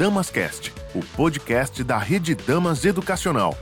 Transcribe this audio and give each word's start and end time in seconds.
Damascast, 0.00 0.72
o 0.94 1.04
podcast 1.14 1.84
da 1.84 1.98
Rede 1.98 2.34
Damas 2.34 2.86
Educacional. 2.86 3.54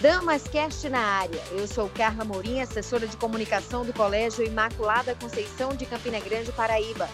Damascast 0.00 0.88
na 0.88 1.00
área. 1.00 1.42
Eu 1.50 1.66
sou 1.66 1.88
Carla 1.88 2.24
Mourinho, 2.24 2.62
assessora 2.62 3.08
de 3.08 3.16
comunicação 3.16 3.84
do 3.84 3.92
Colégio 3.92 4.46
Imaculada 4.46 5.16
Conceição 5.16 5.74
de 5.74 5.84
Campina 5.84 6.20
Grande, 6.20 6.52
Paraíba. 6.52 7.08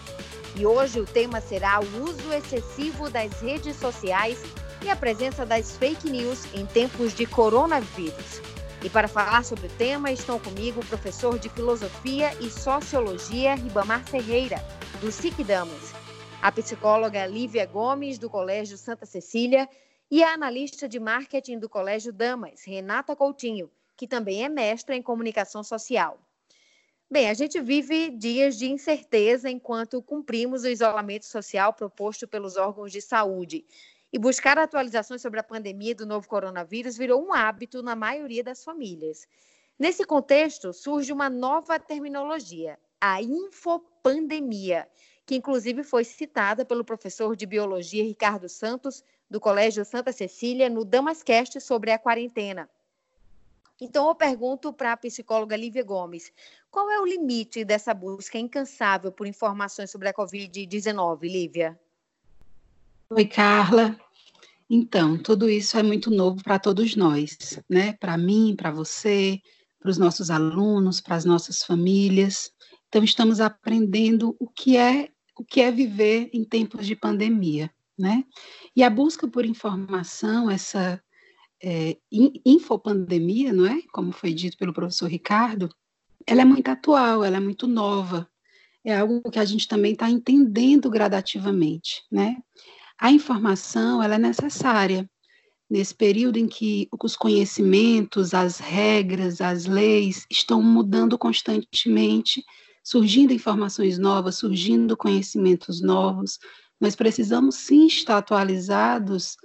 E 0.55 0.67
hoje 0.67 1.01
o 1.01 1.07
tema 1.07 1.41
será 1.41 1.81
o 1.81 2.05
uso 2.05 2.35
excessivo 2.35 3.09
das 3.09 3.41
redes 3.41 3.77
sociais 3.77 4.43
e 4.83 4.91
a 4.91 4.97
presença 4.97 5.47
das 5.47 5.79
fake 5.79 6.11
news 6.11 6.45
em 6.53 6.67
tempos 6.67 7.15
de 7.15 7.25
coronavírus. 7.25 8.43
E 8.83 8.89
para 8.89 9.09
falar 9.09 9.45
sobre 9.45 9.67
o 9.67 9.77
tema, 9.77 10.11
estão 10.11 10.41
comigo 10.41 10.81
o 10.81 10.87
professor 10.87 11.39
de 11.39 11.51
Filosofia 11.51 12.33
e 12.41 12.49
Sociologia, 12.49 13.55
Ribamar 13.55 14.03
Ferreira, 14.09 14.57
do 15.03 15.13
SIC 15.13 15.45
Damas, 15.45 15.93
a 16.41 16.51
psicóloga 16.51 17.27
Lívia 17.27 17.67
Gomes, 17.67 18.19
do 18.19 18.31
Colégio 18.31 18.79
Santa 18.79 19.05
Cecília, 19.05 19.69
e 20.11 20.25
a 20.25 20.33
analista 20.33 20.89
de 20.89 20.99
marketing 20.99 21.59
do 21.59 21.69
Colégio 21.69 22.11
Damas, 22.11 22.65
Renata 22.65 23.15
Coutinho, 23.15 23.71
que 23.99 24.09
também 24.09 24.45
é 24.45 24.49
mestra 24.49 24.97
em 24.97 25.03
comunicação 25.03 25.63
social. 25.63 26.19
Bem, 27.11 27.29
a 27.29 27.35
gente 27.35 27.61
vive 27.61 28.09
dias 28.09 28.57
de 28.57 28.71
incerteza 28.71 29.51
enquanto 29.51 30.01
cumprimos 30.01 30.63
o 30.63 30.69
isolamento 30.69 31.27
social 31.27 31.75
proposto 31.75 32.27
pelos 32.27 32.57
órgãos 32.57 32.91
de 32.91 33.03
saúde. 33.03 33.63
E 34.13 34.19
buscar 34.19 34.59
atualizações 34.59 35.23
sobre 35.23 35.39
a 35.39 35.45
pandemia 35.45 35.95
do 35.95 36.05
novo 36.05 36.29
coronavírus 36.29 36.97
virou 36.97 37.25
um 37.25 37.33
hábito 37.33 37.83
na 37.83 37.95
maioria 37.95 38.43
das 38.43 38.65
famílias. 38.65 39.27
Nesse 39.79 40.05
contexto, 40.05 40.73
surge 40.73 41.13
uma 41.13 41.31
nova 41.31 41.79
terminologia, 41.79 42.79
a 43.01 43.23
infopandemia, 43.23 44.89
que 45.25 45.37
inclusive 45.37 45.85
foi 45.85 46.05
citada 46.05 46.65
pelo 46.65 46.85
professor 46.85 47.37
de 47.37 47.47
biologia 47.47 48.03
Ricardo 48.03 48.49
Santos, 48.49 49.05
do 49.31 49.39
Colégio 49.39 49.85
Santa 49.85 50.11
Cecília, 50.11 50.69
no 50.69 50.85
Damascast 50.85 51.61
sobre 51.61 51.93
a 51.93 51.99
quarentena. 51.99 52.69
Então, 53.81 54.09
eu 54.09 54.15
pergunto 54.15 54.73
para 54.73 54.93
a 54.93 54.97
psicóloga 54.97 55.57
Lívia 55.57 55.85
Gomes: 55.85 56.33
qual 56.71 56.91
é 56.91 57.01
o 57.01 57.07
limite 57.07 57.65
dessa 57.65 57.95
busca 57.95 58.39
incansável 58.39 59.13
por 59.13 59.27
informações 59.27 59.91
sobre 59.91 60.09
a 60.09 60.13
Covid-19, 60.13 61.23
Lívia? 61.23 61.81
Oi, 63.13 63.25
Carla. 63.25 63.99
Então, 64.71 65.19
tudo 65.19 65.51
isso 65.51 65.77
é 65.77 65.83
muito 65.83 66.13
novo 66.13 66.45
para 66.45 66.61
todos 66.61 66.95
nós, 66.95 67.61
né? 67.69 67.95
Para 67.95 68.17
mim, 68.17 68.55
para 68.57 68.71
você, 68.71 69.41
para 69.81 69.91
os 69.91 69.99
nossos 69.99 70.31
alunos, 70.31 71.01
para 71.01 71.17
as 71.17 71.25
nossas 71.25 71.65
famílias. 71.65 72.53
Então, 72.89 73.03
estamos 73.03 73.41
aprendendo 73.41 74.37
o 74.39 74.47
que 74.47 74.77
é 74.77 75.09
o 75.37 75.45
que 75.45 75.61
é 75.61 75.73
viver 75.73 76.31
em 76.33 76.45
tempos 76.45 76.87
de 76.87 76.95
pandemia, 76.95 77.69
né? 77.99 78.25
E 78.77 78.85
a 78.85 78.89
busca 78.89 79.27
por 79.27 79.45
informação, 79.45 80.49
essa 80.49 81.03
é, 81.61 81.97
infopandemia, 82.47 83.53
não 83.53 83.67
é? 83.67 83.83
Como 83.93 84.13
foi 84.13 84.33
dito 84.33 84.57
pelo 84.57 84.73
professor 84.73 85.09
Ricardo, 85.09 85.69
ela 86.25 86.43
é 86.43 86.45
muito 86.45 86.69
atual, 86.69 87.25
ela 87.25 87.39
é 87.39 87.41
muito 87.41 87.67
nova. 87.67 88.31
É 88.85 88.97
algo 88.97 89.21
que 89.33 89.39
a 89.41 89.45
gente 89.45 89.67
também 89.67 89.95
está 89.95 90.09
entendendo 90.09 90.89
gradativamente, 90.89 92.05
né? 92.09 92.37
A 93.01 93.11
informação 93.11 94.03
ela 94.03 94.17
é 94.17 94.19
necessária 94.19 95.09
nesse 95.71 95.95
período 95.95 96.37
em 96.37 96.47
que 96.47 96.87
os 97.03 97.17
conhecimentos, 97.17 98.35
as 98.35 98.59
regras, 98.59 99.41
as 99.41 99.65
leis 99.65 100.27
estão 100.31 100.61
mudando 100.61 101.17
constantemente, 101.17 102.45
surgindo 102.85 103.33
informações 103.33 103.99
novas, 103.99 104.37
surgindo 104.37 104.97
conhecimentos 104.97 105.81
novos. 105.81 106.39
Nós 106.79 106.95
precisamos 106.95 107.55
sim 107.55 107.87
estar 107.87 108.19
atualizados 108.19 109.37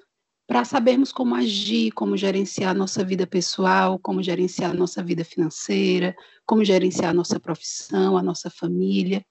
para 0.48 0.66
sabermos 0.66 1.12
como 1.12 1.34
agir, 1.34 1.92
como 1.92 2.18
gerenciar 2.18 2.76
nossa 2.76 3.06
vida 3.06 3.26
pessoal, 3.26 3.98
como 4.00 4.22
gerenciar 4.22 4.74
nossa 4.76 5.02
vida 5.02 5.24
financeira, 5.24 6.14
como 6.46 6.64
gerenciar 6.64 7.14
nossa 7.14 7.40
profissão, 7.40 8.18
a 8.18 8.24
nossa 8.24 8.50
família. 8.50 9.26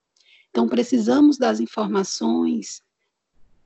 Então, 0.49 0.67
precisamos 0.67 1.37
das 1.37 1.59
informações 1.59 2.84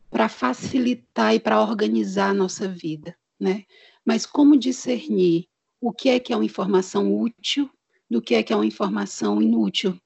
para 0.09 0.27
facilitar 0.27 1.35
e 1.35 1.39
para 1.39 1.61
organizar 1.61 2.29
a 2.29 2.33
nossa 2.33 2.67
vida, 2.67 3.15
né? 3.39 3.65
Mas 4.05 4.25
como 4.25 4.57
discernir 4.57 5.47
o 5.79 5.91
que 5.93 6.09
é 6.09 6.19
que 6.19 6.33
é 6.33 6.35
uma 6.35 6.45
informação 6.45 7.15
útil 7.21 7.69
do 8.09 8.21
que 8.21 8.35
é 8.35 8.43
que 8.43 8.51
é 8.51 8.55
uma 8.55 8.65
informação 8.65 9.41
inútil 9.41 9.99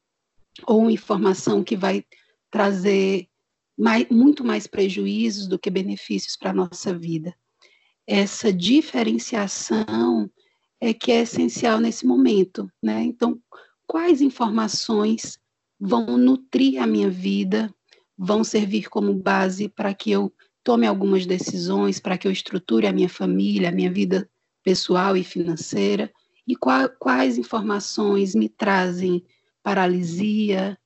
ou 0.68 0.82
uma 0.82 0.92
informação 0.92 1.64
que 1.64 1.76
vai 1.76 2.04
trazer 2.52 3.28
mais, 3.78 4.08
muito 4.10 4.44
mais 4.44 4.68
prejuízos 4.68 5.48
do 5.48 5.58
que 5.58 5.70
benefícios 5.70 6.36
para 6.36 6.52
a 6.52 6.54
nossa 6.54 6.98
vida. 6.98 7.34
Essa 8.06 8.52
diferenciação 8.52 10.30
é 10.80 10.94
que 10.94 11.12
é 11.12 11.22
essencial 11.22 11.80
nesse 11.80 12.06
momento, 12.06 12.70
né? 12.84 13.02
Então, 13.04 13.42
quais 13.88 14.22
informações 14.22 15.40
vão 15.80 16.18
nutrir 16.18 16.82
a 16.82 16.86
minha 16.86 17.10
vida, 17.10 17.74
vão 18.18 18.44
servir 18.44 18.90
como 18.90 19.14
base 19.14 19.68
para 19.68 19.94
que 19.94 20.12
eu 20.12 20.34
tome 20.64 20.88
algumas 20.88 21.26
decisões, 21.26 22.00
para 22.00 22.18
que 22.18 22.28
eu 22.28 22.32
estruture 22.32 22.88
a 22.88 22.94
minha 22.94 23.10
família, 23.10 23.70
a 23.70 23.72
minha 23.72 23.92
vida 23.92 24.30
pessoal 24.64 25.18
e 25.18 25.24
financeira, 25.24 26.12
e 26.48 26.56
qual, 26.56 26.90
quais 27.00 27.38
informações 27.38 28.34
me 28.34 28.48
trazem 28.48 29.26
paralisia, 29.62 30.78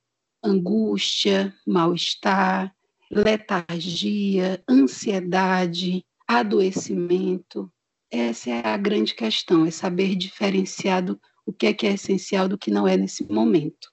angústia, 0.42 1.54
mal-estar, 1.66 2.74
letargia, 3.10 4.62
ansiedade, 4.68 6.04
adoecimento. 6.26 7.70
Essa 8.10 8.50
é 8.50 8.66
a 8.66 8.76
grande 8.76 9.14
questão, 9.14 9.66
é 9.66 9.70
saber 9.70 10.14
diferenciar 10.14 11.04
do, 11.04 11.20
o 11.44 11.52
que 11.52 11.66
é 11.66 11.74
que 11.74 11.86
é 11.86 11.92
essencial 11.92 12.48
do 12.48 12.58
que 12.58 12.70
não 12.70 12.86
é 12.86 12.96
nesse 12.96 13.24
momento. 13.30 13.90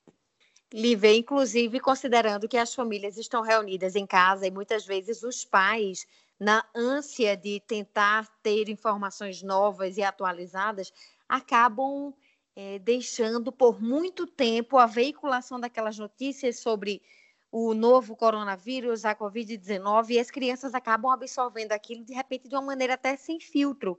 Lívia, 0.76 1.16
inclusive 1.16 1.80
considerando 1.80 2.50
que 2.50 2.58
as 2.58 2.76
famílias 2.76 3.18
estão 3.18 3.42
reunidas 3.42 3.96
em 3.96 4.06
casa 4.06 4.46
e 4.46 4.52
muitas 4.52 4.86
vezes 4.86 5.24
os 5.24 5.46
pais, 5.46 6.06
na 6.38 6.66
ânsia 6.76 7.38
de 7.38 7.62
tentar 7.62 8.28
ter 8.44 8.68
informações 8.68 9.42
novas 9.42 9.96
e 9.96 10.04
atualizadas, 10.04 10.92
acabam 11.30 12.14
é, 12.58 12.78
deixando 12.80 13.54
por 13.54 13.82
muito 13.82 14.28
tempo 14.28 14.78
a 14.78 14.86
veiculação 14.86 15.62
daquelas 15.62 15.98
notícias 15.98 16.60
sobre 16.60 17.02
o 17.50 17.74
novo 17.74 18.14
coronavírus, 18.14 19.06
a 19.06 19.16
Covid-19, 19.16 20.10
e 20.10 20.20
as 20.20 20.30
crianças 20.30 20.74
acabam 20.74 21.10
absorvendo 21.10 21.72
aquilo 21.72 22.04
de 22.04 22.14
repente 22.14 22.50
de 22.50 22.56
uma 22.56 22.62
maneira 22.62 22.96
até 22.96 23.16
sem 23.16 23.40
filtro, 23.40 23.98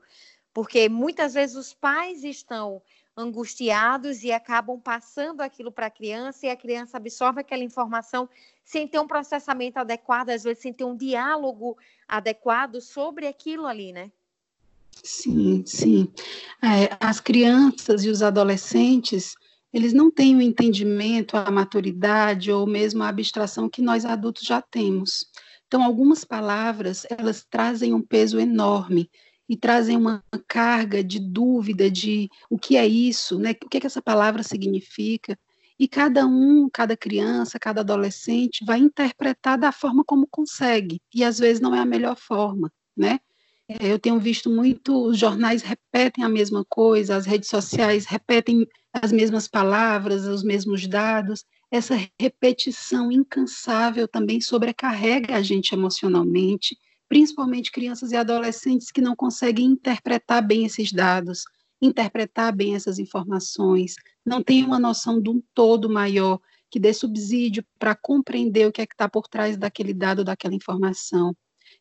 porque 0.52 0.90
muitas 0.90 1.32
vezes 1.32 1.56
os 1.56 1.72
pais 1.72 2.22
estão 2.22 2.82
angustiados 3.16 4.22
e 4.22 4.30
acabam 4.30 4.78
passando 4.78 5.40
aquilo 5.40 5.72
para 5.72 5.86
a 5.86 5.90
criança 5.90 6.46
e 6.46 6.50
a 6.50 6.56
criança 6.56 6.98
absorve 6.98 7.40
aquela 7.40 7.64
informação 7.64 8.28
sem 8.64 8.86
ter 8.86 8.98
um 8.98 9.06
processamento 9.06 9.78
adequado, 9.78 10.30
às 10.30 10.44
vezes 10.44 10.62
sem 10.62 10.72
ter 10.72 10.84
um 10.84 10.96
diálogo 10.96 11.78
adequado 12.06 12.80
sobre 12.80 13.26
aquilo 13.26 13.66
ali, 13.66 13.92
né? 13.92 14.10
Sim, 15.02 15.62
sim. 15.66 16.12
É, 16.62 16.96
as 17.00 17.20
crianças 17.20 18.04
e 18.04 18.10
os 18.10 18.22
adolescentes, 18.22 19.34
eles 19.72 19.92
não 19.92 20.10
têm 20.10 20.36
o 20.36 20.42
entendimento, 20.42 21.36
a 21.36 21.50
maturidade 21.50 22.50
ou 22.50 22.66
mesmo 22.66 23.02
a 23.02 23.08
abstração 23.08 23.68
que 23.68 23.80
nós 23.80 24.04
adultos 24.04 24.42
já 24.44 24.60
temos. 24.60 25.26
Então, 25.66 25.82
algumas 25.82 26.24
palavras, 26.24 27.06
elas 27.10 27.44
trazem 27.48 27.92
um 27.92 28.02
peso 28.02 28.38
enorme 28.38 29.10
e 29.48 29.56
trazem 29.56 29.96
uma 29.96 30.22
carga 30.48 31.02
de 31.02 31.20
dúvida 31.20 31.90
de 31.90 32.28
o 32.50 32.58
que 32.58 32.76
é 32.76 32.86
isso, 32.86 33.38
né? 33.38 33.52
O 33.52 33.68
que, 33.68 33.76
é 33.76 33.80
que 33.80 33.86
essa 33.86 34.02
palavra 34.02 34.42
significa? 34.42 35.38
E 35.78 35.86
cada 35.86 36.26
um, 36.26 36.68
cada 36.72 36.96
criança, 36.96 37.58
cada 37.58 37.82
adolescente 37.82 38.64
vai 38.64 38.78
interpretar 38.78 39.58
da 39.58 39.70
forma 39.70 40.02
como 40.04 40.26
consegue, 40.26 41.00
e 41.14 41.22
às 41.22 41.38
vezes 41.38 41.60
não 41.60 41.74
é 41.74 41.80
a 41.80 41.84
melhor 41.84 42.16
forma, 42.16 42.72
né? 42.96 43.20
É, 43.68 43.92
eu 43.92 43.98
tenho 43.98 44.18
visto 44.18 44.48
muito, 44.48 45.08
os 45.08 45.18
jornais 45.18 45.62
repetem 45.62 46.24
a 46.24 46.28
mesma 46.28 46.64
coisa, 46.68 47.16
as 47.16 47.26
redes 47.26 47.48
sociais 47.48 48.06
repetem 48.06 48.66
as 48.92 49.12
mesmas 49.12 49.48
palavras, 49.48 50.24
os 50.24 50.42
mesmos 50.42 50.86
dados. 50.86 51.44
Essa 51.70 51.96
repetição 52.18 53.10
incansável 53.10 54.06
também 54.06 54.40
sobrecarrega 54.40 55.34
a 55.34 55.42
gente 55.42 55.74
emocionalmente 55.74 56.78
principalmente 57.08 57.72
crianças 57.72 58.12
e 58.12 58.16
adolescentes 58.16 58.90
que 58.90 59.00
não 59.00 59.14
conseguem 59.14 59.66
interpretar 59.66 60.44
bem 60.46 60.64
esses 60.64 60.92
dados, 60.92 61.44
interpretar 61.80 62.54
bem 62.54 62.74
essas 62.74 62.98
informações, 62.98 63.94
não 64.24 64.42
têm 64.42 64.64
uma 64.64 64.78
noção 64.78 65.20
de 65.20 65.30
um 65.30 65.42
todo 65.54 65.90
maior 65.90 66.40
que 66.70 66.80
dê 66.80 66.92
subsídio 66.92 67.64
para 67.78 67.94
compreender 67.94 68.66
o 68.66 68.72
que 68.72 68.82
é 68.82 68.86
que 68.86 68.94
está 68.94 69.08
por 69.08 69.28
trás 69.28 69.56
daquele 69.56 69.94
dado, 69.94 70.24
daquela 70.24 70.54
informação. 70.54 71.34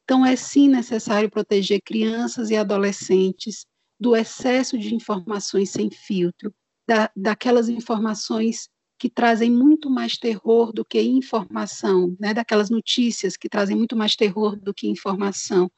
Então, 0.03 0.25
é 0.25 0.35
sim 0.35 0.67
necessário 0.67 1.29
proteger 1.29 1.81
crianças 1.83 2.49
e 2.49 2.55
adolescentes 2.55 3.65
do 3.99 4.15
excesso 4.15 4.77
de 4.77 4.93
informações 4.93 5.69
sem 5.71 5.89
filtro, 5.89 6.53
da, 6.87 7.09
daquelas 7.15 7.69
informações 7.69 8.69
que 8.97 9.09
trazem 9.09 9.51
muito 9.51 9.89
mais 9.89 10.17
terror 10.17 10.71
do 10.71 10.85
que 10.85 11.01
informação, 11.01 12.15
né? 12.19 12.33
Daquelas 12.33 12.69
notícias 12.69 13.35
que 13.35 13.49
trazem 13.49 13.75
muito 13.75 13.95
mais 13.95 14.15
terror 14.15 14.55
do 14.55 14.73
que 14.73 14.87
informação. 14.87 15.69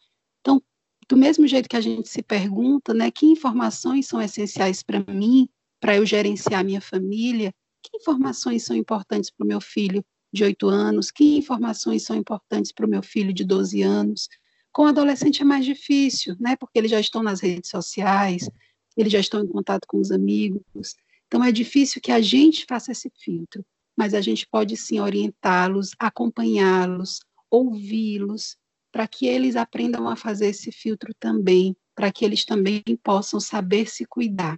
Então, 0.42 0.62
do 1.10 1.18
mesmo 1.18 1.48
jeito 1.48 1.70
que 1.70 1.78
a 1.78 1.82
gente 1.82 2.10
se 2.10 2.22
pergunta, 2.22 2.94
né, 2.94 3.10
que 3.10 3.26
informações 3.26 4.08
são 4.08 4.22
essenciais 4.22 4.84
para 4.84 5.04
mim, 5.12 5.48
para 5.80 5.96
eu 5.96 6.06
gerenciar 6.06 6.64
minha 6.66 6.82
família, 6.82 7.54
que 7.82 7.98
informações 7.98 8.64
são 8.64 8.76
importantes 8.76 9.32
para 9.32 9.46
o 9.46 9.48
meu 9.48 9.62
filho 9.62 10.04
de 10.34 10.44
8 10.44 10.68
anos, 10.68 11.10
que 11.10 11.38
informações 11.38 12.04
são 12.04 12.16
importantes 12.16 12.72
para 12.72 12.86
o 12.86 12.90
meu 12.90 13.02
filho 13.02 13.34
de 13.34 13.44
12 13.46 13.82
anos. 13.82 14.28
Com 14.72 14.84
o 14.84 14.88
adolescente 14.88 15.42
é 15.42 15.46
mais 15.46 15.66
difícil, 15.66 16.36
né, 16.40 16.56
porque 16.58 16.78
eles 16.78 16.92
já 16.92 17.00
estão 17.00 17.24
nas 17.24 17.40
redes 17.40 17.70
sociais, 17.70 18.50
eles 18.96 19.12
já 19.12 19.20
estão 19.20 19.42
em 19.42 19.48
contato 19.48 19.86
com 19.88 20.00
os 20.00 20.12
amigos, 20.12 20.96
então, 21.28 21.44
é 21.44 21.52
difícil 21.52 22.02
que 22.02 22.12
a 22.12 22.22
gente 22.22 22.66
faça 22.66 22.92
esse 22.94 23.10
filtro, 23.10 23.66
mas 23.96 24.14
a 24.14 24.22
gente 24.22 24.48
pode 24.48 24.78
sim 24.78 25.00
orientá-los, 25.00 25.92
acompanhá-los, 26.00 27.20
ouvi-los, 27.52 28.58
para 28.92 29.08
que 29.08 29.28
eles 29.28 29.58
aprendam 29.58 30.08
a 30.08 30.16
fazer 30.16 30.48
esse 30.48 30.72
filtro 30.72 31.14
também, 31.20 31.76
para 31.94 32.12
que 32.12 32.24
eles 32.24 32.46
também 32.46 32.82
possam 33.04 33.40
saber 33.40 33.90
se 33.90 34.06
cuidar. 34.06 34.58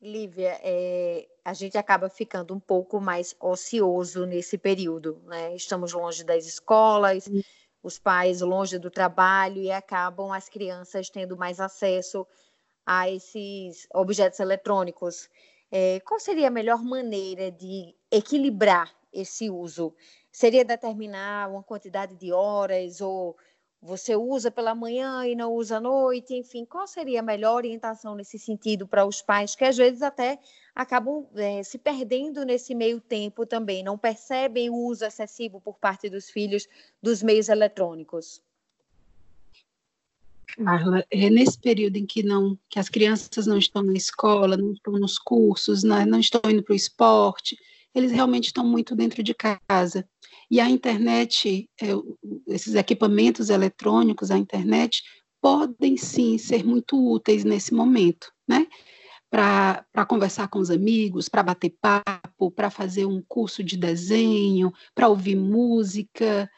Lívia, 0.00 0.58
é, 0.62 1.26
a 1.44 1.54
gente 1.54 1.76
acaba 1.78 2.08
ficando 2.08 2.54
um 2.54 2.60
pouco 2.60 3.00
mais 3.00 3.34
ocioso 3.40 4.26
nesse 4.26 4.58
período, 4.58 5.20
né? 5.26 5.54
Estamos 5.54 5.92
longe 5.92 6.24
das 6.24 6.46
escolas, 6.46 7.28
os 7.82 7.98
pais 7.98 8.40
longe 8.40 8.78
do 8.78 8.90
trabalho 8.90 9.62
e 9.62 9.70
acabam 9.70 10.32
as 10.32 10.48
crianças 10.48 11.08
tendo 11.10 11.36
mais 11.36 11.60
acesso 11.60 12.26
a 12.92 13.08
esses 13.08 13.86
objetos 13.94 14.40
eletrônicos. 14.40 15.30
É, 15.70 16.00
qual 16.00 16.18
seria 16.18 16.48
a 16.48 16.50
melhor 16.50 16.82
maneira 16.82 17.48
de 17.48 17.94
equilibrar 18.10 18.92
esse 19.12 19.48
uso? 19.48 19.94
Seria 20.32 20.64
determinar 20.64 21.48
uma 21.48 21.62
quantidade 21.62 22.16
de 22.16 22.32
horas 22.32 23.00
ou 23.00 23.36
você 23.80 24.16
usa 24.16 24.50
pela 24.50 24.74
manhã 24.74 25.24
e 25.24 25.36
não 25.36 25.54
usa 25.54 25.76
à 25.76 25.80
noite, 25.80 26.34
enfim, 26.34 26.64
qual 26.64 26.84
seria 26.88 27.20
a 27.20 27.22
melhor 27.22 27.54
orientação 27.54 28.16
nesse 28.16 28.40
sentido 28.40 28.88
para 28.88 29.06
os 29.06 29.22
pais 29.22 29.54
que 29.54 29.64
às 29.64 29.76
vezes 29.76 30.02
até 30.02 30.40
acabam 30.74 31.28
é, 31.36 31.62
se 31.62 31.78
perdendo 31.78 32.44
nesse 32.44 32.74
meio 32.74 33.00
tempo 33.00 33.46
também, 33.46 33.84
não 33.84 33.96
percebem 33.96 34.68
o 34.68 34.74
uso 34.74 35.04
excessivo 35.04 35.60
por 35.60 35.78
parte 35.78 36.10
dos 36.10 36.28
filhos 36.28 36.66
dos 37.00 37.22
meios 37.22 37.48
eletrônicos? 37.48 38.42
Carla, 40.56 41.04
é 41.10 41.30
nesse 41.30 41.58
período 41.58 41.96
em 41.96 42.06
que 42.06 42.22
não, 42.22 42.58
que 42.68 42.78
as 42.78 42.88
crianças 42.88 43.46
não 43.46 43.58
estão 43.58 43.82
na 43.82 43.94
escola, 43.94 44.56
não 44.56 44.72
estão 44.72 44.92
nos 44.94 45.18
cursos, 45.18 45.82
não, 45.82 45.96
né, 45.96 46.06
não 46.06 46.20
estão 46.20 46.40
indo 46.50 46.62
para 46.62 46.72
o 46.72 46.76
esporte, 46.76 47.56
eles 47.94 48.12
realmente 48.12 48.46
estão 48.46 48.64
muito 48.64 48.94
dentro 48.94 49.22
de 49.22 49.34
casa. 49.34 50.08
E 50.50 50.60
a 50.60 50.68
internet, 50.68 51.68
é, 51.80 51.86
esses 52.48 52.74
equipamentos 52.74 53.50
eletrônicos, 53.50 54.30
a 54.30 54.38
internet, 54.38 55.02
podem 55.40 55.96
sim 55.96 56.36
ser 56.38 56.64
muito 56.64 56.96
úteis 56.96 57.44
nesse 57.44 57.72
momento, 57.72 58.32
né? 58.46 58.66
Para 59.30 60.06
conversar 60.08 60.48
com 60.48 60.58
os 60.58 60.70
amigos, 60.70 61.28
para 61.28 61.42
bater 61.42 61.76
papo, 61.80 62.50
para 62.50 62.68
fazer 62.68 63.06
um 63.06 63.22
curso 63.26 63.62
de 63.62 63.76
desenho, 63.76 64.72
para 64.94 65.08
ouvir 65.08 65.36
música, 65.36 66.50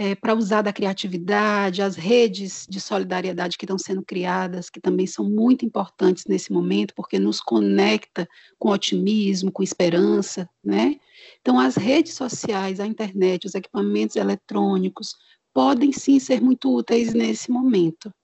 é, 0.00 0.14
para 0.14 0.32
usar 0.32 0.62
da 0.62 0.72
criatividade, 0.72 1.82
as 1.82 1.96
redes 1.96 2.64
de 2.70 2.80
solidariedade 2.80 3.58
que 3.58 3.64
estão 3.64 3.76
sendo 3.76 4.04
criadas, 4.04 4.70
que 4.70 4.80
também 4.80 5.08
são 5.08 5.28
muito 5.28 5.64
importantes 5.64 6.24
nesse 6.28 6.52
momento, 6.52 6.94
porque 6.94 7.18
nos 7.18 7.40
conecta 7.40 8.28
com 8.60 8.68
otimismo, 8.70 9.50
com 9.50 9.60
esperança, 9.60 10.48
né? 10.64 11.00
Então, 11.40 11.58
as 11.58 11.74
redes 11.74 12.14
sociais, 12.14 12.78
a 12.78 12.86
internet, 12.86 13.44
os 13.44 13.56
equipamentos 13.56 14.14
eletrônicos 14.14 15.16
podem 15.52 15.90
sim 15.90 16.20
ser 16.20 16.40
muito 16.40 16.72
úteis 16.72 17.12
nesse 17.12 17.50
momento. 17.50 18.14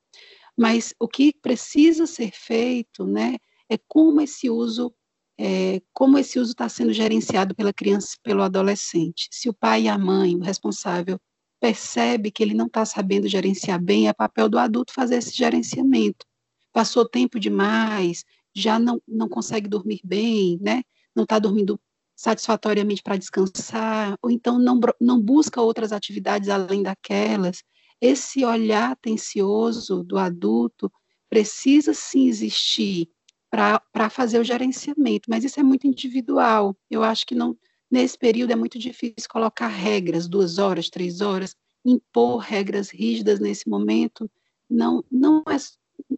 Mas 0.56 0.94
o 1.00 1.08
que 1.08 1.32
precisa 1.42 2.06
ser 2.06 2.30
feito, 2.32 3.04
né, 3.04 3.34
é 3.68 3.76
como 3.88 4.20
esse 4.20 4.48
uso 4.48 4.94
é, 5.36 5.82
como 5.92 6.16
esse 6.16 6.38
uso 6.38 6.52
está 6.52 6.68
sendo 6.68 6.92
gerenciado 6.92 7.56
pela 7.56 7.72
criança, 7.72 8.16
pelo 8.22 8.44
adolescente. 8.44 9.28
Se 9.32 9.48
o 9.48 9.52
pai 9.52 9.82
e 9.82 9.88
a 9.88 9.98
mãe, 9.98 10.36
o 10.36 10.40
responsável 10.44 11.18
percebe 11.64 12.30
que 12.30 12.42
ele 12.42 12.52
não 12.52 12.66
está 12.66 12.84
sabendo 12.84 13.26
gerenciar 13.26 13.82
bem, 13.82 14.06
é 14.06 14.12
papel 14.12 14.50
do 14.50 14.58
adulto 14.58 14.92
fazer 14.92 15.16
esse 15.16 15.34
gerenciamento. 15.34 16.26
Passou 16.74 17.08
tempo 17.08 17.40
demais, 17.40 18.22
já 18.54 18.78
não, 18.78 19.00
não 19.08 19.30
consegue 19.30 19.66
dormir 19.66 20.02
bem, 20.04 20.58
né? 20.60 20.82
não 21.16 21.22
está 21.24 21.38
dormindo 21.38 21.80
satisfatoriamente 22.14 23.02
para 23.02 23.16
descansar, 23.16 24.14
ou 24.20 24.30
então 24.30 24.58
não, 24.58 24.78
não 25.00 25.18
busca 25.18 25.62
outras 25.62 25.90
atividades 25.90 26.50
além 26.50 26.82
daquelas. 26.82 27.62
Esse 27.98 28.44
olhar 28.44 28.92
atencioso 28.92 30.04
do 30.04 30.18
adulto 30.18 30.92
precisa 31.30 31.94
sim 31.94 32.28
existir 32.28 33.08
para 33.50 34.10
fazer 34.10 34.38
o 34.38 34.44
gerenciamento, 34.44 35.30
mas 35.30 35.44
isso 35.44 35.58
é 35.58 35.62
muito 35.62 35.86
individual. 35.86 36.76
Eu 36.90 37.02
acho 37.02 37.24
que 37.24 37.34
não, 37.34 37.56
Nesse 37.94 38.18
período 38.18 38.50
é 38.50 38.56
muito 38.56 38.76
difícil 38.76 39.28
colocar 39.30 39.68
regras, 39.68 40.26
duas 40.26 40.58
horas, 40.58 40.90
três 40.90 41.20
horas, 41.20 41.54
impor 41.84 42.38
regras 42.38 42.90
rígidas 42.90 43.38
nesse 43.38 43.68
momento 43.68 44.28
não, 44.68 45.04
não, 45.08 45.44
é, 45.46 45.56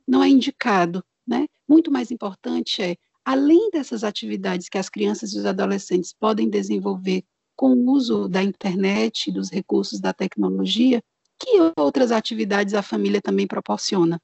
não 0.08 0.25
é 0.25 0.28
indicado. 0.31 1.05
Né? 1.26 1.46
Muito 1.69 1.93
mais 1.93 2.11
importante 2.11 2.81
é, 2.81 2.96
além 3.23 3.70
dessas 3.70 4.05
atividades 4.05 4.70
que 4.70 4.78
as 4.78 4.88
crianças 4.88 5.34
e 5.34 5.38
os 5.38 5.44
adolescentes 5.44 6.14
podem 6.14 6.49
desenvolver 6.49 7.23
com 7.55 7.75
o 7.75 7.90
uso 7.90 8.26
da 8.26 8.43
internet, 8.43 9.31
dos 9.31 9.50
recursos 9.50 10.00
da 10.00 10.14
tecnologia, 10.14 11.02
que 11.38 11.58
outras 11.76 12.11
atividades 12.11 12.73
a 12.73 12.81
família 12.81 13.20
também 13.20 13.46
proporciona. 13.46 14.19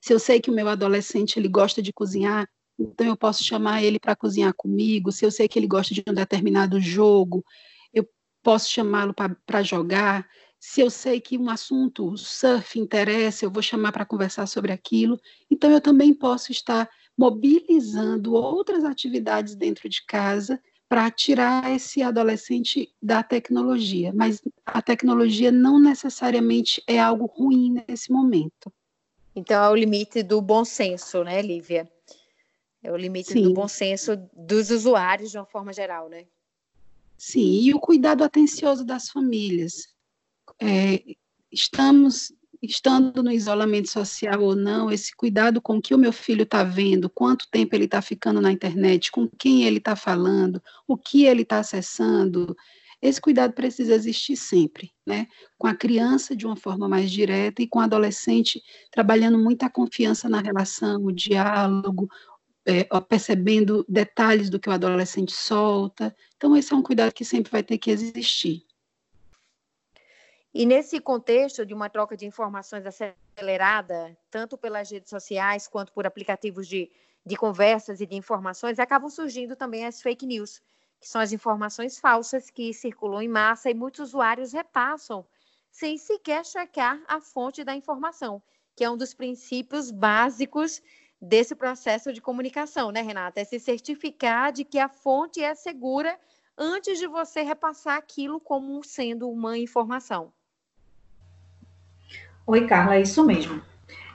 Se 0.00 0.14
eu 0.14 0.18
sei 0.18 0.40
que 0.40 0.50
o 0.50 0.54
meu 0.54 0.70
adolescente 0.70 1.38
ele 1.38 1.48
gosta 1.48 1.82
de 1.82 1.92
cozinhar, 1.92 2.48
então 2.78 3.06
eu 3.06 3.16
posso 3.16 3.44
chamar 3.44 3.82
ele 3.82 3.98
para 3.98 4.16
cozinhar 4.16 4.54
comigo. 4.54 5.12
Se 5.12 5.24
eu 5.24 5.30
sei 5.30 5.48
que 5.48 5.58
ele 5.58 5.66
gosta 5.66 5.94
de 5.94 6.02
um 6.08 6.14
determinado 6.14 6.80
jogo, 6.80 7.44
eu 7.92 8.08
posso 8.42 8.70
chamá-lo 8.70 9.14
para 9.14 9.62
jogar. 9.62 10.26
Se 10.58 10.80
eu 10.80 10.90
sei 10.90 11.20
que 11.20 11.36
um 11.36 11.50
assunto, 11.50 12.16
surf, 12.16 12.78
interessa, 12.78 13.44
eu 13.44 13.50
vou 13.50 13.62
chamar 13.62 13.92
para 13.92 14.04
conversar 14.04 14.46
sobre 14.46 14.72
aquilo. 14.72 15.20
Então 15.50 15.70
eu 15.70 15.80
também 15.80 16.14
posso 16.14 16.52
estar 16.52 16.88
mobilizando 17.16 18.34
outras 18.34 18.84
atividades 18.84 19.54
dentro 19.54 19.88
de 19.88 20.04
casa 20.06 20.60
para 20.88 21.10
tirar 21.10 21.70
esse 21.74 22.02
adolescente 22.02 22.92
da 23.00 23.22
tecnologia. 23.22 24.12
Mas 24.14 24.42
a 24.66 24.82
tecnologia 24.82 25.50
não 25.50 25.80
necessariamente 25.80 26.82
é 26.86 26.98
algo 26.98 27.26
ruim 27.26 27.82
nesse 27.88 28.12
momento. 28.12 28.72
Então 29.34 29.64
é 29.64 29.68
o 29.70 29.74
limite 29.74 30.22
do 30.22 30.40
bom 30.42 30.64
senso, 30.64 31.24
né, 31.24 31.40
Lívia? 31.40 31.90
É 32.82 32.90
o 32.90 32.96
limite 32.96 33.32
Sim. 33.32 33.44
do 33.44 33.54
bom 33.54 33.68
senso 33.68 34.16
dos 34.32 34.70
usuários 34.70 35.30
de 35.30 35.38
uma 35.38 35.46
forma 35.46 35.72
geral, 35.72 36.08
né? 36.08 36.26
Sim, 37.16 37.60
e 37.60 37.72
o 37.72 37.78
cuidado 37.78 38.24
atencioso 38.24 38.84
das 38.84 39.08
famílias. 39.08 39.88
É, 40.60 41.02
estamos 41.50 42.32
estando 42.60 43.22
no 43.22 43.30
isolamento 43.30 43.90
social 43.90 44.40
ou 44.40 44.54
não, 44.54 44.90
esse 44.90 45.14
cuidado 45.14 45.60
com 45.60 45.76
o 45.76 45.82
que 45.82 45.94
o 45.94 45.98
meu 45.98 46.12
filho 46.12 46.42
está 46.42 46.62
vendo, 46.62 47.10
quanto 47.10 47.48
tempo 47.50 47.74
ele 47.74 47.84
está 47.84 48.00
ficando 48.00 48.40
na 48.40 48.52
internet, 48.52 49.10
com 49.10 49.28
quem 49.28 49.64
ele 49.64 49.78
está 49.78 49.96
falando, 49.96 50.62
o 50.86 50.96
que 50.96 51.24
ele 51.24 51.42
está 51.42 51.58
acessando, 51.58 52.56
esse 53.02 53.20
cuidado 53.20 53.52
precisa 53.52 53.96
existir 53.96 54.36
sempre, 54.36 54.92
né? 55.04 55.26
Com 55.58 55.66
a 55.66 55.74
criança 55.74 56.36
de 56.36 56.46
uma 56.46 56.54
forma 56.54 56.88
mais 56.88 57.10
direta 57.10 57.60
e 57.60 57.66
com 57.66 57.80
o 57.80 57.82
adolescente 57.82 58.62
trabalhando 58.92 59.36
muita 59.36 59.68
confiança 59.68 60.28
na 60.28 60.40
relação, 60.40 61.04
o 61.04 61.10
diálogo, 61.10 62.08
é, 62.64 62.84
percebendo 63.00 63.84
detalhes 63.88 64.48
do 64.48 64.58
que 64.58 64.68
o 64.68 64.72
adolescente 64.72 65.32
solta. 65.32 66.14
Então, 66.36 66.56
esse 66.56 66.72
é 66.72 66.76
um 66.76 66.82
cuidado 66.82 67.12
que 67.12 67.24
sempre 67.24 67.50
vai 67.50 67.62
ter 67.62 67.78
que 67.78 67.90
existir. 67.90 68.64
E 70.54 70.66
nesse 70.66 71.00
contexto 71.00 71.64
de 71.64 71.72
uma 71.72 71.88
troca 71.88 72.16
de 72.16 72.26
informações 72.26 72.84
acelerada, 72.84 74.16
tanto 74.30 74.58
pelas 74.58 74.90
redes 74.90 75.08
sociais 75.08 75.66
quanto 75.66 75.92
por 75.92 76.06
aplicativos 76.06 76.68
de, 76.68 76.90
de 77.24 77.36
conversas 77.36 78.00
e 78.00 78.06
de 78.06 78.16
informações, 78.16 78.78
acabam 78.78 79.08
surgindo 79.08 79.56
também 79.56 79.86
as 79.86 80.02
fake 80.02 80.26
news, 80.26 80.60
que 81.00 81.08
são 81.08 81.20
as 81.20 81.32
informações 81.32 81.98
falsas 81.98 82.50
que 82.50 82.74
circulam 82.74 83.22
em 83.22 83.28
massa 83.28 83.70
e 83.70 83.74
muitos 83.74 84.08
usuários 84.08 84.52
repassam 84.52 85.24
sem 85.70 85.96
sequer 85.96 86.44
checar 86.44 87.02
a 87.08 87.18
fonte 87.18 87.64
da 87.64 87.74
informação, 87.74 88.42
que 88.76 88.84
é 88.84 88.90
um 88.90 88.96
dos 88.96 89.14
princípios 89.14 89.90
básicos 89.90 90.82
desse 91.22 91.54
processo 91.54 92.12
de 92.12 92.20
comunicação, 92.20 92.90
né, 92.90 93.00
Renata? 93.00 93.40
É 93.40 93.44
se 93.44 93.60
certificar 93.60 94.50
de 94.50 94.64
que 94.64 94.80
a 94.80 94.88
fonte 94.88 95.40
é 95.40 95.54
segura 95.54 96.18
antes 96.58 96.98
de 96.98 97.06
você 97.06 97.42
repassar 97.42 97.96
aquilo 97.96 98.40
como 98.40 98.82
sendo 98.82 99.30
uma 99.30 99.56
informação. 99.56 100.32
Oi, 102.44 102.66
Carla, 102.66 102.96
é 102.96 103.02
isso 103.02 103.24
mesmo. 103.24 103.62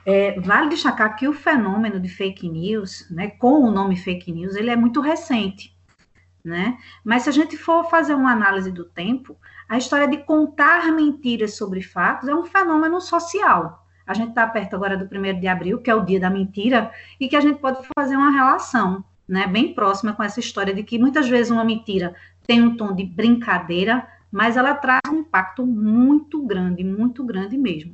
É, 0.04 0.38
vale 0.40 0.68
destacar 0.68 1.16
que 1.16 1.26
o 1.26 1.32
fenômeno 1.32 1.98
de 1.98 2.08
fake 2.08 2.48
news, 2.48 3.08
né, 3.10 3.28
com 3.30 3.62
o 3.62 3.70
nome 3.70 3.96
fake 3.96 4.30
news, 4.30 4.54
ele 4.54 4.70
é 4.70 4.76
muito 4.76 5.00
recente. 5.00 5.74
né? 6.44 6.78
Mas 7.04 7.22
se 7.22 7.28
a 7.28 7.32
gente 7.32 7.56
for 7.56 7.88
fazer 7.90 8.14
uma 8.14 8.32
análise 8.32 8.70
do 8.70 8.84
tempo, 8.84 9.36
a 9.68 9.76
história 9.76 10.08
de 10.08 10.18
contar 10.18 10.90
mentiras 10.92 11.56
sobre 11.56 11.82
fatos 11.82 12.28
é 12.28 12.34
um 12.34 12.44
fenômeno 12.44 13.00
social. 13.00 13.86
A 14.08 14.14
gente 14.14 14.30
está 14.30 14.46
perto 14.46 14.74
agora 14.74 14.96
do 14.96 15.04
1 15.04 15.38
de 15.38 15.46
abril, 15.46 15.78
que 15.78 15.90
é 15.90 15.94
o 15.94 16.02
dia 16.02 16.18
da 16.18 16.30
mentira, 16.30 16.90
e 17.20 17.28
que 17.28 17.36
a 17.36 17.40
gente 17.40 17.60
pode 17.60 17.86
fazer 17.94 18.16
uma 18.16 18.30
relação 18.30 19.04
né, 19.28 19.46
bem 19.46 19.74
próxima 19.74 20.14
com 20.14 20.22
essa 20.22 20.40
história 20.40 20.72
de 20.72 20.82
que 20.82 20.98
muitas 20.98 21.28
vezes 21.28 21.52
uma 21.52 21.62
mentira 21.62 22.14
tem 22.46 22.62
um 22.62 22.74
tom 22.74 22.94
de 22.94 23.04
brincadeira, 23.04 24.08
mas 24.32 24.56
ela 24.56 24.74
traz 24.74 25.02
um 25.10 25.18
impacto 25.18 25.66
muito 25.66 26.42
grande, 26.46 26.82
muito 26.82 27.22
grande 27.22 27.58
mesmo. 27.58 27.92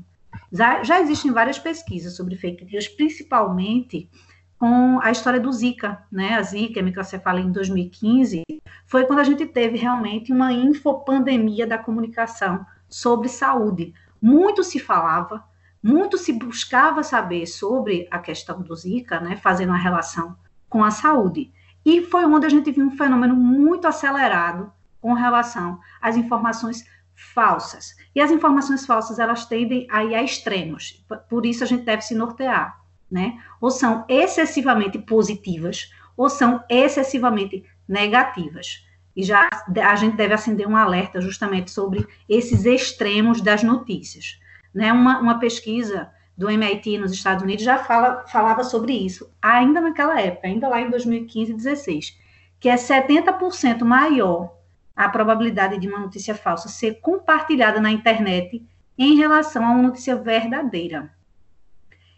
Já, 0.52 0.84
já 0.84 1.00
existem 1.00 1.32
várias 1.32 1.58
pesquisas 1.58 2.14
sobre 2.14 2.36
fake 2.36 2.64
news, 2.64 2.86
principalmente 2.86 4.08
com 4.56 5.00
a 5.02 5.10
história 5.10 5.40
do 5.40 5.52
Zika, 5.52 6.00
né? 6.12 6.34
A 6.34 6.42
Zika, 6.42 6.78
a 6.78 6.82
microcefalia 6.82 7.44
em 7.44 7.50
2015, 7.50 8.44
foi 8.86 9.04
quando 9.04 9.18
a 9.18 9.24
gente 9.24 9.44
teve 9.46 9.76
realmente 9.76 10.32
uma 10.32 10.52
infopandemia 10.52 11.66
da 11.66 11.76
comunicação 11.76 12.64
sobre 12.88 13.28
saúde. 13.28 13.92
Muito 14.22 14.62
se 14.62 14.78
falava, 14.78 15.42
muito 15.84 16.16
se 16.18 16.32
buscava 16.32 17.02
saber 17.02 17.46
sobre 17.46 18.08
a 18.10 18.18
questão 18.18 18.60
do 18.62 18.74
Zika, 18.74 19.20
né? 19.20 19.36
Fazendo 19.36 19.72
a 19.72 19.76
relação 19.76 20.36
com 20.68 20.82
a 20.82 20.90
saúde. 20.90 21.52
E 21.84 22.02
foi 22.02 22.24
onde 22.24 22.46
a 22.46 22.48
gente 22.48 22.72
viu 22.72 22.86
um 22.86 22.96
fenômeno 22.96 23.36
muito 23.36 23.86
acelerado 23.86 24.72
com 25.00 25.12
relação 25.12 25.78
às 26.00 26.16
informações 26.16 26.84
falsas. 27.14 27.94
E 28.14 28.20
as 28.20 28.30
informações 28.30 28.86
falsas, 28.86 29.18
elas 29.18 29.44
tendem 29.44 29.86
a 29.90 30.02
ir 30.02 30.14
a 30.14 30.22
extremos. 30.22 31.04
Por 31.28 31.44
isso 31.44 31.62
a 31.62 31.66
gente 31.66 31.84
deve 31.84 32.02
se 32.02 32.14
nortear 32.14 32.82
né? 33.14 33.38
Ou 33.60 33.70
são 33.70 34.04
excessivamente 34.08 34.98
positivas, 34.98 35.90
ou 36.16 36.28
são 36.28 36.62
excessivamente 36.68 37.64
negativas. 37.88 38.84
E 39.14 39.22
já 39.22 39.48
a 39.84 39.94
gente 39.94 40.16
deve 40.16 40.34
acender 40.34 40.66
um 40.66 40.76
alerta 40.76 41.20
justamente 41.20 41.70
sobre 41.70 42.04
esses 42.28 42.64
extremos 42.64 43.40
das 43.40 43.62
notícias. 43.62 44.40
Né? 44.74 44.92
Uma, 44.92 45.20
uma 45.20 45.38
pesquisa 45.38 46.10
do 46.36 46.50
MIT 46.50 46.98
nos 46.98 47.12
Estados 47.12 47.42
Unidos 47.42 47.64
já 47.64 47.78
fala, 47.78 48.26
falava 48.26 48.64
sobre 48.64 48.92
isso, 48.92 49.30
ainda 49.40 49.80
naquela 49.80 50.20
época, 50.20 50.48
ainda 50.48 50.68
lá 50.68 50.80
em 50.80 50.90
2015 50.90 51.50
e 51.50 51.54
2016, 51.54 52.18
que 52.58 52.68
é 52.68 52.74
70% 52.74 53.84
maior 53.84 54.52
a 54.96 55.08
probabilidade 55.08 55.78
de 55.78 55.88
uma 55.88 56.00
notícia 56.00 56.34
falsa 56.34 56.68
ser 56.68 57.00
compartilhada 57.00 57.80
na 57.80 57.90
internet 57.90 58.64
em 58.98 59.16
relação 59.16 59.64
a 59.64 59.70
uma 59.70 59.82
notícia 59.82 60.16
verdadeira 60.16 61.12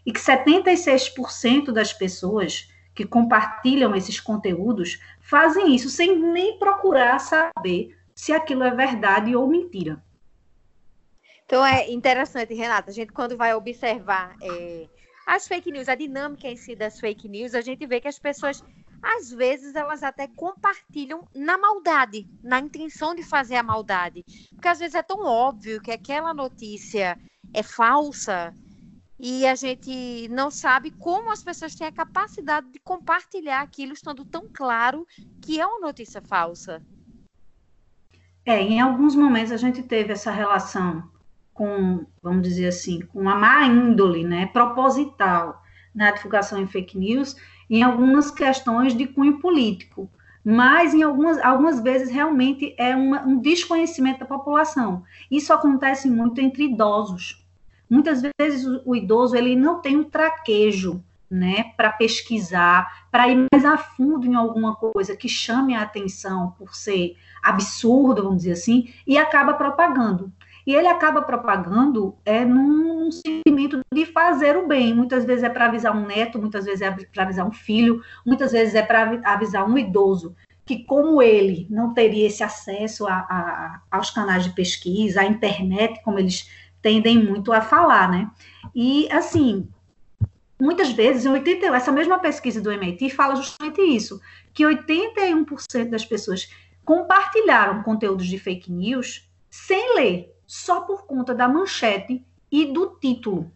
e 0.05 0.11
que 0.11 0.19
76% 0.19 1.71
das 1.71 1.91
pessoas 1.91 2.71
que 2.95 3.05
compartilham 3.05 3.93
esses 3.93 4.19
conteúdos 4.21 4.99
fazem 5.19 5.75
isso 5.75 5.89
sem 5.89 6.17
nem 6.17 6.57
procurar 6.57 7.19
saber 7.19 7.95
se 8.15 8.31
aquilo 8.31 8.63
é 8.63 8.71
verdade 8.71 9.35
ou 9.35 9.47
mentira. 9.47 10.01
Então 11.47 11.65
é 11.65 11.89
interessante, 11.89 12.53
Renata, 12.53 12.91
a 12.91 12.93
gente 12.93 13.13
quando 13.13 13.37
vai 13.37 13.55
observar 13.55 14.35
é, 14.41 14.85
as 15.25 15.47
fake 15.47 15.71
news, 15.71 15.87
a 15.87 15.95
dinâmica 15.95 16.45
em 16.45 16.57
si 16.57 16.75
das 16.75 16.99
fake 16.99 17.29
news, 17.29 17.55
a 17.55 17.61
gente 17.61 17.87
vê 17.87 18.01
que 18.01 18.07
as 18.09 18.19
pessoas, 18.19 18.61
às 19.01 19.31
vezes, 19.31 19.73
elas 19.73 20.03
até 20.03 20.27
compartilham 20.27 21.25
na 21.33 21.57
maldade, 21.57 22.27
na 22.43 22.59
intenção 22.59 23.15
de 23.15 23.23
fazer 23.23 23.55
a 23.55 23.63
maldade. 23.63 24.25
Porque 24.49 24.67
às 24.67 24.79
vezes 24.79 24.93
é 24.93 25.01
tão 25.01 25.25
óbvio 25.25 25.81
que 25.81 25.89
aquela 25.89 26.33
notícia 26.33 27.17
é 27.53 27.63
falsa, 27.63 28.53
e 29.17 29.47
a 29.47 29.55
gente 29.55 30.27
não 30.27 30.51
sabe 30.51 30.91
como 30.91 31.31
as 31.31 31.41
pessoas 31.41 31.73
têm 31.73 31.87
a 31.87 31.93
capacidade 31.93 32.69
de 32.71 32.79
compartilhar 32.79 33.61
aquilo 33.61 33.93
estando 33.93 34.25
tão 34.25 34.49
claro 34.53 35.07
que 35.41 35.61
é 35.61 35.65
uma 35.65 35.79
notícia 35.79 36.21
falsa. 36.21 36.85
É, 38.45 38.61
em 38.61 38.81
alguns 38.81 39.15
momentos 39.15 39.53
a 39.53 39.57
gente 39.57 39.81
teve 39.81 40.11
essa 40.11 40.29
relação 40.29 41.15
com, 41.57 42.05
vamos 42.21 42.43
dizer 42.43 42.67
assim, 42.67 43.01
com 43.01 43.27
a 43.27 43.35
má 43.35 43.65
índole, 43.65 44.23
né, 44.23 44.45
proposital 44.45 45.63
na 45.93 46.11
divulgação 46.11 46.61
em 46.61 46.67
fake 46.67 46.97
news, 46.97 47.35
em 47.69 47.81
algumas 47.81 48.29
questões 48.29 48.95
de 48.95 49.07
cunho 49.07 49.39
político, 49.39 50.09
mas 50.45 50.93
em 50.93 51.01
algumas, 51.01 51.37
algumas 51.39 51.81
vezes 51.81 52.09
realmente 52.09 52.73
é 52.77 52.95
uma, 52.95 53.23
um 53.23 53.39
desconhecimento 53.39 54.19
da 54.19 54.25
população. 54.25 55.03
Isso 55.29 55.51
acontece 55.51 56.07
muito 56.07 56.39
entre 56.39 56.65
idosos, 56.65 57.45
Muitas 57.89 58.21
vezes 58.37 58.65
o, 58.65 58.81
o 58.85 58.95
idoso 58.95 59.35
ele 59.35 59.55
não 59.55 59.79
tem 59.79 59.97
um 59.97 60.03
traquejo, 60.03 61.03
né, 61.29 61.73
para 61.75 61.91
pesquisar, 61.91 63.05
para 63.11 63.27
ir 63.27 63.47
mais 63.51 63.65
a 63.65 63.77
fundo 63.77 64.25
em 64.25 64.35
alguma 64.35 64.75
coisa 64.75 65.15
que 65.15 65.27
chame 65.27 65.75
a 65.75 65.81
atenção 65.81 66.51
por 66.57 66.73
ser 66.73 67.17
absurdo, 67.43 68.23
vamos 68.23 68.39
dizer 68.39 68.53
assim, 68.53 68.93
e 69.05 69.17
acaba 69.17 69.53
propagando. 69.53 70.31
E 70.67 70.75
ele 70.75 70.87
acaba 70.89 71.21
propagando 71.21 72.17
é 72.25 72.43
num 72.43 73.09
sentimento 73.09 73.79
de 73.89 74.05
fazer 74.05 74.57
o 74.57 74.67
bem. 74.67 74.93
Muitas 74.93 75.23
vezes 75.23 75.45
é 75.45 75.49
para 75.49 75.67
avisar 75.67 75.95
um 75.95 76.05
neto, 76.05 76.37
muitas 76.37 76.65
vezes 76.65 76.81
é 76.81 76.91
para 76.91 77.23
avisar 77.23 77.47
um 77.47 77.53
filho, 77.53 78.03
muitas 78.25 78.51
vezes 78.51 78.75
é 78.75 78.81
para 78.81 79.21
avisar 79.23 79.65
um 79.65 79.77
idoso 79.77 80.35
que, 80.65 80.83
como 80.83 81.21
ele 81.21 81.65
não 81.69 81.93
teria 81.93 82.27
esse 82.27 82.43
acesso 82.43 83.07
a, 83.07 83.13
a, 83.13 83.81
aos 83.89 84.09
canais 84.09 84.43
de 84.43 84.49
pesquisa, 84.49 85.21
à 85.21 85.25
internet, 85.25 86.03
como 86.03 86.19
eles 86.19 86.51
tendem 86.81 87.23
muito 87.23 87.53
a 87.53 87.61
falar, 87.61 88.11
né? 88.11 88.29
E, 88.75 89.09
assim, 89.09 89.69
muitas 90.59 90.91
vezes, 90.91 91.25
em 91.25 91.29
80, 91.29 91.67
essa 91.67 91.93
mesma 91.93 92.19
pesquisa 92.19 92.61
do 92.61 92.69
MIT 92.69 93.09
fala 93.11 93.37
justamente 93.37 93.79
isso, 93.81 94.19
que 94.53 94.65
81% 94.65 95.89
das 95.89 96.03
pessoas 96.03 96.49
compartilharam 96.83 97.81
conteúdos 97.83 98.27
de 98.27 98.37
fake 98.37 98.69
news 98.69 99.29
sem 99.49 99.95
ler, 99.95 100.36
só 100.47 100.81
por 100.81 101.05
conta 101.05 101.35
da 101.35 101.47
manchete 101.47 102.25
e 102.49 102.65
do 102.65 102.97
título. 102.99 103.51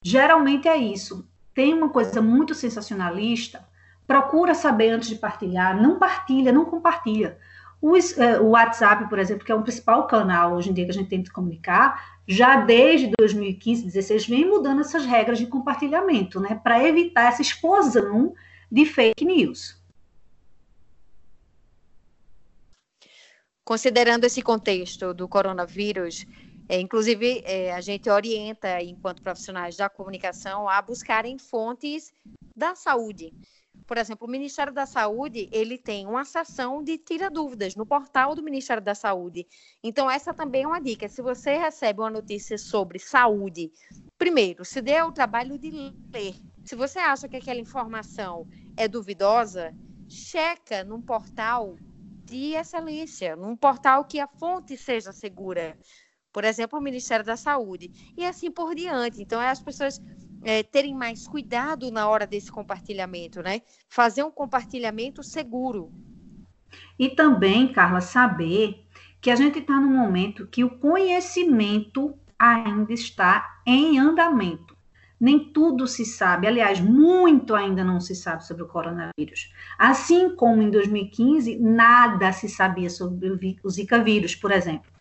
Geralmente 0.00 0.68
é 0.68 0.76
isso. 0.76 1.28
Tem 1.52 1.74
uma 1.74 1.88
coisa 1.88 2.22
muito 2.22 2.54
sensacionalista, 2.54 3.66
procura 4.06 4.54
saber 4.54 4.90
antes 4.90 5.08
de 5.08 5.16
partilhar, 5.16 5.80
não 5.80 5.98
partilha, 5.98 6.52
não 6.52 6.64
compartilha. 6.64 7.36
O, 7.80 7.92
o 8.42 8.50
WhatsApp, 8.50 9.08
por 9.08 9.18
exemplo, 9.18 9.44
que 9.44 9.52
é 9.52 9.54
o 9.54 9.62
principal 9.62 10.06
canal 10.06 10.54
hoje 10.54 10.70
em 10.70 10.72
dia 10.72 10.84
que 10.84 10.90
a 10.90 10.94
gente 10.94 11.08
tem 11.08 11.22
de 11.22 11.32
comunicar, 11.32 12.14
já 12.26 12.56
desde 12.56 13.10
2015, 13.18 13.82
2016, 13.82 14.26
vem 14.26 14.48
mudando 14.48 14.80
essas 14.80 15.04
regras 15.04 15.38
de 15.38 15.46
compartilhamento, 15.46 16.40
né, 16.40 16.58
para 16.62 16.82
evitar 16.86 17.24
essa 17.24 17.42
explosão 17.42 18.34
de 18.70 18.86
fake 18.86 19.24
news. 19.24 19.83
Considerando 23.64 24.24
esse 24.24 24.42
contexto 24.42 25.14
do 25.14 25.28
coronavírus, 25.28 26.26
é, 26.68 26.80
inclusive 26.80 27.42
é, 27.44 27.72
a 27.72 27.80
gente 27.80 28.10
orienta, 28.10 28.82
enquanto 28.82 29.22
profissionais 29.22 29.76
da 29.76 29.88
comunicação, 29.88 30.68
a 30.68 30.80
buscarem 30.82 31.38
fontes 31.38 32.12
da 32.54 32.74
saúde 32.74 33.32
por 33.86 33.98
exemplo, 33.98 34.26
o 34.26 34.30
Ministério 34.30 34.72
da 34.72 34.86
Saúde, 34.86 35.48
ele 35.52 35.76
tem 35.76 36.06
uma 36.06 36.24
seção 36.24 36.82
de 36.82 36.96
tira 36.96 37.30
dúvidas 37.30 37.74
no 37.74 37.84
portal 37.84 38.34
do 38.34 38.42
Ministério 38.42 38.82
da 38.82 38.94
Saúde. 38.94 39.46
Então, 39.82 40.10
essa 40.10 40.32
também 40.32 40.62
é 40.62 40.66
uma 40.66 40.80
dica. 40.80 41.08
Se 41.08 41.20
você 41.20 41.58
recebe 41.58 42.00
uma 42.00 42.10
notícia 42.10 42.56
sobre 42.56 42.98
saúde, 42.98 43.70
primeiro, 44.16 44.64
se 44.64 44.80
dê 44.80 45.02
o 45.02 45.12
trabalho 45.12 45.58
de 45.58 45.70
ler. 45.70 46.34
Se 46.64 46.74
você 46.74 46.98
acha 46.98 47.28
que 47.28 47.36
aquela 47.36 47.60
informação 47.60 48.48
é 48.76 48.88
duvidosa, 48.88 49.74
checa 50.08 50.82
num 50.82 51.02
portal 51.02 51.76
de 52.24 52.54
excelência, 52.54 53.36
num 53.36 53.56
portal 53.56 54.04
que 54.04 54.18
a 54.18 54.26
fonte 54.26 54.76
seja 54.76 55.12
segura. 55.12 55.78
Por 56.32 56.44
exemplo, 56.44 56.78
o 56.78 56.82
Ministério 56.82 57.24
da 57.24 57.36
Saúde. 57.36 57.90
E 58.16 58.24
assim 58.24 58.50
por 58.50 58.74
diante. 58.74 59.22
Então, 59.22 59.40
as 59.40 59.60
pessoas 59.60 60.00
é, 60.42 60.62
terem 60.62 60.94
mais 60.94 61.28
cuidado 61.28 61.90
na 61.90 62.08
hora 62.08 62.26
desse 62.26 62.50
compartilhamento, 62.50 63.40
né? 63.40 63.62
Fazer 63.88 64.24
um 64.24 64.30
compartilhamento 64.30 65.22
seguro. 65.22 65.92
E 66.98 67.08
também, 67.08 67.72
Carla, 67.72 68.00
saber 68.00 68.84
que 69.20 69.30
a 69.30 69.36
gente 69.36 69.60
está 69.60 69.80
num 69.80 69.96
momento 69.96 70.46
que 70.46 70.64
o 70.64 70.78
conhecimento 70.78 72.18
ainda 72.38 72.92
está 72.92 73.62
em 73.66 73.98
andamento. 73.98 74.73
Nem 75.24 75.38
tudo 75.38 75.86
se 75.86 76.04
sabe, 76.04 76.46
aliás, 76.46 76.80
muito 76.80 77.54
ainda 77.54 77.82
não 77.82 77.98
se 77.98 78.14
sabe 78.14 78.46
sobre 78.46 78.62
o 78.62 78.68
coronavírus. 78.68 79.50
Assim 79.78 80.36
como 80.36 80.60
em 80.60 80.70
2015, 80.70 81.56
nada 81.58 82.30
se 82.30 82.46
sabia 82.46 82.90
sobre 82.90 83.58
o 83.64 83.70
Zika 83.70 84.04
vírus, 84.04 84.34
por 84.34 84.52
exemplo. 84.52 84.92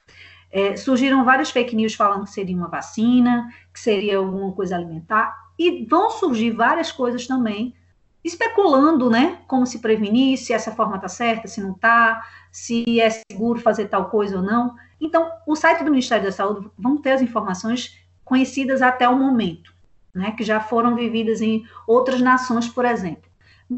É, 0.49 0.77
surgiram 0.77 1.25
várias 1.25 1.51
fake 1.51 1.75
news 1.75 1.93
falando 1.93 2.23
que 2.23 2.29
seria 2.29 2.55
uma 2.55 2.69
vacina, 2.69 3.49
que 3.73 3.81
seria 3.81 4.17
alguma 4.17 4.53
coisa 4.53 4.77
alimentar, 4.77 5.35
e 5.59 5.85
vão 5.87 6.09
surgir 6.09 6.51
várias 6.51 6.89
coisas 6.89 7.27
também, 7.27 7.75
especulando, 8.23 9.09
né, 9.09 9.39
como 9.45 9.65
se 9.67 9.79
prevenir, 9.79 10.37
se 10.37 10.53
essa 10.53 10.71
forma 10.71 10.95
está 10.95 11.09
certa, 11.09 11.49
se 11.49 11.59
não 11.59 11.73
está, 11.73 12.25
se 12.49 12.97
é 12.97 13.09
seguro 13.09 13.59
fazer 13.59 13.89
tal 13.89 14.09
coisa 14.09 14.37
ou 14.37 14.41
não. 14.41 14.73
Então, 15.01 15.29
o 15.45 15.53
site 15.53 15.83
do 15.83 15.91
Ministério 15.91 16.23
da 16.23 16.31
Saúde 16.31 16.69
vão 16.77 16.95
ter 16.95 17.11
as 17.11 17.21
informações 17.21 17.99
conhecidas 18.23 18.81
até 18.81 19.09
o 19.09 19.19
momento, 19.19 19.72
né, 20.13 20.31
que 20.31 20.43
já 20.43 20.59
foram 20.59 20.95
vividas 20.95 21.41
em 21.41 21.65
outras 21.87 22.21
nações, 22.21 22.69
por 22.69 22.85
exemplo. 22.85 23.29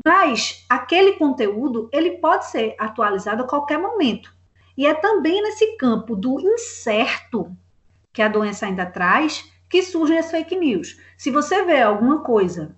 Mas 0.06 0.66
aquele 0.70 1.14
conteúdo, 1.14 1.90
ele 1.92 2.18
pode 2.18 2.48
ser 2.48 2.76
atualizado 2.78 3.44
a 3.44 3.48
qualquer 3.48 3.78
momento. 3.78 4.34
E 4.78 4.86
é 4.86 4.94
também 4.94 5.42
nesse 5.42 5.78
campo 5.78 6.16
do 6.16 6.40
incerto 6.40 7.56
que 8.12 8.22
a 8.22 8.28
doença 8.28 8.66
ainda 8.66 8.86
traz 8.86 9.50
que 9.70 9.82
surgem 9.82 10.18
as 10.18 10.32
fake 10.32 10.56
news. 10.56 11.00
Se 11.18 11.32
você 11.32 11.64
vê 11.64 11.82
alguma 11.82 12.20
coisa 12.20 12.76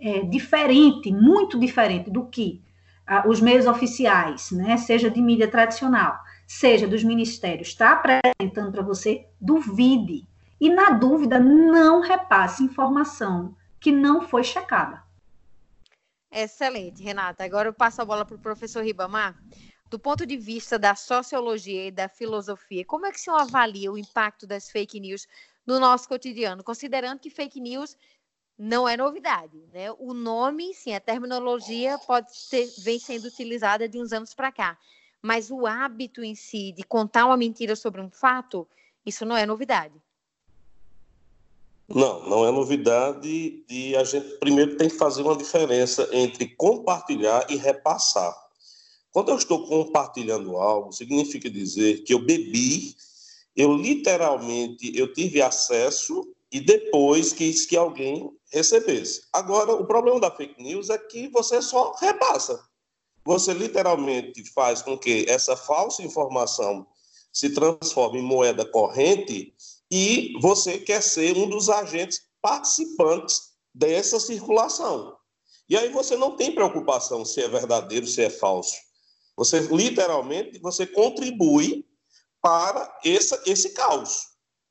é, 0.00 0.20
diferente, 0.20 1.12
muito 1.12 1.58
diferente 1.58 2.10
do 2.10 2.26
que 2.26 2.62
ah, 3.06 3.24
os 3.26 3.40
meios 3.40 3.66
oficiais, 3.66 4.50
né, 4.50 4.76
seja 4.76 5.10
de 5.10 5.20
mídia 5.20 5.48
tradicional, 5.48 6.16
seja 6.46 6.86
dos 6.86 7.02
ministérios, 7.02 7.68
está 7.68 7.92
apresentando 7.92 8.72
para 8.72 8.82
você, 8.82 9.26
duvide. 9.40 10.26
E 10.60 10.68
na 10.68 10.90
dúvida, 10.90 11.40
não 11.40 12.00
repasse 12.00 12.62
informação 12.62 13.56
que 13.80 13.90
não 13.90 14.20
foi 14.20 14.44
checada. 14.44 15.02
Excelente, 16.30 17.02
Renata. 17.02 17.42
Agora 17.42 17.68
eu 17.68 17.72
passo 17.72 18.02
a 18.02 18.04
bola 18.04 18.24
para 18.24 18.36
o 18.36 18.40
professor 18.40 18.84
Ribamar. 18.84 19.34
Do 19.88 19.98
ponto 19.98 20.24
de 20.24 20.36
vista 20.36 20.78
da 20.78 20.94
sociologia 20.94 21.88
e 21.88 21.90
da 21.90 22.08
filosofia, 22.08 22.84
como 22.84 23.06
é 23.06 23.10
que 23.10 23.18
o 23.18 23.20
senhor 23.20 23.40
avalia 23.40 23.90
o 23.90 23.98
impacto 23.98 24.46
das 24.46 24.70
fake 24.70 25.00
news 25.00 25.26
no 25.66 25.80
nosso 25.80 26.08
cotidiano, 26.08 26.62
considerando 26.62 27.18
que 27.18 27.28
fake 27.28 27.60
news 27.60 27.96
não 28.56 28.88
é 28.88 28.96
novidade, 28.96 29.58
né? 29.72 29.90
O 29.98 30.14
nome, 30.14 30.74
sim, 30.74 30.94
a 30.94 31.00
terminologia 31.00 31.98
pode 32.06 32.36
ser, 32.36 32.68
vem 32.84 33.00
sendo 33.00 33.24
utilizada 33.24 33.88
de 33.88 34.00
uns 34.00 34.12
anos 34.12 34.32
para 34.32 34.52
cá, 34.52 34.78
mas 35.20 35.50
o 35.50 35.66
hábito 35.66 36.22
em 36.22 36.36
si 36.36 36.70
de 36.70 36.84
contar 36.84 37.26
uma 37.26 37.36
mentira 37.36 37.74
sobre 37.74 38.00
um 38.00 38.10
fato, 38.10 38.68
isso 39.04 39.24
não 39.24 39.36
é 39.36 39.44
novidade. 39.44 40.00
Não, 41.92 42.28
não 42.28 42.46
é 42.46 42.52
novidade 42.52 43.64
e 43.68 43.96
a 43.96 44.04
gente 44.04 44.38
primeiro 44.38 44.76
tem 44.76 44.88
que 44.88 44.96
fazer 44.96 45.22
uma 45.22 45.36
diferença 45.36 46.08
entre 46.12 46.54
compartilhar 46.54 47.44
e 47.50 47.56
repassar. 47.56 48.32
Quando 49.10 49.30
eu 49.30 49.36
estou 49.36 49.66
compartilhando 49.66 50.56
algo, 50.56 50.92
significa 50.92 51.50
dizer 51.50 52.04
que 52.04 52.14
eu 52.14 52.20
bebi, 52.20 52.94
eu 53.56 53.74
literalmente 53.74 54.96
eu 54.96 55.12
tive 55.12 55.42
acesso 55.42 56.32
e 56.52 56.60
depois 56.60 57.32
quis 57.32 57.66
que 57.66 57.76
alguém 57.76 58.30
recebesse. 58.52 59.22
Agora, 59.32 59.72
o 59.72 59.84
problema 59.84 60.20
da 60.20 60.30
fake 60.30 60.62
news 60.62 60.90
é 60.90 60.98
que 60.98 61.26
você 61.28 61.60
só 61.60 61.92
repassa. 62.00 62.62
Você 63.24 63.52
literalmente 63.52 64.44
faz 64.52 64.80
com 64.80 64.96
que 64.96 65.26
essa 65.28 65.56
falsa 65.56 66.04
informação 66.04 66.86
se 67.32 67.50
transforme 67.50 68.20
em 68.20 68.22
moeda 68.22 68.64
corrente 68.64 69.52
e 69.90 70.32
você 70.40 70.78
quer 70.78 71.02
ser 71.02 71.36
um 71.36 71.48
dos 71.48 71.68
agentes 71.68 72.20
participantes 72.40 73.50
dessa 73.74 74.20
circulação. 74.20 75.16
E 75.68 75.76
aí 75.76 75.88
você 75.90 76.16
não 76.16 76.36
tem 76.36 76.54
preocupação 76.54 77.24
se 77.24 77.40
é 77.40 77.48
verdadeiro, 77.48 78.06
se 78.06 78.22
é 78.22 78.30
falso. 78.30 78.74
Você 79.36 79.60
literalmente 79.60 80.58
você 80.58 80.86
contribui 80.86 81.86
para 82.42 82.98
esse, 83.04 83.38
esse 83.46 83.70
caos. 83.70 84.28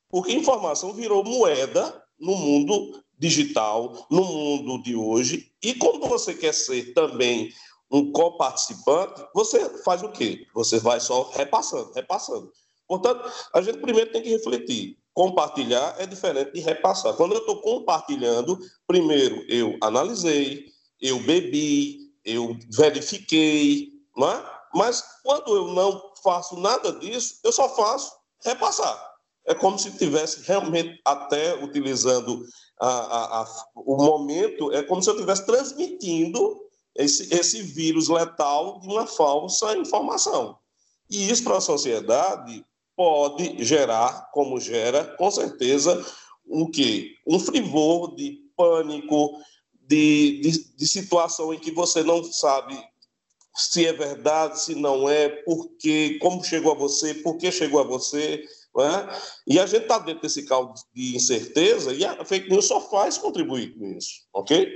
Porque 0.10 0.34
informação 0.34 0.94
virou 0.94 1.24
moeda 1.24 2.04
no 2.20 2.36
mundo 2.36 3.04
digital, 3.18 4.08
no 4.10 4.24
mundo 4.24 4.82
de 4.82 4.96
hoje. 4.96 5.52
E 5.62 5.74
como 5.76 6.08
você 6.08 6.34
quer 6.34 6.54
ser 6.54 6.94
também 6.94 7.54
um 7.92 8.12
coparticipante, 8.12 9.26
você 9.34 9.70
faz 9.84 10.04
o 10.04 10.12
quê? 10.12 10.46
Você 10.54 10.80
vai 10.80 11.00
só 11.00 11.30
repassando, 11.32 11.92
repassando. 11.94 12.52
Portanto, 12.88 13.32
a 13.54 13.62
gente 13.62 13.80
primeiro 13.80 14.12
tem 14.12 14.22
que 14.22 14.30
refletir. 14.30 14.98
Compartilhar 15.20 15.96
é 15.98 16.06
diferente 16.06 16.54
de 16.54 16.62
repassar. 16.62 17.14
Quando 17.14 17.34
eu 17.34 17.40
estou 17.40 17.60
compartilhando, 17.60 18.58
primeiro 18.88 19.44
eu 19.50 19.76
analisei, 19.82 20.68
eu 21.02 21.20
bebi, 21.20 22.10
eu 22.24 22.58
verifiquei, 22.72 23.90
não 24.16 24.32
é? 24.32 24.52
Mas 24.74 25.04
quando 25.22 25.54
eu 25.54 25.74
não 25.74 26.14
faço 26.24 26.58
nada 26.58 26.94
disso, 26.94 27.38
eu 27.44 27.52
só 27.52 27.68
faço 27.68 28.14
repassar. 28.46 28.98
É 29.46 29.54
como 29.54 29.78
se 29.78 29.92
tivesse 29.98 30.42
realmente 30.48 30.98
até 31.04 31.62
utilizando 31.62 32.46
a, 32.80 32.88
a, 32.88 33.42
a, 33.42 33.48
o 33.76 33.98
momento, 33.98 34.72
é 34.72 34.82
como 34.84 35.04
se 35.04 35.10
eu 35.10 35.16
estivesse 35.16 35.46
transmitindo 35.46 36.62
esse, 36.96 37.36
esse 37.36 37.62
vírus 37.62 38.08
letal 38.08 38.80
de 38.80 38.88
uma 38.88 39.06
falsa 39.06 39.76
informação. 39.76 40.58
E 41.10 41.30
isso 41.30 41.44
para 41.44 41.58
a 41.58 41.62
sociedade 41.62 42.64
pode 43.00 43.64
gerar, 43.64 44.30
como 44.34 44.60
gera, 44.60 45.06
com 45.06 45.32
certeza, 45.32 46.06
um 46.46 46.70
quê? 46.70 47.16
Um 47.26 47.40
frivor 47.40 48.14
de 48.14 48.42
pânico, 48.58 49.40
de, 49.88 50.42
de, 50.42 50.76
de 50.76 50.86
situação 50.86 51.54
em 51.54 51.60
que 51.60 51.72
você 51.72 52.04
não 52.04 52.22
sabe 52.22 52.78
se 53.56 53.86
é 53.86 53.94
verdade, 53.94 54.60
se 54.60 54.76
não 54.76 55.08
é, 55.08 55.30
por 55.30 55.70
quê, 55.80 56.18
como 56.22 56.44
chegou 56.44 56.74
a 56.74 56.76
você, 56.76 57.14
por 57.14 57.38
que 57.38 57.50
chegou 57.54 57.80
a 57.80 57.86
você. 57.86 58.44
É? 58.78 59.18
E 59.48 59.58
a 59.58 59.66
gente 59.66 59.84
está 59.84 59.98
dentro 59.98 60.24
desse 60.24 60.44
caldo 60.44 60.74
de 60.94 61.16
incerteza 61.16 61.94
e 61.94 62.04
a 62.04 62.26
fake 62.26 62.50
news 62.50 62.66
só 62.66 62.82
faz 62.82 63.18
contribuir 63.18 63.78
com 63.78 63.94
isso, 63.94 64.26
ok? 64.34 64.70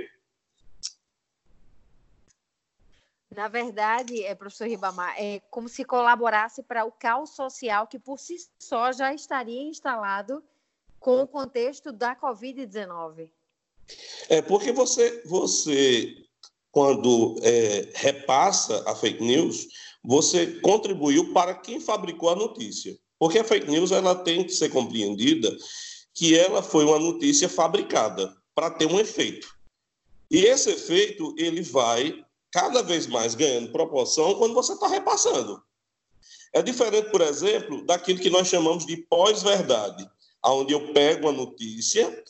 Na 3.35 3.47
verdade, 3.47 4.23
é, 4.23 4.35
professor 4.35 4.67
Ribamar, 4.67 5.15
é 5.17 5.41
como 5.49 5.67
se 5.67 5.83
colaborasse 5.83 6.61
para 6.63 6.85
o 6.85 6.91
caos 6.91 7.31
social 7.31 7.87
que 7.87 7.99
por 7.99 8.19
si 8.19 8.37
só 8.59 8.91
já 8.91 9.13
estaria 9.13 9.63
instalado 9.63 10.43
com 10.99 11.21
o 11.21 11.27
contexto 11.27 11.91
da 11.91 12.15
Covid-19. 12.15 13.29
É 14.29 14.41
porque 14.41 14.71
você, 14.71 15.21
você 15.25 16.15
quando 16.71 17.35
é, 17.43 17.89
repassa 17.93 18.83
a 18.89 18.95
fake 18.95 19.23
news, 19.23 19.67
você 20.03 20.59
contribuiu 20.61 21.31
para 21.33 21.53
quem 21.53 21.79
fabricou 21.79 22.29
a 22.29 22.35
notícia. 22.35 22.97
Porque 23.19 23.39
a 23.39 23.43
fake 23.43 23.69
news 23.69 23.91
ela 23.91 24.15
tem 24.15 24.43
que 24.43 24.51
ser 24.51 24.69
compreendida 24.69 25.55
que 26.13 26.37
ela 26.37 26.63
foi 26.63 26.85
uma 26.85 26.99
notícia 26.99 27.47
fabricada 27.47 28.35
para 28.55 28.69
ter 28.69 28.85
um 28.85 28.99
efeito. 28.99 29.55
E 30.29 30.45
esse 30.45 30.71
efeito 30.71 31.33
ele 31.37 31.61
vai 31.61 32.23
cada 32.53 32.81
vez 32.81 33.05
mais 33.07 33.35
ganhando 33.35 33.73
proporção 33.73 34.35
quando 34.35 34.53
você 34.53 34.73
está 34.73 34.87
repassando. 34.87 35.61
É 36.53 36.61
diferente, 36.61 37.09
por 37.09 37.19
exemplo, 37.19 37.85
daquilo 37.85 38.19
que 38.19 38.29
nós 38.29 38.47
chamamos 38.47 38.85
de 38.85 38.95
pós-verdade, 38.95 40.07
onde 40.45 40.71
eu 40.71 40.93
pego 40.93 41.27
a 41.27 41.31
notícia 41.33 42.23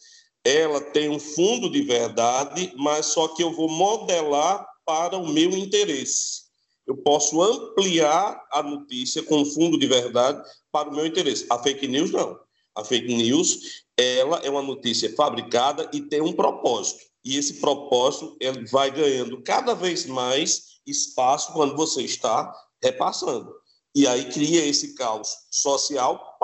ela 0.44 0.82
tem 0.82 1.10
um 1.10 1.20
fundo 1.20 1.70
de 1.70 1.82
verdade, 1.82 2.74
mas 2.76 3.08
só 3.08 3.30
que 3.30 3.42
eu 3.42 3.54
vou 3.54 3.70
modelar 3.70 4.68
para 4.86 5.18
o 5.18 5.28
meu 5.28 5.52
interesse. 5.52 6.44
Eu 6.86 6.98
posso 6.98 7.42
ampliar 7.42 8.46
a 8.52 8.62
notícia 8.62 9.24
com 9.24 9.46
fundo 9.46 9.80
de 9.80 9.88
verdade 9.88 10.44
para 10.70 10.90
o 10.90 10.94
meu 10.94 11.06
interesse. 11.06 11.46
A 11.50 11.58
fake 11.58 11.88
news 11.88 12.12
não. 12.12 12.38
A 12.76 12.84
fake 12.84 13.14
news, 13.14 13.86
ela 13.98 14.40
é 14.40 14.50
uma 14.50 14.62
notícia 14.62 15.16
fabricada 15.16 15.90
e 15.94 16.02
tem 16.02 16.20
um 16.20 16.34
propósito. 16.34 17.06
E 17.24 17.38
esse 17.38 17.56
propósito 17.56 18.36
ele 18.40 18.66
vai 18.68 18.92
ganhando 18.92 19.42
cada 19.44 19.74
vez 19.74 20.06
mais 20.06 20.80
espaço 20.86 21.54
quando 21.54 21.76
você 21.76 22.02
está 22.02 22.54
repassando. 22.82 23.54
E 23.96 24.08
aí 24.08 24.30
cria 24.32 24.66
esse 24.66 24.96
caos 24.96 25.30
social 25.52 26.38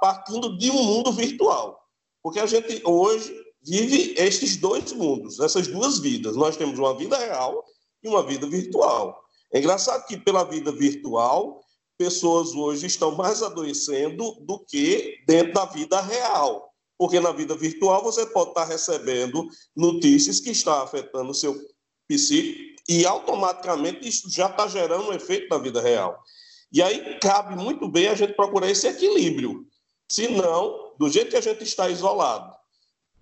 partindo 0.00 0.56
de 0.56 0.70
um 0.70 0.82
mundo 0.82 1.12
virtual. 1.12 1.78
Porque 2.22 2.40
a 2.40 2.46
gente 2.46 2.80
hoje 2.84 3.32
vive 3.62 4.14
estes 4.16 4.56
dois 4.56 4.92
mundos, 4.92 5.38
essas 5.40 5.66
duas 5.68 5.98
vidas. 5.98 6.36
Nós 6.36 6.56
temos 6.56 6.78
uma 6.78 6.96
vida 6.96 7.16
real 7.16 7.64
e 8.02 8.08
uma 8.08 8.22
vida 8.26 8.48
virtual. 8.48 9.20
É 9.52 9.58
engraçado 9.58 10.06
que, 10.06 10.16
pela 10.16 10.44
vida 10.44 10.72
virtual, 10.72 11.60
pessoas 11.98 12.52
hoje 12.54 12.86
estão 12.86 13.14
mais 13.14 13.42
adoecendo 13.42 14.36
do 14.40 14.58
que 14.58 15.18
dentro 15.26 15.52
da 15.52 15.64
vida 15.66 16.00
real. 16.00 16.65
Porque 16.98 17.20
na 17.20 17.32
vida 17.32 17.54
virtual 17.54 18.02
você 18.02 18.24
pode 18.26 18.50
estar 18.50 18.64
recebendo 18.64 19.46
notícias 19.74 20.40
que 20.40 20.50
estão 20.50 20.74
afetando 20.82 21.30
o 21.30 21.34
seu 21.34 21.54
psíquico 22.08 22.76
e 22.88 23.04
automaticamente 23.04 24.08
isso 24.08 24.30
já 24.30 24.46
está 24.46 24.66
gerando 24.68 25.08
um 25.08 25.12
efeito 25.12 25.48
na 25.48 25.58
vida 25.58 25.80
real. 25.80 26.22
E 26.72 26.82
aí 26.82 27.18
cabe 27.20 27.56
muito 27.56 27.88
bem 27.88 28.08
a 28.08 28.14
gente 28.14 28.34
procurar 28.34 28.70
esse 28.70 28.86
equilíbrio. 28.86 29.66
Se 30.10 30.28
não, 30.28 30.94
do 30.98 31.08
jeito 31.08 31.30
que 31.30 31.36
a 31.36 31.40
gente 31.40 31.64
está 31.64 31.88
isolado, 31.88 32.56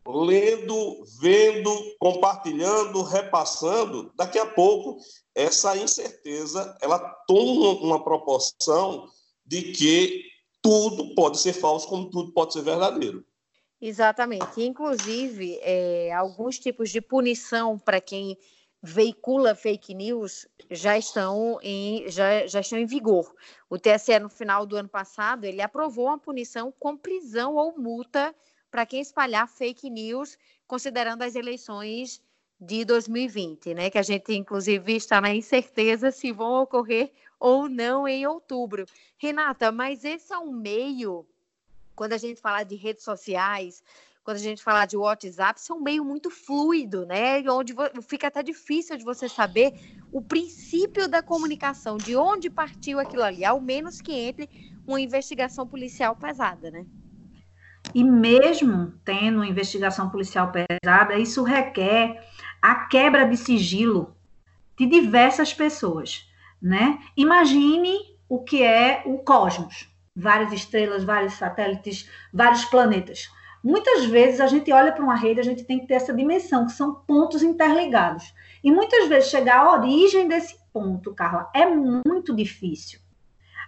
lendo, 0.07 1.03
vendo, 1.19 1.71
compartilhando, 1.99 3.03
repassando, 3.03 4.13
daqui 4.15 4.39
a 4.39 4.47
pouco 4.47 4.99
essa 5.35 5.77
incerteza 5.77 6.77
ela 6.81 6.99
toma 7.27 7.71
uma 7.81 8.05
proporção 8.05 9.09
de 9.47 9.73
que 9.73 10.25
tudo 10.63 11.15
pode 11.15 11.39
ser 11.39 11.55
falso, 11.55 11.89
como 11.89 12.11
tudo 12.11 12.33
pode 12.33 12.53
ser 12.53 12.63
verdadeiro. 12.63 13.25
Exatamente. 13.81 14.63
Inclusive, 14.63 15.59
é, 15.63 16.13
alguns 16.13 16.59
tipos 16.59 16.91
de 16.91 17.01
punição 17.01 17.79
para 17.79 18.01
quem 18.01 18.37
veicula 18.83 19.55
fake 19.55 19.95
news 19.95 20.47
já 20.71 20.97
estão 20.99 21.59
em, 21.63 22.09
já, 22.11 22.47
já 22.47 22.61
estão 22.61 22.79
em 22.79 22.87
vigor. 22.87 23.33
O 23.69 23.79
TSE, 23.79 24.19
no 24.19 24.29
final 24.29 24.67
do 24.67 24.77
ano 24.77 24.89
passado, 24.89 25.45
ele 25.45 25.61
aprovou 25.63 26.07
uma 26.07 26.19
punição 26.19 26.73
com 26.79 26.97
prisão 26.97 27.55
ou 27.57 27.77
multa 27.79 28.35
para 28.71 28.85
quem 28.87 29.01
espalhar 29.01 29.49
fake 29.49 29.89
news, 29.91 30.37
considerando 30.67 31.23
as 31.23 31.35
eleições 31.35 32.21
de 32.61 32.85
2020, 32.85 33.75
né? 33.75 33.91
Que 33.91 33.99
a 33.99 34.03
gente, 34.03 34.33
inclusive, 34.35 34.95
está 34.97 35.21
na 35.21 35.35
incerteza 35.35 36.11
se 36.11 36.33
vão 36.33 36.63
ocorrer 36.63 37.11
ou 37.39 37.69
não 37.69 38.07
em 38.07 38.27
outubro. 38.27 38.85
Renata, 39.19 39.71
mas 39.73 40.05
esse 40.05 40.33
é 40.33 40.39
um 40.39 40.53
meio, 40.53 41.27
quando 41.95 42.13
a 42.13 42.19
gente 42.19 42.41
fala 42.41 42.65
de 42.65 42.75
redes 42.75 43.05
sociais, 43.05 43.83
quando 44.25 44.39
a 44.39 44.41
gente 44.41 44.63
fala 44.63 44.87
de 44.87 44.97
WhatsApp, 44.97 45.61
isso 45.61 45.73
é 45.73 45.77
um 45.77 45.83
meio 45.83 46.05
muito 46.05 46.31
fluido, 46.31 47.05
né? 47.05 47.43
Onde 47.51 47.75
fica 48.03 48.29
até 48.29 48.43
difícil 48.43 48.97
de 48.97 49.05
você 49.05 49.29
saber 49.29 49.75
o 50.11 50.23
princípio 50.23 51.09
da 51.09 51.23
comunicação, 51.23 51.97
de 51.97 52.17
onde 52.17 52.49
partiu 52.49 52.99
aquilo 52.99 53.23
ali, 53.23 53.45
ao 53.45 53.61
menos 53.61 54.01
que 54.01 54.13
entre 54.13 54.49
uma 54.87 55.01
investigação 55.01 55.67
policial 55.67 56.17
pesada, 56.17 56.71
né? 56.71 56.87
E 57.95 58.03
mesmo 58.03 58.95
tendo 59.05 59.37
uma 59.37 59.47
investigação 59.47 60.09
policial 60.09 60.51
pesada, 60.51 61.19
isso 61.19 61.43
requer 61.43 62.27
a 62.63 62.87
quebra 62.87 63.27
de 63.27 63.37
sigilo 63.37 64.17
de 64.77 64.87
diversas 64.87 65.53
pessoas, 65.53 66.27
né? 66.61 66.99
Imagine 67.15 67.95
o 68.27 68.43
que 68.43 68.63
é 68.63 69.03
o 69.05 69.19
cosmos, 69.19 69.94
várias 70.15 70.53
estrelas, 70.53 71.05
vários 71.05 71.35
satélites, 71.35 72.09
vários 72.33 72.65
planetas. 72.65 73.29
Muitas 73.63 74.05
vezes 74.05 74.41
a 74.41 74.47
gente 74.47 74.71
olha 74.73 74.93
para 74.93 75.03
uma 75.03 75.15
rede, 75.15 75.41
a 75.41 75.45
gente 75.45 75.65
tem 75.65 75.81
que 75.81 75.87
ter 75.87 75.95
essa 75.95 76.13
dimensão, 76.13 76.67
que 76.67 76.73
são 76.73 76.95
pontos 76.95 77.43
interligados. 77.43 78.35
E 78.63 78.71
muitas 78.71 79.09
vezes 79.09 79.31
chegar 79.31 79.61
à 79.61 79.73
origem 79.73 80.29
desse 80.29 80.57
ponto, 80.73 81.15
Carla, 81.15 81.51
é 81.55 81.67
muito 81.67 82.35
difícil. 82.37 83.01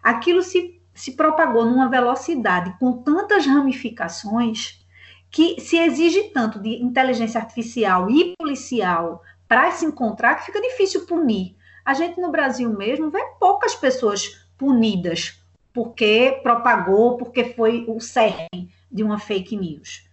Aquilo 0.02 0.42
se, 0.42 0.80
se 0.94 1.12
propagou 1.12 1.64
numa 1.64 1.88
velocidade 1.88 2.76
com 2.78 3.02
tantas 3.02 3.46
ramificações 3.46 4.84
que 5.30 5.60
se 5.60 5.78
exige 5.78 6.24
tanto 6.24 6.60
de 6.60 6.82
inteligência 6.82 7.40
artificial 7.40 8.10
e 8.10 8.34
policial 8.38 9.22
para 9.48 9.70
se 9.70 9.84
encontrar 9.84 10.36
que 10.36 10.46
fica 10.46 10.60
difícil 10.60 11.06
punir. 11.06 11.56
A 11.84 11.94
gente 11.94 12.20
no 12.20 12.30
Brasil 12.30 12.68
mesmo 12.70 13.10
vê 13.10 13.22
poucas 13.40 13.74
pessoas 13.74 14.46
punidas 14.58 15.42
porque 15.76 16.40
propagou, 16.42 17.18
porque 17.18 17.52
foi 17.52 17.84
o 17.86 18.00
cerne 18.00 18.72
de 18.90 19.04
uma 19.04 19.18
fake 19.18 19.54
news. 19.54 20.08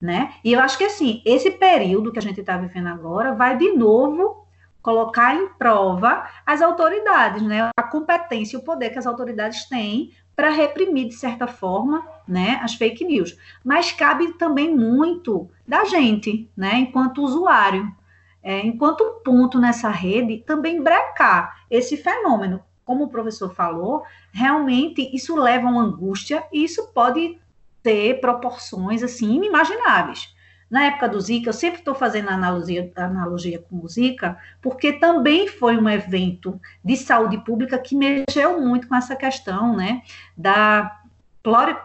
Né? 0.00 0.34
E 0.42 0.52
eu 0.52 0.60
acho 0.60 0.76
que 0.76 0.82
assim, 0.82 1.22
esse 1.24 1.52
período 1.52 2.10
que 2.10 2.18
a 2.18 2.22
gente 2.22 2.40
está 2.40 2.56
vivendo 2.56 2.88
agora 2.88 3.32
vai 3.32 3.56
de 3.56 3.72
novo 3.74 4.44
colocar 4.82 5.36
em 5.36 5.48
prova 5.50 6.28
as 6.44 6.60
autoridades, 6.62 7.42
né? 7.42 7.70
A 7.76 7.82
competência 7.82 8.56
e 8.56 8.60
o 8.60 8.62
poder 8.62 8.90
que 8.90 8.98
as 8.98 9.06
autoridades 9.06 9.68
têm 9.68 10.12
para 10.34 10.50
reprimir, 10.50 11.08
de 11.08 11.14
certa 11.14 11.46
forma, 11.46 12.06
né, 12.26 12.60
as 12.62 12.74
fake 12.74 13.04
news. 13.04 13.36
Mas 13.64 13.90
cabe 13.90 14.32
também 14.34 14.74
muito 14.74 15.50
da 15.66 15.84
gente, 15.84 16.48
né, 16.56 16.74
enquanto 16.74 17.24
usuário, 17.24 17.92
é, 18.40 18.64
enquanto 18.64 19.20
ponto 19.24 19.58
nessa 19.58 19.90
rede, 19.90 20.38
também 20.46 20.80
brecar 20.80 21.62
esse 21.68 21.96
fenômeno. 21.96 22.62
Como 22.84 23.04
o 23.04 23.08
professor 23.08 23.54
falou, 23.54 24.04
realmente 24.38 25.10
isso 25.12 25.34
leva 25.34 25.66
a 25.66 25.70
uma 25.70 25.82
angústia 25.82 26.44
e 26.52 26.62
isso 26.62 26.92
pode 26.94 27.36
ter 27.82 28.20
proporções 28.20 29.02
assim 29.02 29.34
inimagináveis. 29.34 30.32
Na 30.70 30.84
época 30.84 31.08
do 31.08 31.20
Zika, 31.20 31.48
eu 31.48 31.54
sempre 31.54 31.78
estou 31.80 31.94
fazendo 31.94 32.28
analogia, 32.28 32.92
analogia 32.94 33.58
com 33.58 33.82
o 33.82 33.88
Zika, 33.88 34.38
porque 34.62 34.92
também 34.92 35.48
foi 35.48 35.76
um 35.76 35.88
evento 35.88 36.60
de 36.84 36.96
saúde 36.96 37.38
pública 37.38 37.78
que 37.78 37.96
mexeu 37.96 38.60
muito 38.60 38.86
com 38.86 38.94
essa 38.94 39.16
questão 39.16 39.74
né, 39.74 40.02
da 40.36 41.00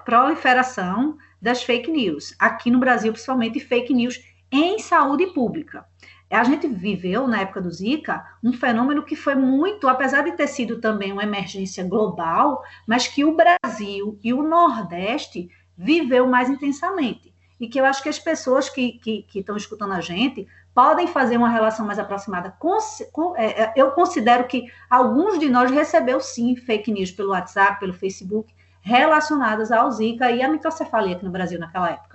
proliferação 0.05 1.17
das 1.41 1.63
fake 1.63 1.89
news. 1.89 2.35
Aqui 2.37 2.69
no 2.69 2.79
Brasil, 2.79 3.11
principalmente 3.13 3.59
fake 3.59 3.93
news 3.93 4.21
em 4.51 4.77
saúde 4.77 5.27
pública. 5.27 5.85
A 6.33 6.43
gente 6.43 6.67
viveu, 6.67 7.27
na 7.27 7.41
época 7.41 7.61
do 7.61 7.71
Zika, 7.71 8.25
um 8.43 8.51
fenômeno 8.53 9.03
que 9.03 9.15
foi 9.15 9.35
muito, 9.35 9.87
apesar 9.87 10.23
de 10.23 10.31
ter 10.33 10.47
sido 10.47 10.79
também 10.79 11.11
uma 11.11 11.23
emergência 11.23 11.83
global, 11.83 12.63
mas 12.87 13.07
que 13.07 13.23
o 13.23 13.35
Brasil 13.35 14.19
e 14.23 14.33
o 14.33 14.41
Nordeste 14.41 15.49
viveu 15.77 16.27
mais 16.27 16.49
intensamente 16.49 17.33
e 17.63 17.67
que 17.69 17.79
eu 17.79 17.85
acho 17.85 18.03
que 18.03 18.09
as 18.09 18.19
pessoas 18.19 18.67
que, 18.67 18.99
que, 18.99 19.23
que 19.23 19.39
estão 19.39 19.55
escutando 19.55 19.93
a 19.93 20.01
gente 20.01 20.45
podem 20.75 21.07
fazer 21.07 21.37
uma 21.37 21.49
relação 21.49 21.85
mais 21.85 21.97
aproximada. 21.97 22.53
Com, 22.59 22.77
com, 23.11 23.37
é, 23.37 23.63
é, 23.63 23.73
eu 23.75 23.91
considero 23.91 24.45
que 24.45 24.65
alguns 24.89 25.39
de 25.39 25.47
nós 25.49 25.71
recebeu 25.71 26.19
sim 26.19 26.57
fake 26.57 26.91
news 26.91 27.11
pelo 27.11 27.29
WhatsApp, 27.29 27.79
pelo 27.79 27.93
Facebook, 27.93 28.53
relacionadas 28.81 29.71
ao 29.71 29.89
Zika 29.91 30.29
e 30.29 30.43
à 30.43 30.49
microcefalia 30.49 31.15
aqui 31.15 31.23
no 31.23 31.31
Brasil 31.31 31.57
naquela 31.57 31.89
época. 31.89 32.12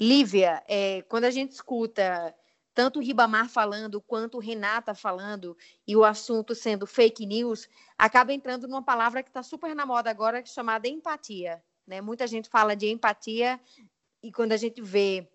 Lívia, 0.00 0.62
é, 0.66 1.02
quando 1.02 1.24
a 1.24 1.30
gente 1.30 1.52
escuta 1.52 2.34
tanto 2.74 2.98
o 2.98 3.02
Ribamar 3.02 3.48
falando 3.48 4.00
quanto 4.00 4.36
o 4.36 4.40
Renata 4.40 4.94
falando 4.94 5.56
e 5.86 5.96
o 5.96 6.04
assunto 6.04 6.54
sendo 6.54 6.86
fake 6.86 7.24
news, 7.24 7.68
acaba 7.96 8.32
entrando 8.32 8.66
numa 8.66 8.82
palavra 8.82 9.22
que 9.22 9.30
está 9.30 9.42
super 9.42 9.74
na 9.74 9.86
moda 9.86 10.10
agora, 10.10 10.44
chamada 10.44 10.88
empatia. 10.88 11.62
Né? 11.86 12.00
Muita 12.00 12.26
gente 12.26 12.48
fala 12.48 12.74
de 12.74 12.88
empatia 12.88 13.60
e 14.20 14.32
quando 14.32 14.52
a 14.52 14.56
gente 14.56 14.82
vê 14.82 15.28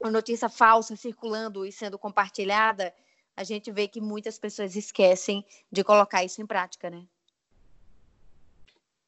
uma 0.00 0.10
notícia 0.10 0.48
falsa 0.48 0.96
circulando 0.96 1.66
e 1.66 1.72
sendo 1.72 1.98
compartilhada, 1.98 2.94
a 3.36 3.44
gente 3.44 3.70
vê 3.70 3.86
que 3.86 4.00
muitas 4.00 4.38
pessoas 4.38 4.74
esquecem 4.74 5.44
de 5.70 5.84
colocar 5.84 6.24
isso 6.24 6.40
em 6.40 6.46
prática, 6.46 6.88
né? 6.88 7.06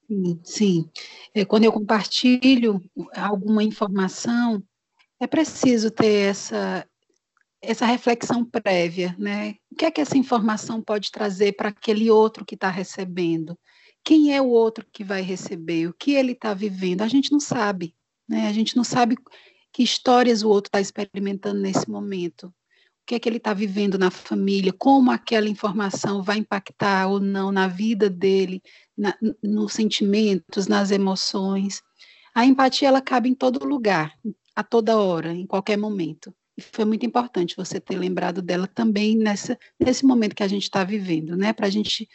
Sim, 0.06 0.40
sim. 0.42 0.90
É, 1.34 1.44
quando 1.44 1.64
eu 1.64 1.72
compartilho 1.72 2.82
alguma 3.14 3.62
informação, 3.62 4.62
é 5.20 5.26
preciso 5.26 5.90
ter 5.90 6.31
essa, 6.31 6.87
essa 7.61 7.87
reflexão 7.87 8.44
prévia, 8.44 9.14
né? 9.18 9.57
O 9.70 9.76
que 9.76 9.85
é 9.85 9.90
que 9.90 10.00
essa 10.00 10.16
informação 10.16 10.81
pode 10.81 11.11
trazer 11.11 11.52
para 11.52 11.70
aquele 11.70 12.11
outro 12.11 12.44
que 12.44 12.54
está 12.54 12.70
recebendo? 12.70 13.59
Quem 14.04 14.35
é 14.35 14.40
o 14.40 14.48
outro 14.48 14.87
que 14.92 15.02
vai 15.02 15.22
receber? 15.22 15.88
O 15.88 15.94
que 15.94 16.12
ele 16.12 16.33
está 16.33 16.54
vivendo? 16.54 17.02
A 17.02 17.09
gente 17.09 17.33
não 17.33 17.40
sabe, 17.40 17.94
né? 18.28 18.48
A 18.48 18.52
gente 18.52 18.76
não 18.76 18.85
sabe 18.85 19.16
que 19.72 19.83
histórias 19.83 20.42
o 20.42 20.48
outro 20.48 20.68
está 20.68 20.81
experimentando 20.81 21.61
nesse 21.61 21.90
momento. 21.90 22.46
O 22.46 22.52
que 23.09 23.14
é 23.14 23.18
que 23.18 23.28
ele 23.28 23.38
está 23.38 23.54
vivendo 23.54 23.98
na 23.98 24.11
família? 24.11 24.72
Como 24.72 25.11
aquela 25.11 25.48
informação 25.48 26.22
vai 26.22 26.38
impactar 26.38 27.09
ou 27.09 27.18
não 27.18 27.50
na 27.50 27.66
vida 27.66 28.09
dele, 28.09 28.62
na, 28.96 29.16
nos 29.42 29.72
sentimentos, 29.72 30.66
nas 30.66 30.90
emoções? 30.90 31.83
A 32.35 32.44
empatia 32.44 32.88
ela 32.88 33.00
cabe 33.00 33.28
em 33.28 33.35
todo 33.35 33.66
lugar, 33.66 34.12
a 34.58 34.64
toda 34.64 34.98
hora, 34.98 35.32
em 35.32 35.46
qualquer 35.46 35.76
momento. 35.76 36.34
E 36.56 36.60
foi 36.60 36.84
muito 36.84 37.06
importante 37.06 37.54
você 37.56 37.78
ter 37.78 37.96
lembrado 37.96 38.42
dela 38.42 38.66
também 38.66 39.16
nessa, 39.16 39.56
nesse 39.78 40.04
momento 40.04 40.34
que 40.34 40.42
a 40.42 40.48
gente 40.48 40.64
está 40.64 40.82
vivendo, 40.82 41.36
né? 41.36 41.52
Para 41.52 41.68
a 41.68 41.70
gente 41.70 42.08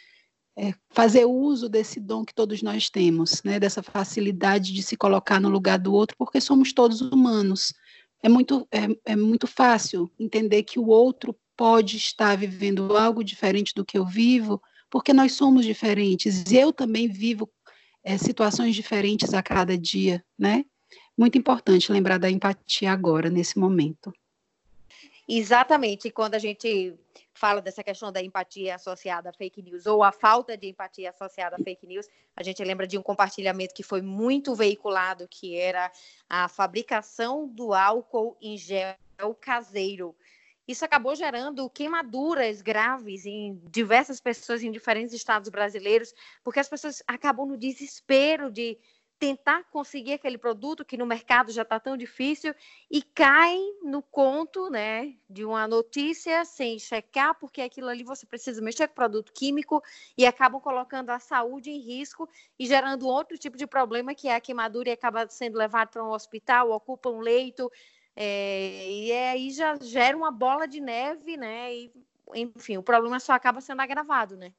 é, 0.54 0.74
fazer 0.90 1.24
uso 1.24 1.70
desse 1.70 1.98
dom 1.98 2.22
que 2.22 2.34
todos 2.34 2.60
nós 2.60 2.90
temos, 2.90 3.42
né, 3.42 3.58
dessa 3.58 3.82
facilidade 3.82 4.74
de 4.74 4.82
se 4.82 4.94
colocar 4.94 5.40
no 5.40 5.48
lugar 5.48 5.78
do 5.78 5.94
outro, 5.94 6.14
porque 6.18 6.38
somos 6.38 6.70
todos 6.74 7.00
humanos. 7.00 7.72
É 8.22 8.28
muito, 8.28 8.68
é, 8.70 9.12
é 9.12 9.16
muito 9.16 9.46
fácil 9.46 10.12
entender 10.20 10.64
que 10.64 10.78
o 10.78 10.88
outro 10.88 11.34
pode 11.56 11.96
estar 11.96 12.36
vivendo 12.36 12.94
algo 12.94 13.24
diferente 13.24 13.72
do 13.74 13.86
que 13.86 13.96
eu 13.96 14.04
vivo, 14.04 14.60
porque 14.90 15.14
nós 15.14 15.32
somos 15.32 15.64
diferentes. 15.64 16.44
E 16.52 16.58
eu 16.58 16.74
também 16.74 17.08
vivo 17.08 17.50
é, 18.04 18.18
situações 18.18 18.74
diferentes 18.74 19.32
a 19.32 19.42
cada 19.42 19.78
dia, 19.78 20.22
né? 20.38 20.62
Muito 21.16 21.38
importante 21.38 21.92
lembrar 21.92 22.18
da 22.18 22.30
empatia 22.30 22.90
agora, 22.90 23.30
nesse 23.30 23.58
momento. 23.58 24.12
Exatamente. 25.28 26.10
Quando 26.10 26.34
a 26.34 26.38
gente 26.38 26.94
fala 27.32 27.60
dessa 27.60 27.82
questão 27.82 28.12
da 28.12 28.22
empatia 28.22 28.74
associada 28.74 29.30
a 29.30 29.32
fake 29.32 29.62
news 29.62 29.86
ou 29.86 30.02
a 30.02 30.12
falta 30.12 30.56
de 30.56 30.68
empatia 30.68 31.10
associada 31.10 31.56
a 31.56 31.58
fake 31.58 31.86
news, 31.86 32.06
a 32.36 32.42
gente 32.42 32.62
lembra 32.62 32.86
de 32.86 32.98
um 32.98 33.02
compartilhamento 33.02 33.74
que 33.74 33.82
foi 33.82 34.02
muito 34.02 34.54
veiculado, 34.54 35.26
que 35.28 35.56
era 35.56 35.90
a 36.28 36.48
fabricação 36.48 37.48
do 37.48 37.72
álcool 37.72 38.36
em 38.40 38.56
gel 38.56 38.96
caseiro. 39.40 40.14
Isso 40.66 40.84
acabou 40.84 41.14
gerando 41.14 41.68
queimaduras 41.68 42.62
graves 42.62 43.26
em 43.26 43.60
diversas 43.70 44.18
pessoas 44.18 44.62
em 44.62 44.70
diferentes 44.70 45.12
estados 45.14 45.50
brasileiros, 45.50 46.14
porque 46.42 46.60
as 46.60 46.68
pessoas 46.68 47.02
acabam 47.06 47.46
no 47.46 47.56
desespero 47.56 48.50
de 48.50 48.78
tentar 49.18 49.64
conseguir 49.70 50.14
aquele 50.14 50.36
produto 50.36 50.84
que 50.84 50.96
no 50.96 51.06
mercado 51.06 51.52
já 51.52 51.62
está 51.62 51.78
tão 51.78 51.96
difícil 51.96 52.54
e 52.90 53.02
caem 53.02 53.78
no 53.82 54.02
conto 54.02 54.68
né, 54.68 55.14
de 55.30 55.44
uma 55.44 55.66
notícia 55.66 56.44
sem 56.44 56.78
checar, 56.78 57.34
porque 57.38 57.62
aquilo 57.62 57.88
ali 57.88 58.02
você 58.02 58.26
precisa 58.26 58.60
mexer 58.60 58.88
com 58.88 58.94
produto 58.94 59.32
químico 59.32 59.82
e 60.16 60.26
acabam 60.26 60.60
colocando 60.60 61.10
a 61.10 61.18
saúde 61.18 61.70
em 61.70 61.78
risco 61.78 62.28
e 62.58 62.66
gerando 62.66 63.06
outro 63.06 63.38
tipo 63.38 63.56
de 63.56 63.66
problema 63.66 64.14
que 64.14 64.28
é 64.28 64.34
a 64.34 64.40
queimadura 64.40 64.88
e 64.88 64.92
acaba 64.92 65.28
sendo 65.28 65.56
levado 65.56 65.90
para 65.90 66.04
um 66.04 66.10
hospital, 66.10 66.70
ocupa 66.70 67.08
um 67.08 67.20
leito, 67.20 67.70
é, 68.16 68.90
e 68.90 69.12
aí 69.12 69.50
já 69.50 69.76
gera 69.80 70.16
uma 70.16 70.30
bola 70.30 70.66
de 70.66 70.80
neve, 70.80 71.36
né? 71.36 71.74
E, 71.74 71.92
enfim, 72.34 72.76
o 72.76 72.82
problema 72.82 73.18
só 73.18 73.32
acaba 73.32 73.60
sendo 73.60 73.80
agravado, 73.80 74.36
né? 74.36 74.52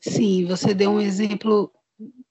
Sim, 0.00 0.46
você 0.46 0.72
deu 0.72 0.92
um 0.92 1.00
exemplo 1.00 1.70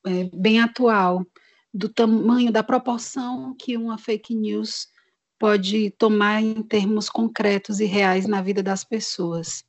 é, 0.05 0.29
bem 0.33 0.59
atual 0.59 1.25
do 1.73 1.89
tamanho, 1.89 2.51
da 2.51 2.63
proporção 2.63 3.55
que 3.57 3.77
uma 3.77 3.97
fake 3.97 4.33
news 4.33 4.87
pode 5.37 5.91
tomar 5.91 6.41
em 6.41 6.61
termos 6.61 7.09
concretos 7.09 7.79
e 7.79 7.85
reais 7.85 8.27
na 8.27 8.41
vida 8.41 8.61
das 8.61 8.83
pessoas. 8.83 9.63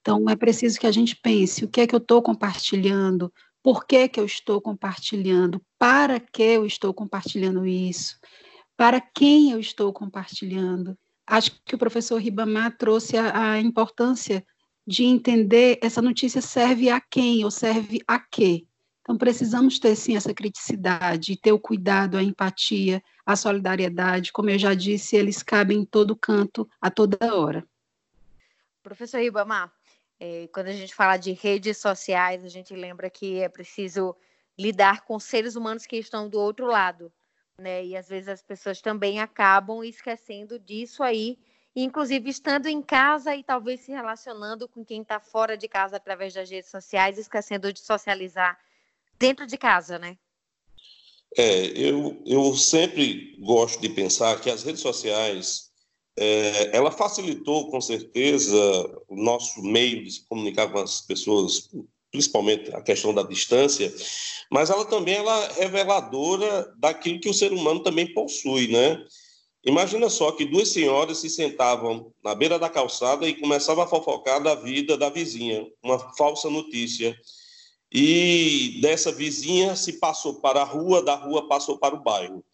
Então, 0.00 0.28
é 0.28 0.36
preciso 0.36 0.78
que 0.78 0.86
a 0.86 0.92
gente 0.92 1.16
pense 1.16 1.64
o 1.64 1.68
que 1.68 1.80
é 1.80 1.86
que 1.86 1.94
eu 1.94 1.98
estou 1.98 2.22
compartilhando, 2.22 3.32
por 3.62 3.86
que, 3.86 4.08
que 4.08 4.20
eu 4.20 4.24
estou 4.24 4.60
compartilhando, 4.60 5.60
para 5.78 6.20
que 6.20 6.42
eu 6.42 6.66
estou 6.66 6.94
compartilhando 6.94 7.66
isso, 7.66 8.16
para 8.76 9.00
quem 9.00 9.50
eu 9.50 9.58
estou 9.58 9.92
compartilhando. 9.92 10.96
Acho 11.26 11.60
que 11.64 11.74
o 11.74 11.78
professor 11.78 12.20
Ribamar 12.20 12.76
trouxe 12.76 13.16
a, 13.16 13.52
a 13.52 13.60
importância 13.60 14.46
de 14.86 15.02
entender 15.02 15.80
essa 15.82 16.00
notícia 16.00 16.40
serve 16.40 16.88
a 16.88 17.00
quem 17.00 17.44
ou 17.44 17.50
serve 17.50 18.00
a 18.06 18.20
quê. 18.20 18.64
Então, 19.06 19.16
precisamos 19.16 19.78
ter, 19.78 19.94
sim, 19.94 20.16
essa 20.16 20.34
criticidade, 20.34 21.36
ter 21.36 21.52
o 21.52 21.60
cuidado, 21.60 22.16
a 22.16 22.22
empatia, 22.24 23.00
a 23.24 23.36
solidariedade. 23.36 24.32
Como 24.32 24.50
eu 24.50 24.58
já 24.58 24.74
disse, 24.74 25.14
eles 25.14 25.44
cabem 25.44 25.82
em 25.82 25.84
todo 25.84 26.16
canto, 26.16 26.68
a 26.80 26.90
toda 26.90 27.16
hora. 27.32 27.64
Professor 28.82 29.20
Ribamar, 29.20 29.72
é, 30.18 30.48
quando 30.52 30.66
a 30.66 30.72
gente 30.72 30.92
fala 30.92 31.16
de 31.18 31.30
redes 31.30 31.78
sociais, 31.78 32.44
a 32.44 32.48
gente 32.48 32.74
lembra 32.74 33.08
que 33.08 33.38
é 33.38 33.48
preciso 33.48 34.16
lidar 34.58 35.02
com 35.02 35.20
seres 35.20 35.54
humanos 35.54 35.86
que 35.86 35.96
estão 35.96 36.28
do 36.28 36.40
outro 36.40 36.66
lado, 36.66 37.12
né? 37.56 37.84
E 37.84 37.96
às 37.96 38.08
vezes 38.08 38.26
as 38.26 38.42
pessoas 38.42 38.80
também 38.80 39.20
acabam 39.20 39.84
esquecendo 39.84 40.58
disso 40.58 41.04
aí, 41.04 41.38
inclusive 41.76 42.28
estando 42.28 42.66
em 42.66 42.82
casa 42.82 43.36
e 43.36 43.44
talvez 43.44 43.82
se 43.82 43.92
relacionando 43.92 44.66
com 44.66 44.84
quem 44.84 45.02
está 45.02 45.20
fora 45.20 45.56
de 45.56 45.68
casa 45.68 45.94
através 45.94 46.34
das 46.34 46.50
redes 46.50 46.72
sociais, 46.72 47.18
esquecendo 47.18 47.72
de 47.72 47.78
socializar 47.78 48.58
dentro 49.18 49.46
de 49.46 49.56
casa, 49.56 49.98
né? 49.98 50.16
É, 51.36 51.66
eu, 51.66 52.22
eu 52.24 52.54
sempre 52.54 53.36
gosto 53.40 53.80
de 53.80 53.88
pensar 53.90 54.40
que 54.40 54.48
as 54.48 54.62
redes 54.62 54.80
sociais 54.80 55.66
é, 56.18 56.74
ela 56.74 56.90
facilitou, 56.90 57.70
com 57.70 57.80
certeza, 57.80 58.56
o 59.06 59.16
nosso 59.16 59.62
meio 59.62 60.02
de 60.02 60.10
se 60.12 60.26
comunicar 60.26 60.72
com 60.72 60.78
as 60.78 61.02
pessoas, 61.02 61.68
principalmente 62.10 62.74
a 62.74 62.80
questão 62.80 63.12
da 63.12 63.22
distância, 63.22 63.92
mas 64.50 64.70
ela 64.70 64.84
também 64.86 65.16
ela 65.16 65.44
é 65.58 65.64
reveladora 65.64 66.72
daquilo 66.78 67.20
que 67.20 67.28
o 67.28 67.34
ser 67.34 67.52
humano 67.52 67.82
também 67.82 68.12
possui, 68.14 68.68
né? 68.68 69.04
Imagina 69.64 70.08
só 70.08 70.30
que 70.30 70.44
duas 70.44 70.68
senhoras 70.68 71.18
se 71.18 71.28
sentavam 71.28 72.12
na 72.24 72.34
beira 72.34 72.58
da 72.58 72.70
calçada 72.70 73.28
e 73.28 73.34
começavam 73.34 73.82
a 73.82 73.88
fofocar 73.88 74.40
da 74.40 74.54
vida 74.54 74.96
da 74.96 75.10
vizinha, 75.10 75.66
uma 75.82 75.98
falsa 76.14 76.48
notícia. 76.48 77.18
E 77.92 78.78
dessa 78.80 79.12
vizinha 79.12 79.76
se 79.76 79.94
passou 79.94 80.34
para 80.34 80.62
a 80.62 80.64
rua, 80.64 81.02
da 81.02 81.14
rua 81.14 81.48
passou 81.48 81.78
para 81.78 81.94
o 81.94 82.02
bairro. 82.02 82.44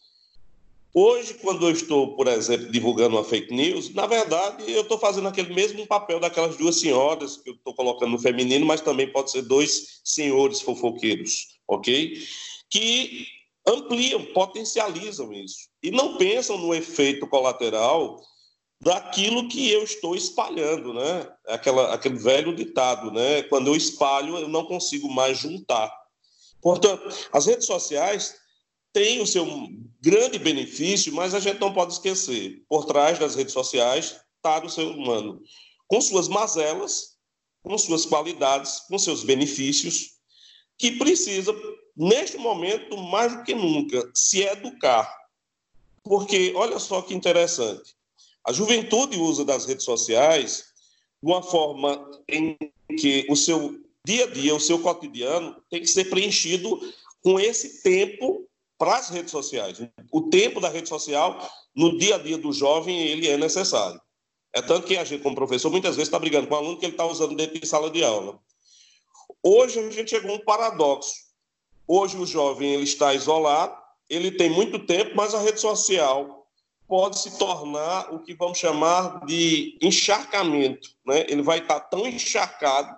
Hoje, 0.95 1.33
quando 1.35 1.67
eu 1.67 1.71
estou, 1.71 2.15
por 2.15 2.27
exemplo, 2.27 2.71
divulgando 2.71 3.15
uma 3.15 3.23
fake 3.23 3.51
news, 3.51 3.91
na 3.95 4.05
verdade, 4.05 4.71
eu 4.71 4.83
estou 4.83 4.99
fazendo 4.99 5.27
aquele 5.27 5.51
mesmo 5.51 5.87
papel 5.87 6.19
daquelas 6.19 6.55
duas 6.55 6.79
senhoras 6.79 7.35
que 7.35 7.49
eu 7.49 7.55
estou 7.55 7.73
colocando 7.73 8.11
no 8.11 8.19
feminino, 8.19 8.63
mas 8.63 8.79
também 8.79 9.11
pode 9.11 9.31
ser 9.31 9.41
dois 9.41 10.01
senhores 10.03 10.61
fofoqueiros, 10.61 11.57
ok? 11.67 12.15
Que 12.69 13.25
ampliam, 13.67 14.23
potencializam 14.33 15.33
isso 15.33 15.67
e 15.81 15.89
não 15.89 16.17
pensam 16.17 16.59
no 16.59 16.75
efeito 16.75 17.25
colateral 17.25 18.21
daquilo 18.83 19.47
que 19.47 19.71
eu 19.71 19.81
estou 19.81 20.13
espalhando, 20.13 20.93
né? 20.93 21.27
Aquela, 21.47 21.93
aquele 21.93 22.17
velho 22.17 22.53
ditado, 22.53 23.11
né? 23.11 23.41
Quando 23.43 23.67
eu 23.67 23.75
espalho, 23.75 24.37
eu 24.37 24.49
não 24.49 24.65
consigo 24.65 25.09
mais 25.09 25.37
juntar. 25.37 25.91
Portanto, 26.61 27.01
as 27.31 27.45
redes 27.45 27.65
sociais 27.65 28.35
tem 28.91 29.21
o 29.21 29.27
seu 29.27 29.47
grande 30.01 30.37
benefício, 30.37 31.13
mas 31.13 31.33
a 31.33 31.39
gente 31.39 31.59
não 31.59 31.73
pode 31.73 31.93
esquecer, 31.93 32.63
por 32.67 32.85
trás 32.85 33.17
das 33.17 33.35
redes 33.35 33.53
sociais 33.53 34.19
está 34.37 34.63
o 34.63 34.69
ser 34.69 34.83
humano, 34.83 35.41
com 35.87 36.01
suas 36.01 36.27
mazelas, 36.27 37.17
com 37.63 37.77
suas 37.77 38.05
qualidades, 38.05 38.81
com 38.81 38.99
seus 38.99 39.23
benefícios, 39.23 40.15
que 40.77 40.91
precisa, 40.91 41.55
neste 41.95 42.37
momento, 42.37 42.97
mais 42.97 43.33
do 43.33 43.43
que 43.43 43.55
nunca, 43.55 44.11
se 44.13 44.41
educar. 44.41 45.09
Porque, 46.03 46.51
olha 46.55 46.77
só 46.77 47.01
que 47.01 47.13
interessante, 47.13 47.95
a 48.45 48.51
juventude 48.51 49.17
usa 49.17 49.45
das 49.45 49.65
redes 49.65 49.85
sociais 49.85 50.65
de 51.21 51.31
uma 51.31 51.41
forma 51.41 52.09
em 52.27 52.57
que 52.99 53.25
o 53.29 53.35
seu 53.35 53.79
dia 54.05 54.25
a 54.25 54.27
dia, 54.27 54.53
o 54.53 54.59
seu 54.59 54.79
cotidiano, 54.79 55.55
tem 55.69 55.81
que 55.81 55.87
ser 55.87 56.05
preenchido 56.05 56.79
com 57.23 57.39
esse 57.39 57.81
tempo 57.81 58.45
para 58.77 58.97
as 58.97 59.09
redes 59.09 59.31
sociais. 59.31 59.79
O 60.11 60.23
tempo 60.23 60.59
da 60.59 60.67
rede 60.67 60.89
social, 60.89 61.49
no 61.73 61.97
dia 61.97 62.15
a 62.15 62.17
dia 62.17 62.37
do 62.37 62.51
jovem, 62.51 62.99
ele 63.07 63.29
é 63.29 63.37
necessário. 63.37 63.99
É 64.51 64.61
tanto 64.61 64.85
que 64.85 64.97
a 64.97 65.05
gente, 65.05 65.23
como 65.23 65.35
professor, 65.35 65.71
muitas 65.71 65.95
vezes 65.95 66.09
está 66.09 66.19
brigando 66.19 66.47
com 66.47 66.53
o 66.53 66.57
aluno 66.57 66.77
que 66.77 66.85
ele 66.85 66.93
está 66.93 67.05
usando 67.05 67.35
dentro 67.35 67.59
de 67.59 67.65
sala 67.65 67.89
de 67.89 68.03
aula. 68.03 68.37
Hoje 69.41 69.79
a 69.79 69.89
gente 69.89 70.09
chegou 70.09 70.31
a 70.31 70.35
um 70.35 70.43
paradoxo. 70.43 71.13
Hoje 71.87 72.17
o 72.17 72.25
jovem 72.25 72.73
ele 72.73 72.83
está 72.83 73.13
isolado, 73.13 73.75
ele 74.09 74.31
tem 74.31 74.49
muito 74.49 74.79
tempo, 74.79 75.15
mas 75.15 75.33
a 75.33 75.39
rede 75.39 75.59
social 75.59 76.42
pode 76.87 77.19
se 77.19 77.37
tornar 77.37 78.13
o 78.13 78.19
que 78.19 78.33
vamos 78.33 78.57
chamar 78.57 79.25
de 79.25 79.77
encharcamento. 79.81 80.89
Né? 81.05 81.25
Ele 81.27 81.41
vai 81.41 81.59
estar 81.59 81.79
tão 81.81 82.07
encharcado, 82.07 82.95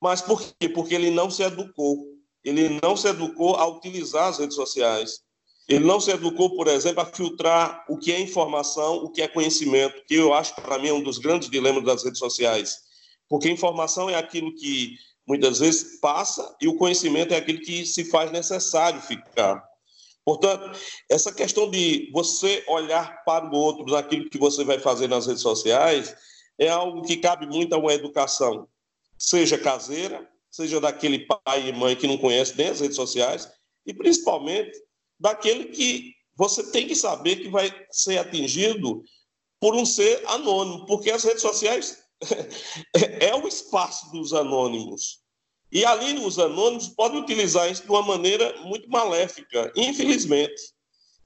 mas 0.00 0.20
por 0.20 0.42
quê? 0.42 0.68
Porque 0.68 0.94
ele 0.94 1.10
não 1.10 1.30
se 1.30 1.42
educou 1.42 2.14
ele 2.44 2.78
não 2.82 2.96
se 2.96 3.08
educou 3.08 3.56
a 3.56 3.66
utilizar 3.66 4.28
as 4.28 4.38
redes 4.38 4.54
sociais. 4.54 5.20
Ele 5.66 5.84
não 5.84 5.98
se 5.98 6.10
educou, 6.10 6.54
por 6.54 6.68
exemplo, 6.68 7.00
a 7.00 7.06
filtrar 7.06 7.86
o 7.88 7.96
que 7.96 8.12
é 8.12 8.20
informação, 8.20 8.96
o 8.96 9.10
que 9.10 9.22
é 9.22 9.28
conhecimento, 9.28 10.04
que 10.06 10.14
eu 10.14 10.34
acho, 10.34 10.54
para 10.54 10.78
mim, 10.78 10.88
é 10.88 10.92
um 10.92 11.02
dos 11.02 11.16
grandes 11.16 11.48
dilemas 11.48 11.82
das 11.84 12.04
redes 12.04 12.18
sociais. 12.18 12.76
Porque 13.30 13.50
informação 13.50 14.10
é 14.10 14.14
aquilo 14.14 14.54
que 14.54 14.94
muitas 15.26 15.60
vezes 15.60 15.98
passa 16.00 16.54
e 16.60 16.68
o 16.68 16.76
conhecimento 16.76 17.32
é 17.32 17.38
aquilo 17.38 17.60
que 17.60 17.86
se 17.86 18.04
faz 18.10 18.30
necessário 18.30 19.00
ficar. 19.00 19.64
Portanto, 20.24 20.78
essa 21.10 21.32
questão 21.32 21.70
de 21.70 22.10
você 22.12 22.64
olhar 22.66 23.22
para 23.24 23.46
o 23.46 23.54
outro 23.54 23.84
naquilo 23.84 24.30
que 24.30 24.38
você 24.38 24.64
vai 24.64 24.78
fazer 24.78 25.06
nas 25.06 25.26
redes 25.26 25.42
sociais 25.42 26.16
é 26.58 26.68
algo 26.68 27.02
que 27.02 27.18
cabe 27.18 27.46
muito 27.46 27.74
a 27.74 27.78
uma 27.78 27.92
educação, 27.92 28.66
seja 29.18 29.58
caseira, 29.58 30.26
seja 30.50 30.80
daquele 30.80 31.26
pai 31.26 31.68
e 31.68 31.72
mãe 31.72 31.96
que 31.96 32.06
não 32.06 32.16
conhece 32.16 32.56
nem 32.56 32.68
as 32.68 32.80
redes 32.80 32.96
sociais, 32.96 33.50
e 33.84 33.92
principalmente 33.92 34.72
daquele 35.18 35.66
que 35.66 36.14
você 36.36 36.70
tem 36.70 36.86
que 36.86 36.96
saber 36.96 37.36
que 37.36 37.48
vai 37.48 37.72
ser 37.90 38.18
atingido 38.18 39.02
por 39.60 39.74
um 39.74 39.84
ser 39.84 40.22
anônimo, 40.26 40.86
porque 40.86 41.10
as 41.10 41.24
redes 41.24 41.42
sociais 41.42 42.02
é 43.20 43.34
o 43.34 43.46
espaço 43.46 44.10
dos 44.10 44.32
anônimos. 44.32 45.23
E 45.74 45.84
ali 45.84 46.24
os 46.24 46.38
anônimos 46.38 46.88
podem 46.88 47.20
utilizar 47.20 47.70
isso 47.70 47.82
de 47.82 47.90
uma 47.90 48.02
maneira 48.02 48.56
muito 48.62 48.88
maléfica, 48.88 49.72
infelizmente. 49.76 50.72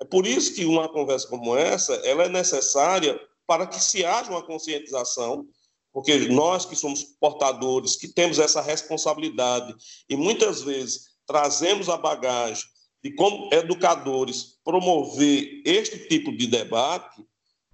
É 0.01 0.05
por 0.05 0.27
isso 0.27 0.55
que 0.55 0.65
uma 0.65 0.89
conversa 0.89 1.29
como 1.29 1.55
essa, 1.55 1.95
ela 1.97 2.25
é 2.25 2.29
necessária 2.29 3.21
para 3.47 3.67
que 3.67 3.79
se 3.79 4.05
haja 4.05 4.31
uma 4.31 4.43
conscientização 4.43 5.47
porque 5.93 6.17
nós 6.29 6.65
que 6.65 6.77
somos 6.77 7.03
portadores, 7.19 7.97
que 7.97 8.09
temos 8.09 8.39
essa 8.39 8.61
responsabilidade 8.61 9.75
e 10.09 10.17
muitas 10.17 10.63
vezes 10.63 11.09
trazemos 11.27 11.89
a 11.89 11.97
bagagem 11.97 12.65
de 13.03 13.13
como 13.15 13.49
educadores 13.53 14.59
promover 14.65 15.63
este 15.65 16.09
tipo 16.09 16.37
de 16.37 16.47
debate, 16.47 17.25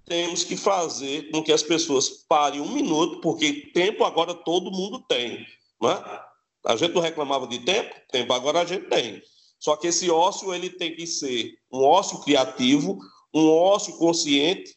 temos 0.04 0.44
que 0.44 0.56
fazer 0.56 1.30
com 1.30 1.42
que 1.42 1.52
as 1.52 1.62
pessoas 1.62 2.08
parem 2.28 2.60
um 2.60 2.72
minuto, 2.72 3.20
porque 3.20 3.70
tempo 3.74 4.04
agora 4.04 4.34
todo 4.34 4.70
mundo 4.70 5.04
tem. 5.08 5.46
Não 5.80 5.90
é? 5.90 6.24
A 6.64 6.76
gente 6.76 6.94
não 6.94 7.02
reclamava 7.02 7.46
de 7.46 7.58
tempo, 7.60 7.94
tempo 8.10 8.32
agora 8.32 8.60
a 8.60 8.64
gente 8.64 8.88
tem. 8.88 9.22
Só 9.58 9.76
que 9.76 9.86
esse 9.86 10.10
ócio 10.10 10.52
ele 10.54 10.70
tem 10.70 10.94
que 10.94 11.06
ser 11.06 11.58
um 11.72 11.82
ócio 11.84 12.20
criativo, 12.20 12.98
um 13.32 13.50
ócio 13.50 13.96
consciente 13.98 14.74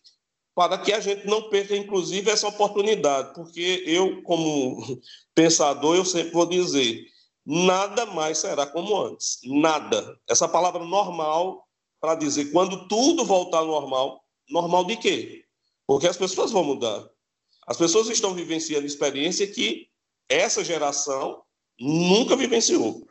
para 0.56 0.78
que 0.78 0.91
a 0.91 1.00
gente 1.00 1.28
não 1.28 1.50
perca, 1.50 1.76
inclusive, 1.76 2.32
essa 2.32 2.47
oportunidade, 2.47 3.32
porque 3.36 3.84
eu, 3.86 4.23
como 4.23 5.00
pensador, 5.36 5.95
eu 5.95 6.04
sempre 6.04 6.32
vou 6.32 6.47
dizer, 6.47 7.06
nada 7.45 8.08
mais 8.08 8.39
será 8.39 8.65
como 8.65 9.00
antes, 9.00 9.38
nada. 9.43 10.17
Essa 10.28 10.47
palavra 10.47 10.84
normal, 10.84 11.63
para 12.02 12.15
dizer, 12.15 12.52
quando 12.52 12.88
tudo 12.88 13.23
voltar 13.23 13.60
ao 13.60 13.67
normal, 13.67 14.23
normal 14.50 14.84
de 14.86 14.97
quê? 14.97 15.45
Porque 15.86 16.08
as 16.08 16.17
pessoas 16.17 16.52
vão 16.52 16.63
mudar. 16.63 17.08
As 17.67 17.78
pessoas 17.78 18.10
estão 18.10 18.34
vivenciando 18.34 18.88
experiência 18.88 19.45
que 19.45 19.88
essa 20.28 20.63
geração 20.63 21.43
nunca 21.80 22.36
vivenciou. 22.36 23.08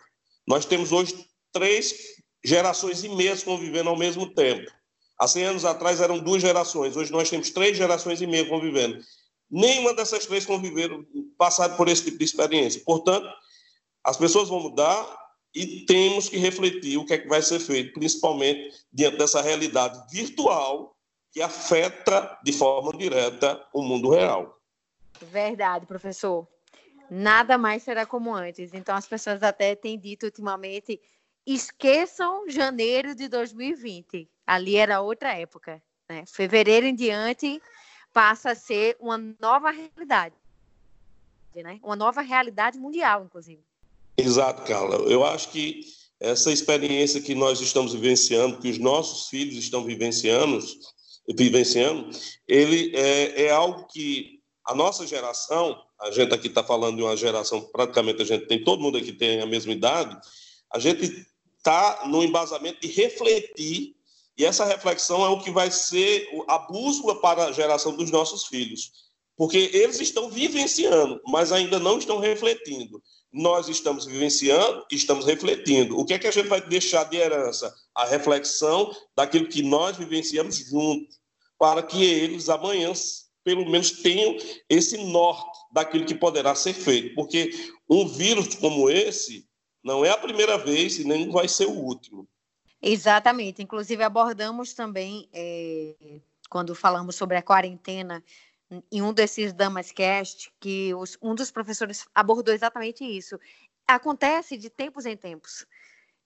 Nós 0.47 0.65
temos 0.65 0.93
hoje 0.93 1.27
três 1.53 1.95
gerações 2.45 3.03
e 3.03 3.09
meias 3.09 3.43
convivendo 3.43 3.91
ao 3.91 3.97
mesmo 3.97 4.33
tempo. 4.33 4.71
Há 5.19 5.27
100 5.27 5.45
anos 5.45 5.65
atrás 5.65 6.01
eram 6.01 6.19
duas 6.19 6.43
gerações, 6.43 6.97
hoje 6.97 7.11
nós 7.11 7.31
temos 7.31 7.51
três 7.51 7.77
gerações 7.77 8.21
e 8.21 8.27
meia 8.27 8.49
convivendo. 8.49 9.03
Nenhuma 9.51 9.95
dessas 9.95 10.27
três 10.27 10.45
conviveram, 10.45 11.05
passaram 11.39 11.77
por 11.77 11.89
esse 11.89 12.05
tipo 12.05 12.19
de 12.19 12.25
experiência. 12.25 12.83
Portanto, 12.85 13.27
as 14.05 14.17
pessoas 14.17 14.49
vão 14.49 14.61
mudar 14.61 15.27
e 15.55 15.87
temos 15.87 16.29
que 16.29 16.37
refletir 16.37 16.99
o 16.99 17.07
que 17.07 17.15
é 17.15 17.19
que 17.19 17.29
vai 17.29 17.41
ser 17.41 17.59
feito, 17.59 17.95
principalmente 17.95 18.77
diante 18.93 19.17
dessa 19.17 19.41
realidade 19.41 19.99
virtual 20.13 20.95
que 21.33 21.41
afeta 21.41 22.39
de 22.45 22.53
forma 22.53 22.93
direta 22.97 23.65
o 23.73 23.83
mundo 23.83 24.11
real. 24.11 24.59
Verdade, 25.21 25.87
professor. 25.87 26.47
Nada 27.11 27.57
mais 27.57 27.83
será 27.83 28.05
como 28.05 28.35
antes. 28.35 28.75
Então, 28.75 28.95
as 28.97 29.07
pessoas 29.07 29.43
até 29.43 29.75
têm 29.75 29.99
dito 29.99 30.27
ultimamente: 30.27 31.01
esqueçam 31.47 32.49
janeiro 32.49 33.15
de 33.15 33.29
2020. 33.29 34.29
Ali 34.47 34.77
era 34.77 35.01
outra 35.01 35.33
época. 35.35 35.83
Né? 36.09 36.25
Fevereiro 36.27 36.87
em 36.87 36.95
diante 36.95 37.61
passa 38.13 38.53
a 38.53 38.55
ser 38.55 38.97
uma 38.99 39.19
nova 39.41 39.71
realidade. 39.71 40.35
Né? 41.55 41.81
Uma 41.83 41.97
nova 41.97 42.21
realidade 42.21 42.79
mundial, 42.79 43.25
inclusive. 43.25 43.63
Exato, 44.17 44.63
Carla. 44.63 44.97
Eu 45.11 45.25
acho 45.25 45.51
que 45.51 45.85
essa 46.19 46.51
experiência 46.51 47.21
que 47.21 47.35
nós 47.35 47.61
estamos 47.61 47.93
vivenciando, 47.93 48.59
que 48.59 48.71
os 48.71 48.79
nossos 48.79 49.29
filhos 49.29 49.57
estão 49.57 49.85
vivenciando, 49.85 50.59
vivenciando 51.37 52.11
ele 52.47 52.95
é, 52.97 53.45
é 53.45 53.51
algo 53.51 53.87
que 53.87 54.41
a 54.65 54.75
nossa 54.75 55.07
geração, 55.07 55.81
a 56.01 56.11
gente 56.11 56.35
aqui 56.35 56.49
está 56.49 56.63
falando 56.63 56.97
de 56.97 57.03
uma 57.03 57.17
geração, 57.17 57.63
praticamente 57.63 58.23
a 58.23 58.25
gente 58.25 58.47
tem, 58.47 58.63
todo 58.63 58.83
mundo 58.83 58.99
aqui 58.99 59.13
tem 59.13 59.41
a 59.41 59.47
mesma 59.47 59.73
idade, 59.73 60.17
a 60.73 60.79
gente 60.79 61.27
está 61.59 62.05
no 62.07 62.23
embasamento 62.23 62.81
de 62.81 62.89
refletir, 62.89 63.97
e 64.39 64.45
essa 64.45 64.65
reflexão 64.65 65.25
é 65.25 65.29
o 65.29 65.41
que 65.41 65.51
vai 65.51 65.71
ser 65.71 66.29
a 66.47 66.59
bússola 66.59 67.21
para 67.21 67.47
a 67.47 67.53
geração 67.53 67.97
dos 67.97 68.11
nossos 68.11 68.47
filhos. 68.47 68.93
Porque 69.37 69.71
eles 69.73 70.01
estão 70.01 70.31
vivenciando, 70.31 71.21
mas 71.27 71.53
ainda 71.53 71.79
não 71.79 71.99
estão 71.99 72.19
refletindo. 72.19 73.03
Nós 73.33 73.69
estamos 73.69 74.07
vivenciando, 74.07 74.85
estamos 74.91 75.27
refletindo. 75.27 75.99
O 75.99 76.05
que 76.05 76.15
é 76.15 76.19
que 76.19 76.27
a 76.27 76.31
gente 76.31 76.49
vai 76.49 76.61
deixar 76.61 77.05
de 77.05 77.17
herança? 77.17 77.75
A 77.95 78.07
reflexão 78.07 78.95
daquilo 79.15 79.49
que 79.49 79.63
nós 79.63 79.97
vivenciamos 79.97 80.57
juntos, 80.57 81.19
para 81.59 81.83
que 81.83 82.03
eles 82.03 82.49
amanhã 82.49 82.93
pelo 83.47 83.65
menos 83.65 83.93
tenham 84.03 84.37
esse 84.69 84.99
norte 85.05 85.61
daquilo 85.71 86.05
que 86.05 86.17
poderá 86.17 86.53
ser 86.57 86.73
feito. 86.75 87.15
Porque 87.15 87.53
um 87.89 88.09
vírus 88.09 88.57
como 88.57 88.91
esse 88.91 89.47
não 89.85 90.05
é 90.05 90.11
a 90.11 90.19
primeira 90.19 90.59
vez 90.59 90.99
e 90.99 91.05
nem 91.05 91.31
vai 91.31 91.47
ser 91.47 91.67
o 91.67 91.71
último. 91.71 92.27
Exatamente. 92.83 93.63
Inclusive, 93.63 94.03
abordamos 94.03 94.75
também, 94.75 95.29
é, 95.33 95.95
quando 96.51 96.75
falamos 96.75 97.15
sobre 97.15 97.37
a 97.37 97.43
quarentena, 97.43 98.21
em 98.91 99.01
um 99.01 99.13
desses 99.13 99.53
Damascast, 99.53 100.53
que 100.59 100.93
os, 100.95 101.17
um 101.23 101.33
dos 101.33 101.53
professores 101.53 102.05
abordou 102.13 102.53
exatamente 102.53 103.05
isso. 103.05 103.39
Acontece 103.87 104.57
de 104.57 104.69
tempos 104.69 105.07
em 105.07 105.17
tempos. 105.17 105.65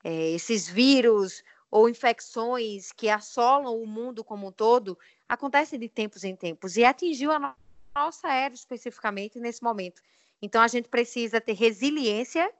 É, 0.02 0.30
esses 0.30 0.66
vírus 0.66 1.44
ou 1.70 1.88
infecções 1.88 2.90
que 2.92 3.08
assolam 3.08 3.80
o 3.80 3.86
mundo 3.86 4.24
como 4.24 4.48
um 4.48 4.52
todo 4.52 4.98
acontecem 5.28 5.78
de 5.78 5.88
tempos 5.88 6.24
em 6.24 6.34
tempos 6.34 6.76
e 6.76 6.84
atingiu 6.84 7.30
a 7.30 7.54
nossa 7.94 8.32
era 8.32 8.52
especificamente 8.52 9.38
nesse 9.38 9.62
momento. 9.62 10.02
Então 10.42 10.60
a 10.60 10.68
gente 10.68 10.88
precisa 10.88 11.40
ter 11.40 11.52
resiliência 11.52 12.52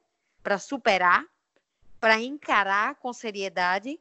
para 0.42 0.59
superar, 0.59 1.25
para 1.99 2.20
encarar 2.20 2.94
com 2.96 3.12
seriedade 3.12 3.99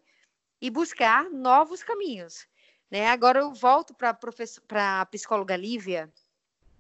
e 0.62 0.70
buscar 0.70 1.30
novos 1.30 1.82
caminhos. 1.84 2.48
Né? 2.92 3.08
Agora 3.08 3.40
eu 3.40 3.54
volto 3.54 3.94
para 3.94 4.18
a 5.00 5.06
psicóloga 5.06 5.56
Lívia 5.56 6.12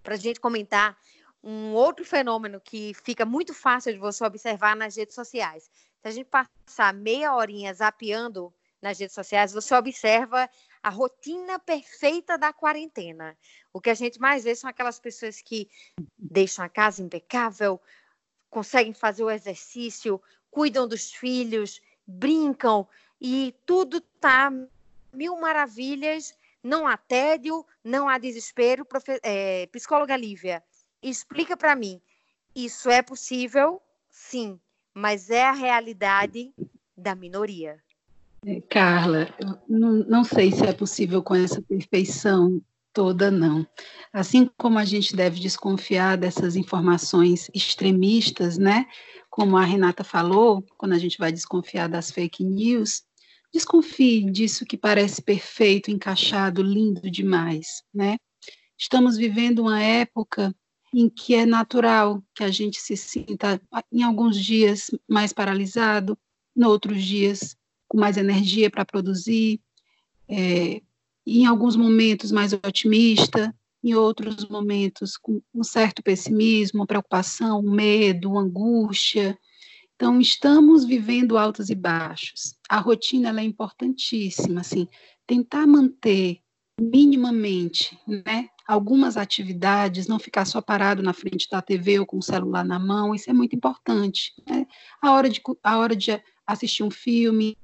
para 0.04 0.15
a 0.15 0.18
gente 0.18 0.39
comentar 0.39 0.98
um 1.44 1.74
outro 1.74 2.04
fenômeno 2.04 2.60
que 2.60 2.94
fica 3.04 3.26
muito 3.26 3.54
fácil 3.54 3.94
de 3.94 4.00
você 4.00 4.24
observar 4.26 4.76
nas 4.76 4.96
redes 4.96 5.15
sociais. 5.15 5.70
Se 6.02 6.08
a 6.08 6.12
gente 6.12 6.28
passar 6.28 6.94
meia 6.94 7.36
horinha 7.36 7.74
zapeando 7.74 8.54
nas 8.82 8.98
redes 9.00 9.14
sociais, 9.14 9.52
você 9.52 9.76
observa 9.76 10.50
a 10.82 10.90
rotina 10.90 11.60
perfeita 11.60 12.38
da 12.38 12.54
quarentena. 12.54 13.38
O 13.74 13.82
que 13.82 13.90
a 13.90 13.94
gente 13.94 14.20
mais 14.20 14.46
vê 14.46 14.56
são 14.56 14.70
aquelas 14.70 15.00
pessoas 15.00 15.42
que 15.42 15.70
deixam 16.18 16.64
a 16.64 16.70
casa 16.70 17.04
impecável, 17.04 17.82
conseguem 18.50 18.94
fazer 18.94 19.24
o 19.24 19.30
exercício, 19.30 20.22
cuidam 20.50 20.88
dos 20.88 21.12
filhos, 21.12 21.82
brincam 22.08 22.88
e 23.20 23.54
tudo 23.66 23.98
está 23.98 24.50
mil 25.12 25.38
maravilhas, 25.38 26.34
não 26.64 26.88
há 26.88 26.96
tédio, 26.96 27.66
não 27.84 28.08
há 28.08 28.18
desespero. 28.18 28.86
Profe 28.86 29.20
é, 29.22 29.68
psicóloga 29.68 30.16
Lívia, 30.16 30.64
explica 31.04 31.58
para 31.58 31.76
mim, 31.76 32.02
isso 32.56 32.90
é 32.90 33.02
possível? 33.02 33.82
Sim, 34.10 34.60
mas 34.93 35.30
é 35.30 35.43
a 35.43 35.52
realidade 35.52 36.54
da 36.97 37.15
minoria. 37.15 37.78
Carla, 38.69 39.28
não, 39.67 39.93
não 40.06 40.23
sei 40.23 40.52
se 40.52 40.65
é 40.65 40.73
possível 40.73 41.21
com 41.21 41.36
essa 41.36 41.62
perfeição 41.62 42.62
toda, 42.93 43.30
não. 43.30 43.67
Assim 44.13 44.49
como 44.58 44.80
a 44.80 44.86
gente 44.86 45.15
deve 45.15 45.39
desconfiar 45.39 46.17
dessas 46.17 46.56
informações 46.56 47.49
extremistas, 47.54 48.58
né? 48.58 48.86
Como 49.30 49.58
a 49.58 49.63
Renata 49.63 50.04
falou, 50.04 50.65
quando 50.78 50.93
a 50.93 50.97
gente 50.97 51.17
vai 51.17 51.32
desconfiar 51.32 51.88
das 51.88 52.12
fake 52.12 52.43
news, 52.43 53.04
desconfie 53.54 54.30
disso 54.32 54.65
que 54.65 54.78
parece 54.78 55.21
perfeito, 55.21 55.91
encaixado, 55.91 56.62
lindo 56.62 57.10
demais, 57.10 57.84
né? 57.93 58.17
Estamos 58.78 59.17
vivendo 59.17 59.60
uma 59.60 59.82
época 59.82 60.56
em 60.93 61.10
que 61.10 61.36
é 61.36 61.45
natural 61.45 62.23
que 62.34 62.43
a 62.43 62.49
gente 62.49 62.80
se 62.80 62.97
sinta, 62.97 63.62
em 63.91 64.04
alguns 64.04 64.38
dias, 64.43 64.89
mais 65.08 65.32
paralisado, 65.32 66.17
em 66.56 66.63
outros 66.63 67.04
dias, 67.04 67.56
com 67.88 67.99
mais 67.99 68.17
energia 68.17 68.69
para 68.69 68.86
produzir, 68.86 69.62
é, 70.28 70.82
em 71.25 71.45
alguns 71.45 71.75
momentos 71.75 72.32
mais 72.32 72.54
otimista, 72.54 73.54
em 73.84 73.93
outros 73.93 74.47
momentos 74.49 75.15
com 75.15 75.41
um 75.54 75.63
certo 75.63 76.04
pessimismo, 76.04 76.86
preocupação, 76.86 77.62
medo, 77.62 78.38
angústia. 78.38 79.38
Então, 79.95 80.19
estamos 80.19 80.86
vivendo 80.86 81.38
altos 81.38 81.69
e 81.69 81.75
baixos. 81.75 82.56
A 82.67 82.80
rotina 82.80 83.39
é 83.39 83.43
importantíssima, 83.43 84.62
assim, 84.62 84.88
tentar 85.25 85.67
manter 85.67 86.39
minimamente, 86.80 87.97
né, 88.08 88.47
algumas 88.69 89.17
atividades, 89.17 90.08
não 90.08 90.19
ficar 90.19 90.45
só 90.45 90.62
parado 90.62 91.01
na 91.01 91.12
frente 91.12 91.49
da 91.49 91.60
TV 91.60 91.99
ou 91.99 92.05
com 92.05 92.19
o 92.19 92.21
celular 92.21 92.63
na 92.63 92.77
mão, 92.77 93.15
isso 93.15 93.27
é 93.27 93.34
muito 93.34 93.55
importante. 93.55 94.32
Né? 94.47 94.67
A, 95.01 95.12
hora 95.12 95.27
de, 95.27 95.41
a 95.63 95.77
hora 95.79 95.95
de 95.95 96.21
assistir 96.45 96.84
um 96.84 96.91
filme, 96.91 97.58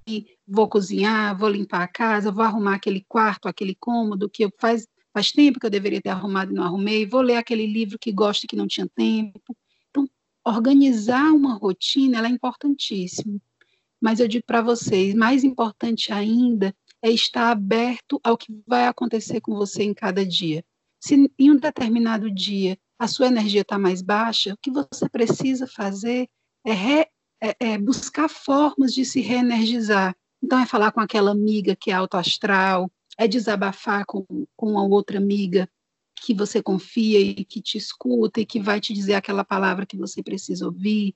vou 0.48 0.68
cozinhar, 0.68 1.38
vou 1.38 1.48
limpar 1.48 1.84
a 1.84 1.88
casa, 1.88 2.32
vou 2.32 2.44
arrumar 2.44 2.74
aquele 2.74 3.06
quarto, 3.08 3.48
aquele 3.48 3.76
cômodo 3.76 4.28
que 4.28 4.50
faz, 4.60 4.88
faz 5.14 5.32
tempo 5.32 5.60
que 5.60 5.68
eu 5.68 5.70
deveria 5.70 6.02
ter 6.02 6.10
arrumado 6.10 6.52
e 6.52 6.56
não 6.56 6.64
arrumei, 6.64 7.06
vou 7.06 7.22
ler 7.22 7.36
aquele 7.36 7.68
livro 7.68 8.00
que 8.00 8.12
gosto 8.12 8.46
e 8.46 8.48
que 8.48 8.56
não 8.56 8.66
tinha 8.66 8.88
tempo. 8.88 9.56
Então, 9.92 10.10
organizar 10.44 11.32
uma 11.32 11.54
rotina 11.54 12.26
é 12.26 12.30
importantíssimo. 12.32 13.40
Mas 14.02 14.20
eu 14.20 14.28
digo 14.28 14.44
para 14.48 14.64
vocês, 14.64 15.14
mais 15.14 15.44
importante 15.44 16.12
ainda 16.12 16.76
é 17.00 17.12
estar 17.12 17.52
aberto 17.52 18.20
ao 18.24 18.36
que 18.36 18.60
vai 18.66 18.88
acontecer 18.88 19.40
com 19.40 19.54
você 19.54 19.84
em 19.84 19.94
cada 19.94 20.26
dia. 20.26 20.66
Se 21.06 21.32
em 21.38 21.52
um 21.52 21.56
determinado 21.56 22.32
dia 22.32 22.80
a 22.98 23.08
sua 23.08 23.28
energia 23.28 23.62
está 23.62 23.78
mais 23.78 24.02
baixa, 24.02 24.56
o 24.56 24.58
que 24.58 24.72
você 24.72 25.08
precisa 25.08 25.68
fazer 25.68 26.28
é 26.66 26.74
re, 26.74 27.08
é, 27.40 27.56
é 27.60 27.78
buscar 27.78 28.28
formas 28.28 28.92
de 28.92 29.06
se 29.06 29.22
reenergizar. 29.22 30.16
Então, 30.42 30.58
é 30.58 30.66
falar 30.66 30.92
com 30.92 31.00
aquela 31.00 31.30
amiga 31.30 31.76
que 31.76 31.92
é 31.92 31.94
autoastral, 31.94 32.92
é 33.20 33.28
desabafar 33.28 34.04
com, 34.08 34.26
com 34.56 34.72
uma 34.72 34.84
outra 34.84 35.20
amiga 35.20 35.70
que 36.16 36.34
você 36.34 36.60
confia 36.60 37.20
e 37.20 37.46
que 37.46 37.62
te 37.62 37.78
escuta 37.78 38.42
e 38.42 38.46
que 38.46 38.60
vai 38.60 38.82
te 38.82 38.92
dizer 38.92 39.14
aquela 39.14 39.46
palavra 39.46 39.86
que 39.86 39.96
você 39.96 40.24
precisa 40.24 40.66
ouvir. 40.66 41.16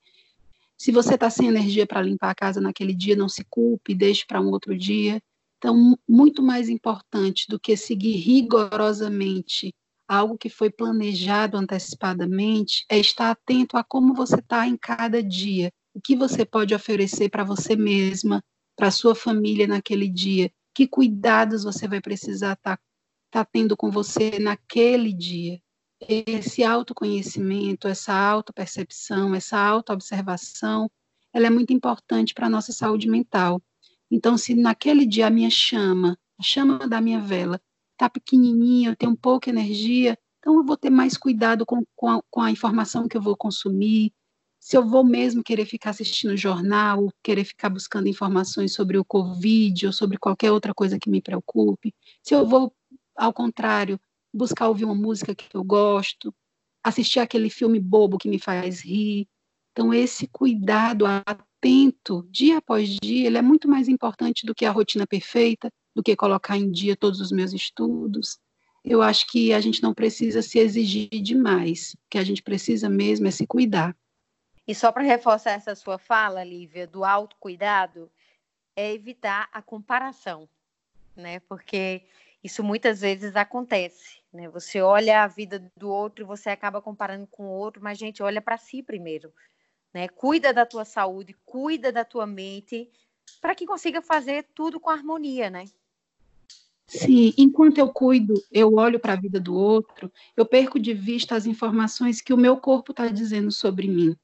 Se 0.77 0.91
você 0.91 1.15
está 1.15 1.31
sem 1.31 1.47
energia 1.47 1.87
para 1.87 2.03
limpar 2.03 2.29
a 2.29 2.35
casa 2.35 2.61
naquele 2.61 2.93
dia, 2.93 3.15
não 3.15 3.27
se 3.27 3.43
culpe, 3.43 3.95
deixe 3.95 4.23
para 4.23 4.39
um 4.39 4.51
outro 4.51 4.77
dia. 4.77 5.19
Então, 5.57 5.97
muito 6.07 6.43
mais 6.43 6.69
importante 6.69 7.47
do 7.49 7.59
que 7.59 7.75
seguir 7.75 8.17
rigorosamente 8.17 9.73
algo 10.09 10.37
que 10.37 10.49
foi 10.49 10.69
planejado 10.69 11.55
antecipadamente 11.55 12.83
é 12.89 12.97
estar 12.97 13.31
atento 13.31 13.77
a 13.77 13.83
como 13.83 14.13
você 14.13 14.35
está 14.35 14.67
em 14.67 14.75
cada 14.75 15.23
dia 15.23 15.71
o 15.93 16.01
que 16.01 16.15
você 16.15 16.45
pode 16.45 16.73
oferecer 16.73 17.29
para 17.29 17.43
você 17.43 17.75
mesma, 17.75 18.43
para 18.75 18.91
sua 18.91 19.15
família 19.15 19.67
naquele 19.67 20.07
dia, 20.07 20.51
que 20.73 20.87
cuidados 20.87 21.63
você 21.63 21.87
vai 21.87 21.99
precisar 21.99 22.53
estar 22.53 22.77
tá, 22.77 22.83
tá 23.29 23.45
tendo 23.45 23.75
com 23.75 23.91
você 23.91 24.39
naquele 24.39 25.11
dia. 25.11 25.59
Esse 25.99 26.63
autoconhecimento, 26.63 27.87
essa 27.87 28.13
autopercepção, 28.13 29.35
essa 29.35 29.59
autoobservação, 29.59 30.89
ela 31.33 31.47
é 31.47 31.49
muito 31.49 31.73
importante 31.73 32.33
para 32.33 32.47
a 32.47 32.49
nossa 32.49 32.71
saúde 32.71 33.09
mental. 33.09 33.61
Então, 34.09 34.37
se 34.37 34.55
naquele 34.55 35.05
dia 35.05 35.27
a 35.27 35.29
minha 35.29 35.49
chama, 35.49 36.17
a 36.39 36.43
chama 36.43 36.87
da 36.87 37.01
minha 37.01 37.19
vela, 37.19 37.61
está 37.99 38.09
pequenininha, 38.09 38.89
eu 38.91 38.95
tenho 38.95 39.15
pouca 39.17 39.49
energia, 39.49 40.17
então 40.39 40.55
eu 40.55 40.63
vou 40.63 40.77
ter 40.77 40.89
mais 40.89 41.17
cuidado 41.17 41.65
com, 41.65 41.83
com, 41.95 42.07
a, 42.07 42.21
com 42.29 42.41
a 42.41 42.49
informação 42.49 43.07
que 43.07 43.17
eu 43.17 43.21
vou 43.21 43.35
consumir, 43.35 44.13
se 44.59 44.77
eu 44.77 44.85
vou 44.85 45.03
mesmo 45.03 45.43
querer 45.43 45.65
ficar 45.65 45.91
assistindo 45.91 46.35
jornal, 46.35 47.09
querer 47.23 47.43
ficar 47.43 47.69
buscando 47.69 48.07
informações 48.07 48.73
sobre 48.73 48.97
o 48.97 49.05
Covid 49.05 49.87
ou 49.87 49.93
sobre 49.93 50.17
qualquer 50.17 50.51
outra 50.51 50.73
coisa 50.73 50.97
que 50.99 51.09
me 51.09 51.21
preocupe, 51.21 51.93
se 52.23 52.33
eu 52.33 52.45
vou 52.45 52.73
ao 53.19 53.33
contrário, 53.33 53.99
buscar 54.33 54.69
ouvir 54.69 54.85
uma 54.85 54.95
música 54.95 55.35
que 55.35 55.45
eu 55.53 55.63
gosto, 55.63 56.33
assistir 56.81 57.19
aquele 57.19 57.49
filme 57.49 57.79
bobo 57.79 58.17
que 58.17 58.29
me 58.29 58.39
faz 58.39 58.79
rir. 58.79 59.27
Então, 59.71 59.93
esse 59.93 60.25
cuidado 60.27 61.05
atento, 61.05 62.25
dia 62.31 62.57
após 62.59 62.89
dia, 62.89 63.27
ele 63.27 63.37
é 63.37 63.41
muito 63.41 63.67
mais 63.67 63.89
importante 63.89 64.45
do 64.45 64.55
que 64.55 64.65
a 64.65 64.71
rotina 64.71 65.05
perfeita, 65.05 65.69
do 65.95 66.03
que 66.03 66.15
colocar 66.15 66.57
em 66.57 66.71
dia 66.71 66.95
todos 66.95 67.19
os 67.19 67.31
meus 67.31 67.53
estudos. 67.53 68.39
Eu 68.83 69.01
acho 69.01 69.27
que 69.27 69.53
a 69.53 69.59
gente 69.59 69.83
não 69.83 69.93
precisa 69.93 70.41
se 70.41 70.59
exigir 70.59 71.09
demais, 71.09 71.95
que 72.09 72.17
a 72.17 72.23
gente 72.23 72.41
precisa 72.41 72.89
mesmo 72.89 73.27
é 73.27 73.31
se 73.31 73.45
cuidar. 73.45 73.95
E 74.67 74.75
só 74.75 74.91
para 74.91 75.03
reforçar 75.03 75.51
essa 75.51 75.73
sua 75.75 75.97
fala, 75.97 76.43
Lívia, 76.43 76.85
do 76.85 77.03
autocuidado, 77.03 78.09
é 78.75 78.93
evitar 78.93 79.49
a 79.51 79.61
comparação, 79.61 80.47
né? 81.15 81.39
Porque 81.41 82.03
isso 82.43 82.63
muitas 82.63 83.01
vezes 83.01 83.35
acontece, 83.35 84.19
né? 84.31 84.47
Você 84.49 84.79
olha 84.81 85.23
a 85.23 85.27
vida 85.27 85.71
do 85.75 85.89
outro 85.89 86.23
e 86.23 86.27
você 86.27 86.49
acaba 86.49 86.81
comparando 86.81 87.27
com 87.27 87.43
o 87.47 87.51
outro, 87.51 87.83
mas 87.83 87.97
gente, 87.97 88.23
olha 88.23 88.41
para 88.41 88.57
si 88.57 88.81
primeiro, 88.81 89.33
né? 89.93 90.07
Cuida 90.07 90.53
da 90.53 90.65
tua 90.65 90.85
saúde, 90.85 91.35
cuida 91.45 91.91
da 91.91 92.05
tua 92.05 92.25
mente, 92.25 92.89
para 93.41 93.55
que 93.55 93.65
consiga 93.65 94.01
fazer 94.01 94.45
tudo 94.53 94.79
com 94.79 94.89
harmonia, 94.89 95.49
né? 95.49 95.65
Sim, 96.89 97.33
enquanto 97.37 97.77
eu 97.77 97.87
cuido, 97.89 98.33
eu 98.51 98.73
olho 98.73 98.99
para 98.99 99.13
a 99.13 99.15
vida 99.15 99.39
do 99.39 99.53
outro, 99.53 100.11
eu 100.35 100.43
perco 100.43 100.79
de 100.79 100.91
vista 100.91 101.35
as 101.35 101.45
informações 101.45 102.19
que 102.19 102.33
o 102.33 102.37
meu 102.37 102.57
corpo 102.57 102.91
está 102.91 103.07
dizendo 103.07 103.51
sobre 103.51 103.87
mim. 103.87 104.15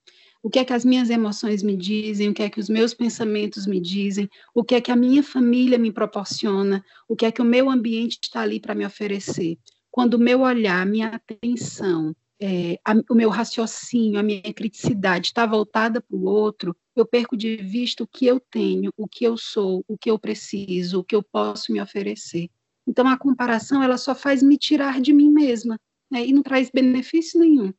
O 0.42 0.50
que 0.50 0.60
é 0.60 0.66
que 0.66 0.74
as 0.74 0.84
minhas 0.84 1.12
emoções 1.12 1.62
me 1.62 1.76
dizem, 1.78 2.30
o 2.30 2.34
que 2.34 2.42
é 2.42 2.50
que 2.50 2.60
os 2.60 2.68
meus 2.68 2.94
pensamentos 2.94 3.68
me 3.68 3.80
dizem, 3.80 4.28
o 4.54 4.64
que 4.64 4.76
é 4.76 4.82
que 4.82 4.92
a 4.92 4.96
minha 4.96 5.22
família 5.22 5.78
me 5.78 5.92
proporciona, 5.92 6.84
o 7.08 7.16
que 7.16 7.26
é 7.26 7.32
que 7.32 7.42
o 7.42 7.46
meu 7.46 7.70
ambiente 7.70 8.20
está 8.22 8.42
ali 8.42 8.60
para 8.60 8.74
me 8.74 8.86
oferecer. 8.86 9.60
Quando 9.92 10.16
o 10.16 10.20
meu 10.20 10.42
olhar, 10.42 10.82
a 10.82 10.86
minha 10.86 11.08
atenção, 11.08 12.16
é, 12.40 12.80
a, 12.84 12.94
o 13.10 13.16
meu 13.16 13.30
raciocínio, 13.30 14.20
a 14.20 14.24
minha 14.24 14.54
criticidade 14.54 15.28
está 15.28 15.46
voltada 15.46 16.02
para 16.02 16.16
o 16.16 16.26
outro, 16.26 16.76
eu 16.96 17.06
perco 17.06 17.36
de 17.36 17.58
vista 17.58 18.04
o 18.04 18.08
que 18.08 18.26
eu 18.26 18.40
tenho, 18.40 18.92
o 18.98 19.08
que 19.08 19.26
eu 19.26 19.38
sou, 19.38 19.84
o 19.88 19.98
que 19.98 20.10
eu 20.10 20.18
preciso, 20.18 21.00
o 21.00 21.04
que 21.04 21.16
eu 21.16 21.22
posso 21.22 21.72
me 21.72 21.82
oferecer. 21.82 22.50
Então 22.88 23.08
a 23.08 23.18
comparação 23.18 23.84
ela 23.84 23.98
só 23.98 24.16
faz 24.16 24.42
me 24.42 24.58
tirar 24.58 25.02
de 25.02 25.12
mim 25.12 25.30
mesma 25.30 25.80
né, 26.10 26.26
e 26.26 26.32
não 26.32 26.42
traz 26.42 26.70
benefício 26.70 27.40
nenhum. 27.40 27.74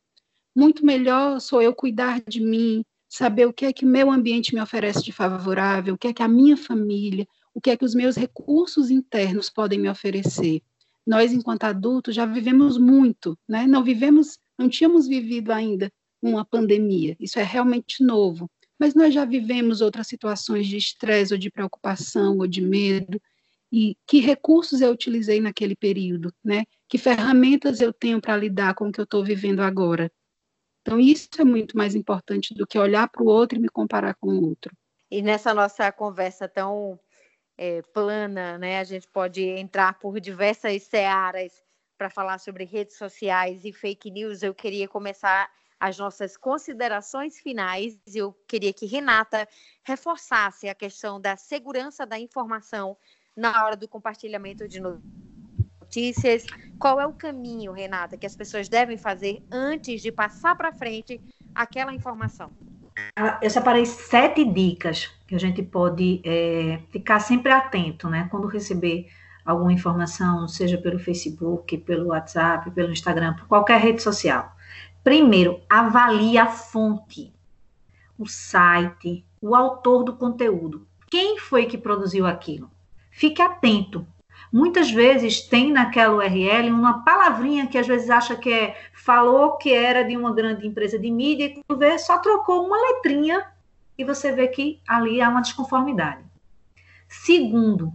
Muito 0.55 0.85
melhor 0.85 1.41
sou 1.41 1.62
eu 1.62 1.75
cuidar 1.75 2.21
de 2.21 2.41
mim, 2.41 2.85
saber 3.09 3.47
o 3.47 3.53
que 3.53 3.67
é 3.67 3.73
que 3.73 3.87
meu 3.87 4.11
ambiente 4.11 4.55
me 4.55 4.61
oferece 4.61 5.03
de 5.03 5.12
favorável, 5.12 5.95
o 5.95 5.99
que 5.99 6.09
é 6.09 6.12
que 6.12 6.23
a 6.23 6.29
minha 6.29 6.57
família, 6.57 7.27
o 7.55 7.61
que 7.61 7.71
é 7.71 7.77
que 7.77 7.85
os 7.85 7.95
meus 7.95 8.17
recursos 8.17 8.91
internos 8.91 9.49
podem 9.49 9.79
me 9.79 9.89
oferecer. 9.89 10.61
Nós, 11.07 11.33
enquanto 11.33 11.64
adultos, 11.64 12.14
já 12.14 12.27
vivemos 12.27 12.77
muito, 12.77 13.39
né? 13.49 13.67
Não 13.67 13.83
vivemos, 13.85 14.39
não 14.59 14.69
tínhamos 14.69 15.07
vivido 15.07 15.53
ainda 15.53 15.91
uma 16.21 16.45
pandemia. 16.45 17.17
Isso 17.21 17.39
é 17.39 17.45
realmente 17.45 18.03
novo 18.03 18.51
mas 18.79 18.95
nós 18.95 19.12
já 19.12 19.24
vivemos 19.24 19.81
outras 19.81 20.07
situações 20.07 20.66
de 20.66 20.77
estresse 20.77 21.33
ou 21.33 21.39
de 21.39 21.51
preocupação 21.51 22.39
ou 22.39 22.47
de 22.47 22.61
medo. 22.61 23.20
E 23.72 23.97
que 24.07 24.20
recursos 24.20 24.81
eu 24.81 24.93
utilizei 24.93 25.41
naquele 25.41 25.74
período, 25.74 26.33
né? 26.45 26.64
Que 26.89 26.99
ferramentas 26.99 27.81
eu 27.81 27.93
tenho 27.93 28.20
para 28.20 28.37
lidar 28.37 28.74
com 28.74 28.89
o 28.89 28.93
que 28.93 29.01
eu 29.01 29.05
estou 29.05 29.24
vivendo 29.24 29.61
agora? 29.61 30.11
Então, 30.83 31.01
isso 31.01 31.29
é 31.39 31.45
muito 31.45 31.77
mais 31.77 31.97
importante 31.97 32.55
do 32.55 32.64
que 32.64 32.79
olhar 32.79 33.09
para 33.09 33.22
o 33.22 33.27
outro 33.27 33.59
e 33.59 33.61
me 33.61 33.68
comparar 33.68 34.14
com 34.14 34.29
o 34.29 34.49
outro. 34.49 34.72
E 35.11 35.20
nessa 35.20 35.53
nossa 35.53 35.91
conversa 35.91 36.49
tão 36.49 36.99
é, 37.59 37.83
plana, 37.93 38.57
né? 38.57 38.79
A 38.79 38.85
gente 38.85 39.09
pode 39.09 39.43
entrar 39.43 39.99
por 39.99 40.20
diversas 40.20 40.85
searas 40.85 41.53
para 41.99 42.09
falar 42.09 42.39
sobre 42.39 42.64
redes 42.64 42.97
sociais 42.97 43.64
e 43.64 43.72
fake 43.72 44.11
news. 44.11 44.43
Eu 44.43 44.55
queria 44.55 44.87
começar 44.87 45.51
as 45.79 45.99
nossas 45.99 46.37
considerações 46.37 47.39
finais. 47.39 47.99
Eu 48.14 48.33
queria 48.47 48.72
que 48.72 48.87
Renata 48.87 49.49
reforçasse 49.85 50.68
a 50.68 50.74
questão 50.74 51.20
da 51.20 51.37
segurança 51.37 52.07
da 52.07 52.18
informação 52.18 52.97
na 53.37 53.64
hora 53.64 53.77
do 53.77 53.87
compartilhamento 53.87 54.66
de 54.66 54.81
notícias. 54.81 56.45
Qual 56.79 57.01
é 57.01 57.07
o 57.07 57.12
caminho, 57.12 57.72
Renata, 57.72 58.16
que 58.16 58.27
as 58.27 58.35
pessoas 58.35 58.68
devem 58.68 58.97
fazer 58.97 59.43
antes 59.53 60.01
de 60.01 60.11
passar 60.11 60.57
para 60.57 60.72
frente 60.72 61.20
aquela 61.55 61.95
informação? 61.95 62.51
Ah, 63.14 63.39
eu 63.43 63.51
separei 63.51 63.85
sete 63.85 64.45
dicas 64.45 65.11
que 65.27 65.35
a 65.35 65.39
gente 65.39 65.62
pode 65.62 66.22
é, 66.24 66.81
ficar 66.91 67.20
sempre 67.20 67.53
atento, 67.53 68.09
né? 68.09 68.27
Quando 68.31 68.47
receber 68.47 69.09
alguma 69.45 69.72
informação, 69.72 70.49
seja 70.49 70.79
pelo 70.79 70.99
Facebook, 70.99 71.77
pelo 71.79 72.09
WhatsApp, 72.09 72.70
pelo 72.70 72.91
Instagram, 72.91 73.35
por 73.35 73.47
qualquer 73.47 73.81
rede 73.81 74.03
social. 74.03 74.57
Primeiro, 75.07 75.61
avalie 75.71 76.37
a 76.37 76.47
fonte, 76.47 77.33
o 78.19 78.27
site, 78.27 79.25
o 79.41 79.55
autor 79.55 80.03
do 80.03 80.17
conteúdo. 80.17 80.85
Quem 81.09 81.39
foi 81.39 81.67
que 81.67 81.79
produziu 81.79 82.27
aquilo? 82.27 82.69
Fique 83.13 83.41
atento. 83.41 84.05
Muitas 84.53 84.91
vezes 84.91 85.43
tem 85.43 85.71
naquela 85.71 86.17
URL 86.17 86.73
uma 86.73 87.05
palavrinha 87.05 87.69
que 87.69 87.79
às 87.79 87.87
vezes 87.87 88.11
acha 88.11 88.35
que 88.35 88.53
é 88.53 88.77
falou 88.93 89.57
que 89.59 89.73
era 89.73 90.03
de 90.03 90.17
uma 90.17 90.35
grande 90.35 90.67
empresa 90.67 90.99
de 90.99 91.09
mídia 91.09 91.45
e 91.45 91.63
quando 91.63 91.79
vê 91.79 91.97
só 92.01 92.19
trocou 92.19 92.67
uma 92.67 92.77
letrinha 92.77 93.47
e 93.97 94.03
você 94.03 94.33
vê 94.33 94.49
que 94.49 94.81
ali 94.89 95.23
há 95.23 95.29
uma 95.29 95.41
desconformidade. 95.41 96.25
Segundo, 97.09 97.93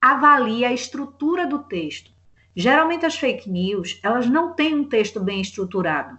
avalie 0.00 0.64
a 0.64 0.72
estrutura 0.72 1.46
do 1.46 1.60
texto. 1.60 2.10
Geralmente 2.56 3.06
as 3.06 3.16
fake 3.16 3.48
news, 3.48 4.00
elas 4.02 4.26
não 4.26 4.54
têm 4.54 4.74
um 4.74 4.82
texto 4.82 5.20
bem 5.20 5.40
estruturado. 5.40 6.18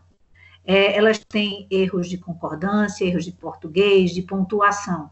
É, 0.72 0.96
elas 0.96 1.18
têm 1.18 1.66
erros 1.72 2.08
de 2.08 2.16
concordância, 2.16 3.04
erros 3.04 3.26
de 3.26 3.32
português, 3.32 4.12
de 4.12 4.22
pontuação. 4.22 5.10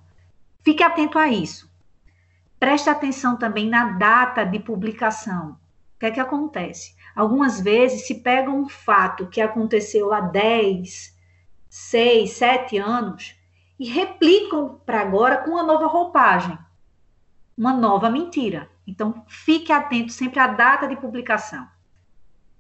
Fique 0.64 0.84
atento 0.84 1.18
a 1.18 1.30
isso. 1.30 1.68
Preste 2.60 2.92
atenção 2.92 3.36
também 3.36 3.68
na 3.68 3.94
data 3.94 4.44
de 4.44 4.60
publicação. 4.60 5.58
O 5.96 6.00
que 6.00 6.06
é 6.06 6.12
que 6.12 6.20
acontece? 6.20 6.96
Algumas 7.16 7.60
vezes 7.60 8.06
se 8.06 8.22
pega 8.22 8.52
um 8.52 8.70
fato 8.70 9.26
que 9.26 9.42
aconteceu 9.42 10.14
há 10.14 10.22
10, 10.22 11.18
6, 11.68 12.30
7 12.30 12.78
anos 12.78 13.36
e 13.80 13.90
replicam 13.90 14.80
para 14.86 15.02
agora 15.02 15.38
com 15.38 15.50
uma 15.50 15.64
nova 15.64 15.88
roupagem, 15.88 16.56
uma 17.58 17.74
nova 17.74 18.12
mentira. 18.12 18.70
Então, 18.86 19.26
fique 19.28 19.72
atento 19.72 20.12
sempre 20.12 20.40
à 20.40 20.46
data 20.46 20.88
de 20.88 20.96
publicação 20.98 21.68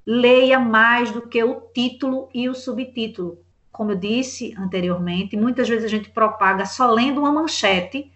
leia 0.08 0.58
mais 0.58 1.12
do 1.12 1.28
que 1.28 1.44
o 1.44 1.60
título 1.74 2.30
e 2.34 2.48
o 2.48 2.56
subtítulo. 2.56 3.44
Como 3.70 3.92
eu 3.92 3.96
disse 3.98 4.56
anteriormente, 4.58 5.36
muitas 5.36 5.68
vezes 5.68 5.84
a 5.84 5.90
gente 5.90 6.10
propaga 6.10 6.66
só 6.66 6.90
lendo 6.90 7.20
uma 7.20 7.32
manchete 7.34 8.10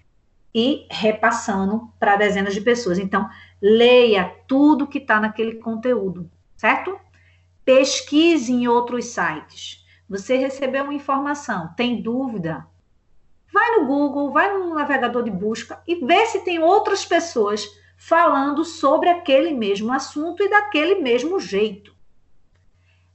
e 0.55 0.87
repassando 0.89 1.89
para 1.99 2.15
dezenas 2.15 2.53
de 2.53 2.61
pessoas. 2.61 2.97
Então, 2.97 3.29
leia 3.61 4.33
tudo 4.47 4.87
que 4.87 4.99
está 4.99 5.19
naquele 5.19 5.55
conteúdo, 5.55 6.31
certo? 6.55 6.97
Pesquise 7.65 8.53
em 8.53 8.69
outros 8.69 9.07
sites. 9.07 9.85
Você 10.09 10.37
recebeu 10.37 10.85
uma 10.85 10.93
informação, 10.93 11.73
tem 11.75 12.01
dúvida? 12.01 12.65
Vai 13.51 13.79
no 13.79 13.85
Google, 13.85 14.31
vai 14.31 14.57
no 14.57 14.73
navegador 14.73 15.23
de 15.23 15.31
busca 15.31 15.81
e 15.85 15.95
vê 15.95 16.25
se 16.25 16.39
tem 16.39 16.59
outras 16.59 17.03
pessoas 17.03 17.67
falando 18.02 18.66
sobre 18.66 19.10
aquele 19.10 19.52
mesmo 19.54 19.93
assunto 19.93 20.41
e 20.41 20.49
daquele 20.49 20.95
mesmo 20.95 21.39
jeito. 21.39 21.95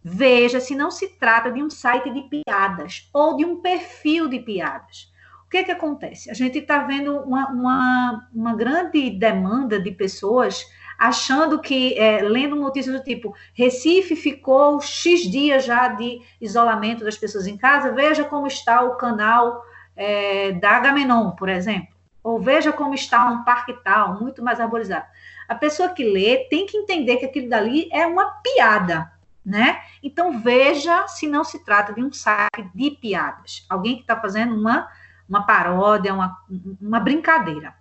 Veja 0.01 0.61
se 0.61 0.77
não 0.77 0.93
se 0.93 1.19
trata 1.19 1.51
de 1.51 1.61
um 1.61 1.69
site 1.69 2.09
de 2.09 2.23
piadas 2.23 3.11
ou 3.13 3.37
de 3.37 3.45
um 3.45 3.61
perfil 3.61 4.29
de 4.29 4.39
piadas. 4.39 5.13
O 5.45 5.51
que, 5.51 5.65
que 5.65 5.73
acontece? 5.73 6.31
A 6.31 6.35
gente 6.35 6.59
está 6.59 6.85
vendo 6.85 7.19
uma, 7.19 7.51
uma, 7.51 8.29
uma, 8.33 8.55
grande 8.55 9.11
demanda 9.11 9.81
de 9.81 9.91
pessoas 9.91 10.65
achando 10.97 11.61
que, 11.61 11.99
é, 11.99 12.23
lendo 12.23 12.55
notícias 12.55 12.97
do 12.97 13.03
tipo, 13.03 13.35
Recife 13.55 14.15
ficou 14.15 14.81
X 14.81 15.23
dias 15.23 15.65
já 15.65 15.89
de 15.89 16.21
isolamento 16.41 17.05
das 17.05 17.19
pessoas 17.19 17.49
em 17.49 17.57
casa, 17.57 17.93
veja 17.93 18.23
como 18.23 18.47
está 18.47 18.83
o 18.83 18.97
canal 18.97 19.65
é, 19.97 20.53
da 20.53 20.77
Agamenon, 20.77 21.33
por 21.33 21.49
exemplo 21.49 21.96
ou 22.27 22.41
veja 22.41 22.73
como 22.73 22.93
está 22.93 23.25
um 23.27 23.45
parque 23.45 23.73
tal, 23.85 24.21
muito 24.21 24.43
mais 24.43 24.59
arborizado. 24.59 25.07
A 25.47 25.55
pessoa 25.55 25.91
que 25.91 26.03
lê 26.03 26.39
tem 26.51 26.67
que 26.67 26.77
entender 26.77 27.19
que 27.19 27.25
aquilo 27.25 27.49
dali 27.49 27.89
é 27.93 28.05
uma 28.05 28.27
piada, 28.43 29.13
né? 29.45 29.81
Então 30.03 30.41
veja 30.41 31.07
se 31.07 31.29
não 31.29 31.45
se 31.45 31.65
trata 31.65 31.93
de 31.93 32.03
um 32.03 32.13
site 32.13 32.69
de 32.75 32.91
piadas, 32.91 33.65
alguém 33.69 33.95
que 33.95 34.01
está 34.01 34.21
fazendo 34.21 34.57
uma, 34.57 34.89
uma 35.29 35.47
paródia, 35.47 36.13
uma, 36.13 36.37
uma 36.81 36.99
brincadeira. 36.99 37.77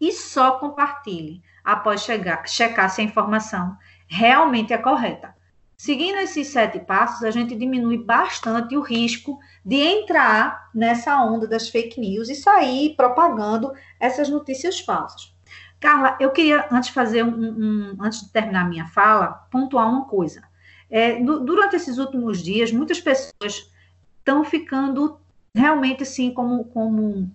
E 0.00 0.10
só 0.10 0.58
compartilhe 0.58 1.40
após 1.62 2.02
chegar, 2.02 2.48
checar 2.48 2.90
se 2.90 3.00
a 3.00 3.04
informação 3.04 3.78
realmente 4.08 4.72
é 4.72 4.78
correta. 4.78 5.32
Seguindo 5.80 6.18
esses 6.18 6.48
sete 6.48 6.78
passos, 6.78 7.22
a 7.22 7.30
gente 7.30 7.56
diminui 7.56 7.96
bastante 7.96 8.76
o 8.76 8.82
risco 8.82 9.40
de 9.64 9.76
entrar 9.76 10.68
nessa 10.74 11.18
onda 11.24 11.46
das 11.46 11.70
fake 11.70 11.98
news 11.98 12.28
e 12.28 12.34
sair 12.34 12.94
propagando 12.94 13.72
essas 13.98 14.28
notícias 14.28 14.78
falsas. 14.80 15.34
Carla, 15.80 16.18
eu 16.20 16.32
queria, 16.32 16.68
antes 16.70 16.90
fazer 16.90 17.24
um, 17.24 17.30
um 17.30 17.96
antes 17.98 18.20
de 18.20 18.28
terminar 18.28 18.68
minha 18.68 18.88
fala, 18.88 19.28
pontuar 19.50 19.88
uma 19.88 20.04
coisa. 20.04 20.42
É, 20.90 21.18
do, 21.18 21.40
durante 21.40 21.76
esses 21.76 21.96
últimos 21.96 22.42
dias, 22.42 22.70
muitas 22.70 23.00
pessoas 23.00 23.72
estão 24.18 24.44
ficando 24.44 25.18
realmente 25.54 26.02
assim, 26.02 26.30
como, 26.30 26.62
como, 26.66 27.34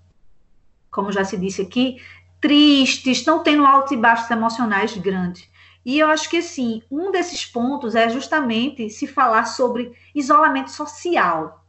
como 0.91 1.11
já 1.11 1.25
se 1.25 1.35
disse 1.35 1.63
aqui, 1.63 1.99
tristes, 2.39 3.17
estão 3.17 3.41
tendo 3.41 3.65
altos 3.65 3.93
e 3.93 3.97
baixos 3.97 4.29
emocionais 4.29 4.95
grandes. 4.95 5.49
E 5.85 5.99
eu 5.99 6.09
acho 6.09 6.27
que, 6.29 6.37
assim, 6.37 6.81
um 6.89 7.11
desses 7.11 7.45
pontos 7.45 7.93
é 7.93 8.09
justamente 8.09 8.89
se 8.89 9.05
falar 9.05 9.45
sobre 9.45 9.95
isolamento 10.15 10.71
social. 10.71 11.63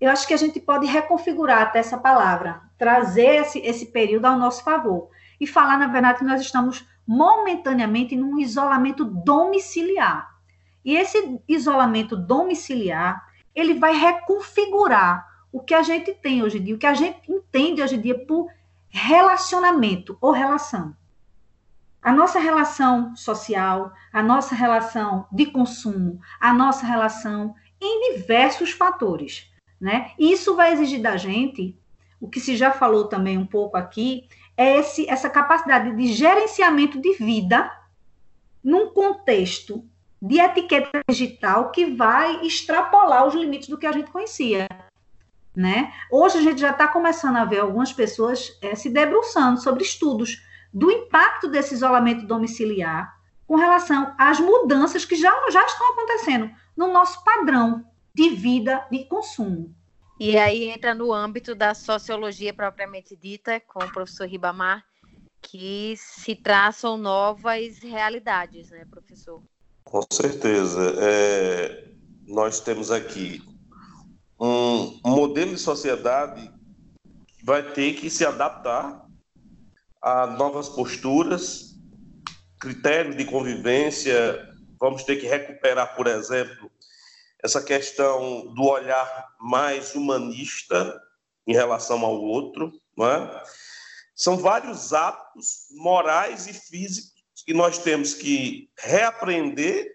Eu 0.00 0.10
acho 0.10 0.26
que 0.28 0.34
a 0.34 0.36
gente 0.36 0.60
pode 0.60 0.86
reconfigurar 0.86 1.62
até 1.62 1.80
essa 1.80 1.98
palavra, 1.98 2.62
trazer 2.78 3.42
esse, 3.42 3.58
esse 3.58 3.86
período 3.86 4.26
ao 4.26 4.38
nosso 4.38 4.62
favor 4.62 5.08
e 5.40 5.46
falar, 5.48 5.78
na 5.78 5.88
verdade, 5.88 6.18
que 6.18 6.24
nós 6.24 6.40
estamos 6.40 6.86
momentaneamente 7.04 8.14
num 8.14 8.38
isolamento 8.38 9.04
domiciliar. 9.04 10.32
E 10.84 10.94
esse 10.96 11.40
isolamento 11.48 12.16
domiciliar, 12.16 13.26
ele 13.52 13.74
vai 13.74 13.96
reconfigurar 13.96 15.26
o 15.50 15.60
que 15.60 15.74
a 15.74 15.82
gente 15.82 16.12
tem 16.14 16.42
hoje 16.42 16.58
em 16.58 16.62
dia, 16.62 16.74
o 16.74 16.78
que 16.78 16.86
a 16.86 16.94
gente 16.94 17.30
entende 17.30 17.82
hoje 17.82 17.96
em 17.96 18.00
dia 18.00 18.18
por 18.26 18.48
relacionamento 18.88 20.16
ou 20.20 20.30
relação. 20.30 20.94
A 22.04 22.12
nossa 22.12 22.38
relação 22.38 23.16
social, 23.16 23.90
a 24.12 24.22
nossa 24.22 24.54
relação 24.54 25.26
de 25.32 25.46
consumo, 25.46 26.20
a 26.38 26.52
nossa 26.52 26.84
relação 26.84 27.54
em 27.80 28.12
diversos 28.12 28.72
fatores, 28.72 29.50
né? 29.80 30.10
Isso 30.18 30.54
vai 30.54 30.74
exigir 30.74 31.00
da 31.00 31.16
gente, 31.16 31.74
o 32.20 32.28
que 32.28 32.40
se 32.40 32.58
já 32.58 32.70
falou 32.70 33.08
também 33.08 33.38
um 33.38 33.46
pouco 33.46 33.78
aqui, 33.78 34.28
é 34.54 34.78
esse, 34.78 35.08
essa 35.08 35.30
capacidade 35.30 35.96
de 35.96 36.12
gerenciamento 36.12 37.00
de 37.00 37.14
vida 37.14 37.72
num 38.62 38.90
contexto 38.90 39.82
de 40.20 40.38
etiqueta 40.38 41.00
digital 41.08 41.70
que 41.70 41.86
vai 41.86 42.44
extrapolar 42.44 43.26
os 43.26 43.34
limites 43.34 43.68
do 43.68 43.78
que 43.78 43.86
a 43.86 43.92
gente 43.92 44.10
conhecia. 44.10 44.66
Né? 45.56 45.90
Hoje 46.10 46.36
a 46.36 46.42
gente 46.42 46.60
já 46.60 46.70
está 46.70 46.86
começando 46.86 47.36
a 47.36 47.46
ver 47.46 47.60
algumas 47.60 47.94
pessoas 47.94 48.58
é, 48.60 48.74
se 48.74 48.90
debruçando 48.90 49.58
sobre 49.58 49.84
estudos 49.84 50.42
do 50.74 50.90
impacto 50.90 51.46
desse 51.46 51.72
isolamento 51.72 52.26
domiciliar 52.26 53.14
com 53.46 53.54
relação 53.54 54.12
às 54.18 54.40
mudanças 54.40 55.04
que 55.04 55.14
já, 55.14 55.30
já 55.50 55.64
estão 55.64 55.92
acontecendo 55.92 56.50
no 56.76 56.92
nosso 56.92 57.22
padrão 57.22 57.84
de 58.12 58.30
vida 58.30 58.84
de 58.90 59.04
consumo. 59.04 59.72
E 60.18 60.36
aí 60.36 60.68
entra 60.68 60.94
no 60.94 61.12
âmbito 61.12 61.54
da 61.54 61.74
sociologia 61.74 62.52
propriamente 62.52 63.16
dita, 63.16 63.60
com 63.60 63.84
o 63.84 63.92
professor 63.92 64.26
Ribamar, 64.26 64.84
que 65.40 65.94
se 65.96 66.34
traçam 66.34 66.96
novas 66.96 67.78
realidades, 67.78 68.70
né, 68.70 68.84
professor? 68.90 69.42
Com 69.84 70.02
certeza. 70.10 70.94
É, 70.98 71.88
nós 72.26 72.60
temos 72.60 72.90
aqui 72.90 73.42
um 74.40 75.00
modelo 75.04 75.52
de 75.52 75.60
sociedade 75.60 76.50
que 77.26 77.44
vai 77.44 77.62
ter 77.72 77.94
que 77.94 78.08
se 78.08 78.24
adaptar 78.24 79.03
a 80.04 80.26
novas 80.26 80.68
posturas, 80.68 81.76
critérios 82.60 83.16
de 83.16 83.24
convivência. 83.24 84.46
Vamos 84.78 85.02
ter 85.02 85.16
que 85.16 85.26
recuperar, 85.26 85.96
por 85.96 86.06
exemplo, 86.06 86.70
essa 87.42 87.62
questão 87.62 88.52
do 88.54 88.64
olhar 88.64 89.28
mais 89.40 89.94
humanista 89.94 91.00
em 91.46 91.54
relação 91.54 92.04
ao 92.04 92.20
outro, 92.20 92.70
não 92.94 93.06
é? 93.10 93.44
São 94.14 94.36
vários 94.36 94.92
atos 94.92 95.68
morais 95.72 96.46
e 96.46 96.52
físicos 96.52 97.24
que 97.44 97.54
nós 97.54 97.78
temos 97.78 98.12
que 98.12 98.70
reaprender 98.78 99.90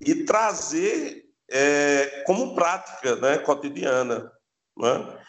e 0.00 0.24
trazer 0.24 1.22
é, 1.50 2.22
como 2.26 2.54
prática 2.54 3.16
né, 3.16 3.38
cotidiana. 3.38 4.32
É? 4.82 5.23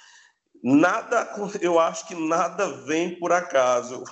Nada, 0.68 1.32
eu 1.62 1.80
acho 1.80 2.08
que 2.08 2.16
nada 2.16 2.68
vem 2.86 3.20
por 3.20 3.32
acaso. 3.32 4.04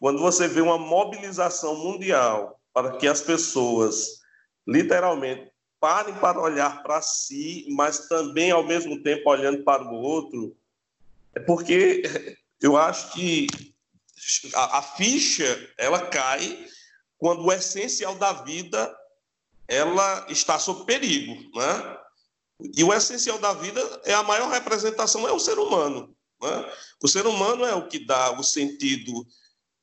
Quando 0.00 0.18
você 0.20 0.48
vê 0.48 0.62
uma 0.62 0.78
mobilização 0.78 1.76
mundial 1.76 2.58
para 2.72 2.96
que 2.96 3.06
as 3.06 3.20
pessoas, 3.20 4.22
literalmente, 4.66 5.52
parem 5.78 6.14
para 6.14 6.40
olhar 6.40 6.82
para 6.82 7.02
si, 7.02 7.66
mas 7.72 8.08
também, 8.08 8.50
ao 8.50 8.62
mesmo 8.62 9.02
tempo, 9.02 9.28
olhando 9.28 9.62
para 9.64 9.82
o 9.82 9.92
outro, 9.96 10.56
é 11.34 11.40
porque 11.40 12.04
eu 12.58 12.78
acho 12.78 13.12
que 13.12 13.46
a, 14.54 14.78
a 14.78 14.82
ficha 14.82 15.74
ela 15.76 16.06
cai 16.06 16.66
quando 17.18 17.44
o 17.44 17.52
essencial 17.52 18.14
da 18.14 18.32
vida 18.32 18.96
ela 19.68 20.24
está 20.30 20.58
sob 20.58 20.86
perigo, 20.86 21.34
né? 21.54 21.98
E 22.60 22.82
o 22.82 22.92
essencial 22.92 23.38
da 23.38 23.52
vida 23.52 23.80
é 24.04 24.14
a 24.14 24.22
maior 24.22 24.50
representação 24.50 25.28
é 25.28 25.32
o 25.32 25.38
ser 25.38 25.58
humano. 25.58 26.14
Né? 26.40 26.72
O 27.02 27.08
ser 27.08 27.26
humano 27.26 27.64
é 27.64 27.74
o 27.74 27.88
que 27.88 27.98
dá 27.98 28.38
o 28.38 28.42
sentido 28.42 29.26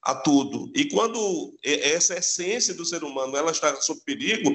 a 0.01 0.15
tudo. 0.15 0.71
E 0.75 0.89
quando 0.89 1.55
essa 1.63 2.15
essência 2.15 2.73
do 2.73 2.85
ser 2.85 3.03
humano 3.03 3.37
ela 3.37 3.51
está 3.51 3.79
sob 3.79 4.01
perigo, 4.01 4.53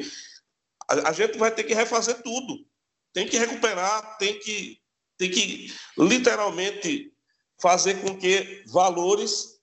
a, 0.89 1.13
gente 1.13 1.39
vai 1.39 1.55
ter 1.55 1.65
que 1.65 1.75
refazer 1.75 2.23
tudo. 2.23 2.67
Tem 3.13 3.27
que 3.27 3.39
recuperar, 3.39 4.19
tem 4.19 4.39
que, 4.39 4.81
tem 5.17 5.31
que 5.31 5.73
literalmente 5.97 7.13
fazer 7.61 8.01
com 8.01 8.17
que 8.17 8.63
valores, 8.67 9.61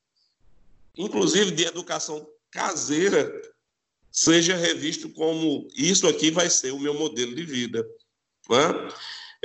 inclusive 0.98 1.52
de 1.52 1.66
educação 1.66 2.28
caseira, 2.52 3.32
seja 4.12 4.56
revisto 4.56 5.10
como 5.10 5.68
isso 5.76 6.08
aqui 6.08 6.32
vai 6.32 6.50
ser 6.50 6.72
o 6.72 6.80
meu 6.80 6.94
modelo 6.94 7.36
de 7.36 7.44
vida. 7.44 7.86
Né? 8.50 8.90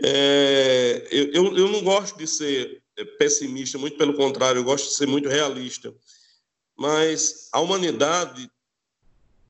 É, 0.03 1.09
eu, 1.11 1.57
eu 1.57 1.69
não 1.69 1.83
gosto 1.83 2.17
de 2.17 2.27
ser 2.27 2.83
pessimista, 3.19 3.79
muito 3.79 3.97
pelo 3.97 4.15
contrário, 4.15 4.61
eu 4.61 4.65
gosto 4.65 4.89
de 4.89 4.95
ser 4.95 5.07
muito 5.07 5.29
realista. 5.29 5.95
Mas 6.77 7.49
a 7.53 7.61
humanidade 7.61 8.51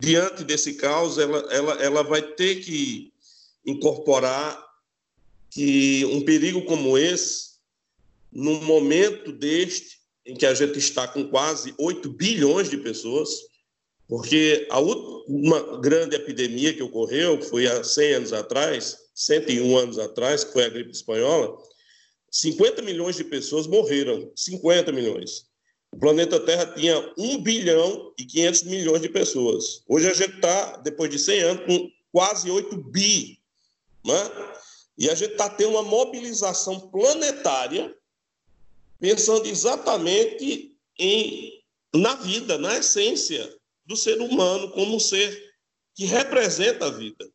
diante 0.01 0.43
desse 0.45 0.75
caos, 0.75 1.19
ela, 1.19 1.39
ela, 1.53 1.75
ela 1.75 2.03
vai 2.03 2.23
ter 2.23 2.57
que 2.57 3.13
incorporar 3.65 4.67
que 5.51 6.05
um 6.07 6.25
perigo 6.25 6.63
como 6.65 6.97
esse, 6.97 7.51
num 8.33 8.63
momento 8.63 9.33
deste, 9.33 9.99
em 10.25 10.35
que 10.35 10.47
a 10.47 10.55
gente 10.55 10.79
está 10.79 11.07
com 11.07 11.29
quase 11.29 11.75
8 11.79 12.09
bilhões 12.11 12.71
de 12.71 12.79
pessoas, 12.79 13.29
porque 14.09 14.67
a 14.71 14.79
última 14.79 15.79
grande 15.79 16.17
epidemia 16.17 16.73
que 16.73 16.83
ocorreu, 16.83 17.39
que 17.39 17.47
foi 17.47 17.67
há 17.67 17.83
100 17.85 18.15
anos 18.15 18.33
atrás, 18.33 18.97
101 19.21 19.77
anos 19.77 19.99
atrás, 19.99 20.45
que 20.45 20.53
foi 20.53 20.65
a 20.65 20.69
gripe 20.69 20.91
espanhola, 20.91 21.59
50 22.31 22.81
milhões 22.81 23.17
de 23.17 23.25
pessoas 23.25 23.67
morreram, 23.67 24.33
50 24.35 24.91
milhões. 24.93 25.47
O 25.93 25.99
planeta 25.99 26.41
Terra 26.41 26.67
tinha 26.67 27.13
1 27.19 27.43
bilhão 27.43 28.15
e 28.17 28.25
500 28.25 28.63
milhões 28.63 29.03
de 29.03 29.09
pessoas. 29.09 29.83
Hoje 29.87 30.09
a 30.09 30.15
gente 30.15 30.37
está, 30.37 30.77
depois 30.79 31.11
de 31.11 31.19
100 31.19 31.41
anos, 31.41 31.67
com 31.67 31.91
quase 32.13 32.51
8 32.51 32.77
bi. 32.79 33.39
Né? 34.05 34.55
E 34.97 35.11
a 35.11 35.15
gente 35.15 35.33
está 35.33 35.51
tendo 35.51 35.73
uma 35.73 35.83
mobilização 35.83 36.89
planetária, 36.89 37.95
pensando 38.99 39.47
exatamente 39.47 40.77
em, 40.99 41.63
na 41.95 42.15
vida, 42.15 42.57
na 42.57 42.79
essência 42.79 43.55
do 43.85 43.97
ser 43.97 44.19
humano 44.21 44.71
como 44.71 44.97
um 44.97 45.01
ser 45.01 45.53
que 45.95 46.07
representa 46.07 46.87
a 46.87 46.91
vida. 46.91 47.29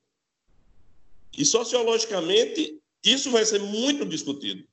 E 1.38 1.46
sociologicamente, 1.46 2.80
isso 3.04 3.32
vai 3.32 3.46
ser 3.46 3.60
muito 3.60 4.06
discutido. 4.06 4.64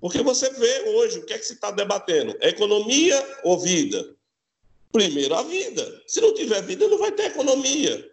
Porque 0.00 0.22
você 0.22 0.50
vê 0.50 0.90
hoje 0.90 1.18
o 1.18 1.26
que 1.26 1.32
é 1.32 1.38
que 1.38 1.46
se 1.46 1.54
está 1.54 1.70
debatendo: 1.70 2.36
economia 2.40 3.40
ou 3.44 3.58
vida? 3.58 4.14
Primeiro, 4.92 5.34
a 5.34 5.42
vida. 5.42 6.02
Se 6.06 6.20
não 6.20 6.34
tiver 6.34 6.62
vida, 6.62 6.88
não 6.88 6.98
vai 6.98 7.12
ter 7.12 7.26
economia. 7.26 8.10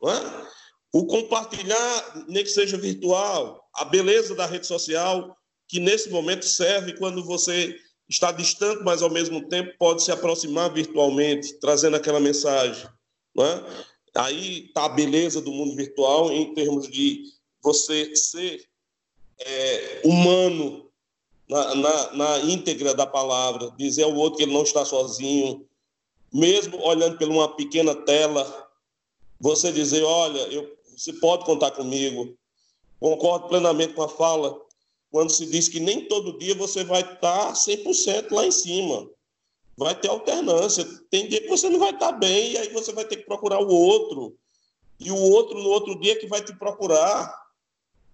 Não 0.00 0.10
é? 0.10 0.46
O 0.92 1.06
compartilhar, 1.06 2.24
nem 2.28 2.42
que 2.42 2.50
seja 2.50 2.76
virtual, 2.76 3.68
a 3.74 3.84
beleza 3.84 4.34
da 4.34 4.46
rede 4.46 4.66
social, 4.66 5.36
que 5.68 5.78
nesse 5.78 6.08
momento 6.08 6.46
serve 6.46 6.94
quando 6.94 7.24
você 7.24 7.78
está 8.08 8.32
distante, 8.32 8.82
mas 8.82 9.02
ao 9.02 9.10
mesmo 9.10 9.48
tempo 9.48 9.74
pode 9.78 10.02
se 10.02 10.12
aproximar 10.12 10.72
virtualmente, 10.72 11.58
trazendo 11.60 11.96
aquela 11.96 12.20
mensagem. 12.20 12.88
Não 13.34 13.44
é? 13.44 13.64
Aí 14.18 14.66
está 14.66 14.86
a 14.86 14.90
beleza 14.90 15.40
do 15.40 15.52
mundo 15.52 15.74
virtual 15.74 16.32
em 16.32 16.54
termos 16.54 16.88
de 16.88 17.24
você 17.62 18.14
ser 18.14 18.64
é, 19.38 20.02
humano 20.04 20.90
na, 21.48 21.74
na, 21.74 22.12
na 22.12 22.38
íntegra 22.40 22.94
da 22.94 23.06
palavra, 23.06 23.72
dizer 23.76 24.04
ao 24.04 24.14
outro 24.14 24.38
que 24.38 24.44
ele 24.44 24.52
não 24.52 24.62
está 24.62 24.84
sozinho, 24.84 25.66
mesmo 26.32 26.80
olhando 26.82 27.18
por 27.18 27.28
uma 27.28 27.48
pequena 27.54 27.94
tela, 27.94 28.68
você 29.40 29.70
dizer, 29.70 30.02
olha, 30.02 30.40
eu, 30.52 30.76
você 30.96 31.12
pode 31.12 31.44
contar 31.44 31.70
comigo. 31.70 32.36
Concordo 32.98 33.48
plenamente 33.48 33.94
com 33.94 34.02
a 34.02 34.08
fala, 34.08 34.58
quando 35.10 35.30
se 35.30 35.46
diz 35.46 35.68
que 35.68 35.78
nem 35.78 36.06
todo 36.06 36.38
dia 36.38 36.54
você 36.54 36.82
vai 36.82 37.02
estar 37.02 37.52
100% 37.52 38.32
lá 38.32 38.46
em 38.46 38.50
cima. 38.50 39.08
Vai 39.76 39.94
ter 39.94 40.08
alternância. 40.08 40.84
Tem 41.10 41.28
dia 41.28 41.40
que 41.40 41.48
você 41.48 41.68
não 41.68 41.78
vai 41.78 41.90
estar 41.90 42.12
bem 42.12 42.52
e 42.52 42.58
aí 42.58 42.68
você 42.72 42.92
vai 42.92 43.04
ter 43.04 43.16
que 43.16 43.26
procurar 43.26 43.60
o 43.60 43.68
outro. 43.68 44.36
E 44.98 45.10
o 45.10 45.16
outro 45.16 45.58
no 45.58 45.68
outro 45.68 45.98
dia 46.00 46.18
que 46.18 46.26
vai 46.26 46.42
te 46.42 46.54
procurar. 46.56 47.46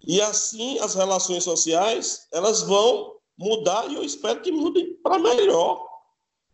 E 0.05 0.21
assim 0.21 0.79
as 0.81 0.95
relações 0.95 1.45
sociais, 1.45 2.27
elas 2.33 2.63
vão 2.63 3.17
mudar 3.39 3.91
e 3.91 3.95
eu 3.95 4.05
espero 4.05 4.41
que 4.41 4.51
mudem 4.51 4.95
para 4.95 5.19
melhor. 5.19 5.87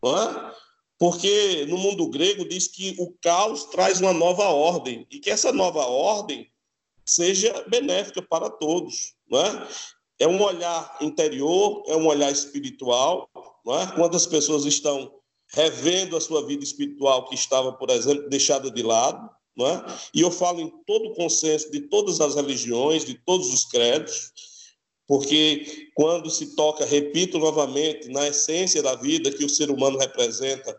É? 0.04 0.58
Porque 0.98 1.64
no 1.66 1.78
mundo 1.78 2.08
grego 2.08 2.46
diz 2.46 2.68
que 2.68 2.94
o 2.98 3.12
caos 3.22 3.64
traz 3.66 4.00
uma 4.00 4.12
nova 4.12 4.44
ordem 4.44 5.06
e 5.10 5.18
que 5.18 5.30
essa 5.30 5.52
nova 5.52 5.86
ordem 5.86 6.50
seja 7.06 7.64
benéfica 7.68 8.20
para 8.20 8.50
todos. 8.50 9.14
É? 9.32 9.98
é 10.18 10.26
um 10.26 10.42
olhar 10.42 10.96
interior, 11.00 11.82
é 11.86 11.96
um 11.96 12.06
olhar 12.06 12.30
espiritual. 12.30 13.28
Não 13.68 13.78
é? 13.78 13.86
Quando 13.92 14.16
as 14.16 14.24
pessoas 14.24 14.64
estão 14.64 15.12
revendo 15.48 16.16
a 16.16 16.20
sua 16.22 16.46
vida 16.46 16.64
espiritual 16.64 17.28
que 17.28 17.34
estava, 17.34 17.70
por 17.70 17.90
exemplo, 17.90 18.26
deixada 18.30 18.70
de 18.70 18.82
lado, 18.82 19.28
não 19.54 19.66
é? 19.66 19.84
e 20.14 20.22
eu 20.22 20.30
falo 20.30 20.60
em 20.60 20.72
todo 20.86 21.10
o 21.10 21.14
consenso 21.14 21.70
de 21.70 21.80
todas 21.82 22.18
as 22.18 22.34
religiões, 22.34 23.04
de 23.04 23.14
todos 23.26 23.52
os 23.52 23.66
credos, 23.66 24.32
porque 25.06 25.90
quando 25.94 26.30
se 26.30 26.56
toca, 26.56 26.86
repito 26.86 27.38
novamente, 27.38 28.08
na 28.08 28.28
essência 28.28 28.82
da 28.82 28.94
vida 28.94 29.30
que 29.30 29.44
o 29.44 29.50
ser 29.50 29.70
humano 29.70 29.98
representa, 29.98 30.74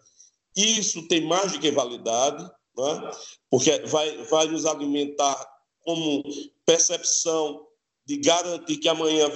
isso 0.55 1.07
tem 1.07 1.21
mais 1.21 1.51
do 1.51 1.59
que 1.59 1.69
validade, 1.69 2.43
é? 2.43 3.11
porque 3.51 3.79
vai, 3.85 4.17
vai 4.23 4.47
nos 4.47 4.65
alimentar 4.65 5.47
como 5.81 6.23
percepção 6.65 7.67
de 8.03 8.17
garantir 8.17 8.77
que 8.77 8.89
amanhã 8.89 9.29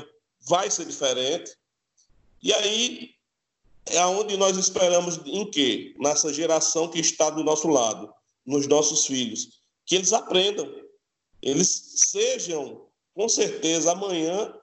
vai 0.48 0.72
ser 0.72 0.86
diferente. 0.86 1.56
E 2.42 2.52
aí 2.52 3.13
é 3.86 3.98
aonde 3.98 4.38
nós 4.38 4.58
esperamos 4.58 5.20
em 5.26 5.50
quê? 5.50 5.94
Nessa 6.00 6.34
geração 6.34 6.88
que 6.88 7.00
está 7.00 7.30
do 7.30 7.44
nosso 7.44 7.68
lado, 7.68 8.14
nos 8.46 8.68
nossos 8.68 9.06
filhos, 9.06 9.62
que 9.86 9.96
eles 9.96 10.14
aprendam, 10.14 10.70
eles 11.42 11.94
sejam, 12.08 12.88
com 13.14 13.28
certeza, 13.28 13.92
amanhã 13.92 14.54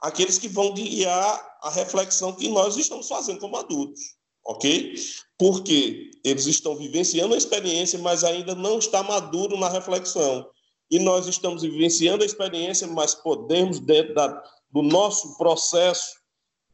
aqueles 0.00 0.38
que 0.38 0.48
vão 0.48 0.74
guiar 0.74 1.58
a 1.62 1.70
reflexão 1.70 2.32
que 2.32 2.48
nós 2.48 2.76
estamos 2.76 3.08
fazendo 3.08 3.38
como 3.40 3.56
adultos, 3.56 4.00
ok? 4.44 4.94
Porque 5.38 6.10
eles 6.24 6.46
estão 6.46 6.76
vivenciando 6.76 7.34
a 7.34 7.38
experiência, 7.38 7.98
mas 7.98 8.24
ainda 8.24 8.54
não 8.54 8.78
está 8.78 9.02
maduro 9.02 9.56
na 9.56 9.68
reflexão. 9.68 10.46
E 10.90 10.98
nós 10.98 11.26
estamos 11.26 11.62
vivenciando 11.62 12.22
a 12.22 12.26
experiência, 12.26 12.86
mas 12.86 13.14
podemos, 13.14 13.80
dentro 13.80 14.14
da, 14.14 14.42
do 14.70 14.82
nosso 14.82 15.38
processo 15.38 16.23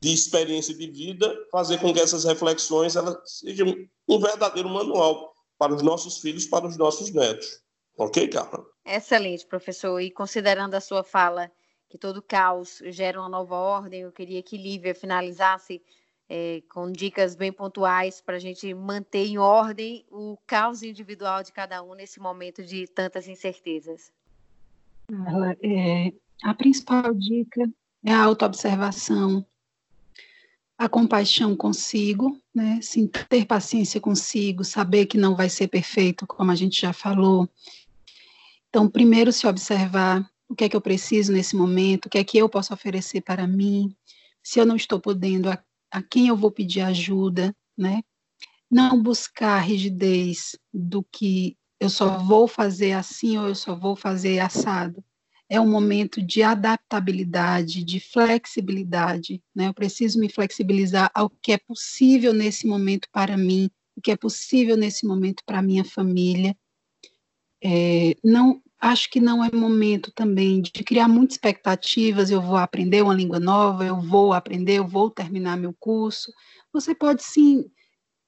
de 0.02 0.12
experiência 0.12 0.74
de 0.74 0.90
vida, 0.90 1.34
fazer 1.50 1.78
com 1.78 1.92
que 1.92 2.00
essas 2.00 2.24
reflexões 2.24 2.96
elas 2.96 3.18
sejam 3.26 3.74
um 4.08 4.18
verdadeiro 4.18 4.68
manual 4.68 5.34
para 5.58 5.74
os 5.74 5.82
nossos 5.82 6.18
filhos, 6.18 6.46
para 6.46 6.66
os 6.66 6.76
nossos 6.76 7.12
netos. 7.12 7.62
Ok, 7.98 8.28
Carla? 8.28 8.64
Excelente, 8.84 9.46
professor. 9.46 10.00
E 10.00 10.10
considerando 10.10 10.74
a 10.74 10.80
sua 10.80 11.04
fala 11.04 11.50
que 11.90 11.98
todo 11.98 12.22
caos 12.22 12.80
gera 12.86 13.20
uma 13.20 13.28
nova 13.28 13.56
ordem. 13.56 14.02
Eu 14.02 14.12
queria 14.12 14.42
que 14.42 14.56
Lívia 14.56 14.94
finalizasse 14.94 15.82
é, 16.28 16.62
com 16.72 16.90
dicas 16.90 17.34
bem 17.34 17.52
pontuais 17.52 18.20
para 18.20 18.36
a 18.36 18.38
gente 18.38 18.72
manter 18.72 19.26
em 19.26 19.36
ordem 19.36 20.06
o 20.08 20.38
caos 20.46 20.82
individual 20.82 21.42
de 21.42 21.52
cada 21.52 21.82
um 21.82 21.94
nesse 21.94 22.20
momento 22.20 22.64
de 22.64 22.86
tantas 22.86 23.26
incertezas. 23.26 24.12
Carla, 25.08 25.56
é, 25.60 26.12
a 26.44 26.54
principal 26.54 27.12
dica 27.12 27.68
é 28.04 28.12
a 28.12 28.22
autoobservação, 28.22 29.44
a 30.80 30.88
compaixão 30.88 31.54
consigo, 31.54 32.40
né? 32.54 32.80
Sim, 32.80 33.06
ter 33.06 33.44
paciência 33.44 34.00
consigo, 34.00 34.64
saber 34.64 35.04
que 35.04 35.18
não 35.18 35.36
vai 35.36 35.50
ser 35.50 35.68
perfeito, 35.68 36.26
como 36.26 36.50
a 36.50 36.54
gente 36.54 36.80
já 36.80 36.90
falou. 36.90 37.46
Então, 38.70 38.88
primeiro 38.88 39.30
se 39.30 39.46
observar, 39.46 40.26
o 40.48 40.54
que 40.54 40.64
é 40.64 40.70
que 40.70 40.74
eu 40.74 40.80
preciso 40.80 41.34
nesse 41.34 41.54
momento, 41.54 42.06
o 42.06 42.08
que 42.08 42.16
é 42.16 42.24
que 42.24 42.38
eu 42.38 42.48
posso 42.48 42.72
oferecer 42.72 43.20
para 43.20 43.46
mim, 43.46 43.94
se 44.42 44.58
eu 44.58 44.64
não 44.64 44.74
estou 44.74 44.98
podendo, 44.98 45.50
a, 45.50 45.62
a 45.90 46.02
quem 46.02 46.28
eu 46.28 46.36
vou 46.36 46.50
pedir 46.50 46.80
ajuda, 46.80 47.54
né? 47.76 48.00
Não 48.70 49.02
buscar 49.02 49.58
rigidez 49.58 50.56
do 50.72 51.02
que 51.02 51.58
eu 51.78 51.90
só 51.90 52.16
vou 52.16 52.48
fazer 52.48 52.92
assim 52.92 53.36
ou 53.36 53.48
eu 53.48 53.54
só 53.54 53.76
vou 53.76 53.94
fazer 53.94 54.38
assado. 54.38 55.04
É 55.52 55.60
um 55.60 55.68
momento 55.68 56.22
de 56.22 56.44
adaptabilidade, 56.44 57.82
de 57.82 57.98
flexibilidade, 57.98 59.42
né? 59.52 59.66
Eu 59.66 59.74
preciso 59.74 60.20
me 60.20 60.28
flexibilizar 60.28 61.10
ao 61.12 61.28
que 61.28 61.50
é 61.50 61.58
possível 61.58 62.32
nesse 62.32 62.68
momento 62.68 63.08
para 63.10 63.36
mim, 63.36 63.68
o 63.96 64.00
que 64.00 64.12
é 64.12 64.16
possível 64.16 64.76
nesse 64.76 65.04
momento 65.04 65.42
para 65.44 65.60
minha 65.60 65.84
família. 65.84 66.56
É, 67.62 68.14
não 68.22 68.62
acho 68.80 69.10
que 69.10 69.20
não 69.20 69.44
é 69.44 69.50
momento 69.52 70.12
também 70.12 70.62
de 70.62 70.70
criar 70.70 71.08
muitas 71.08 71.34
expectativas. 71.34 72.30
Eu 72.30 72.40
vou 72.40 72.56
aprender 72.56 73.02
uma 73.02 73.12
língua 73.12 73.40
nova, 73.40 73.84
eu 73.84 74.00
vou 74.00 74.32
aprender, 74.32 74.78
eu 74.78 74.86
vou 74.86 75.10
terminar 75.10 75.56
meu 75.56 75.74
curso. 75.78 76.32
Você 76.72 76.94
pode 76.94 77.24
sim 77.24 77.64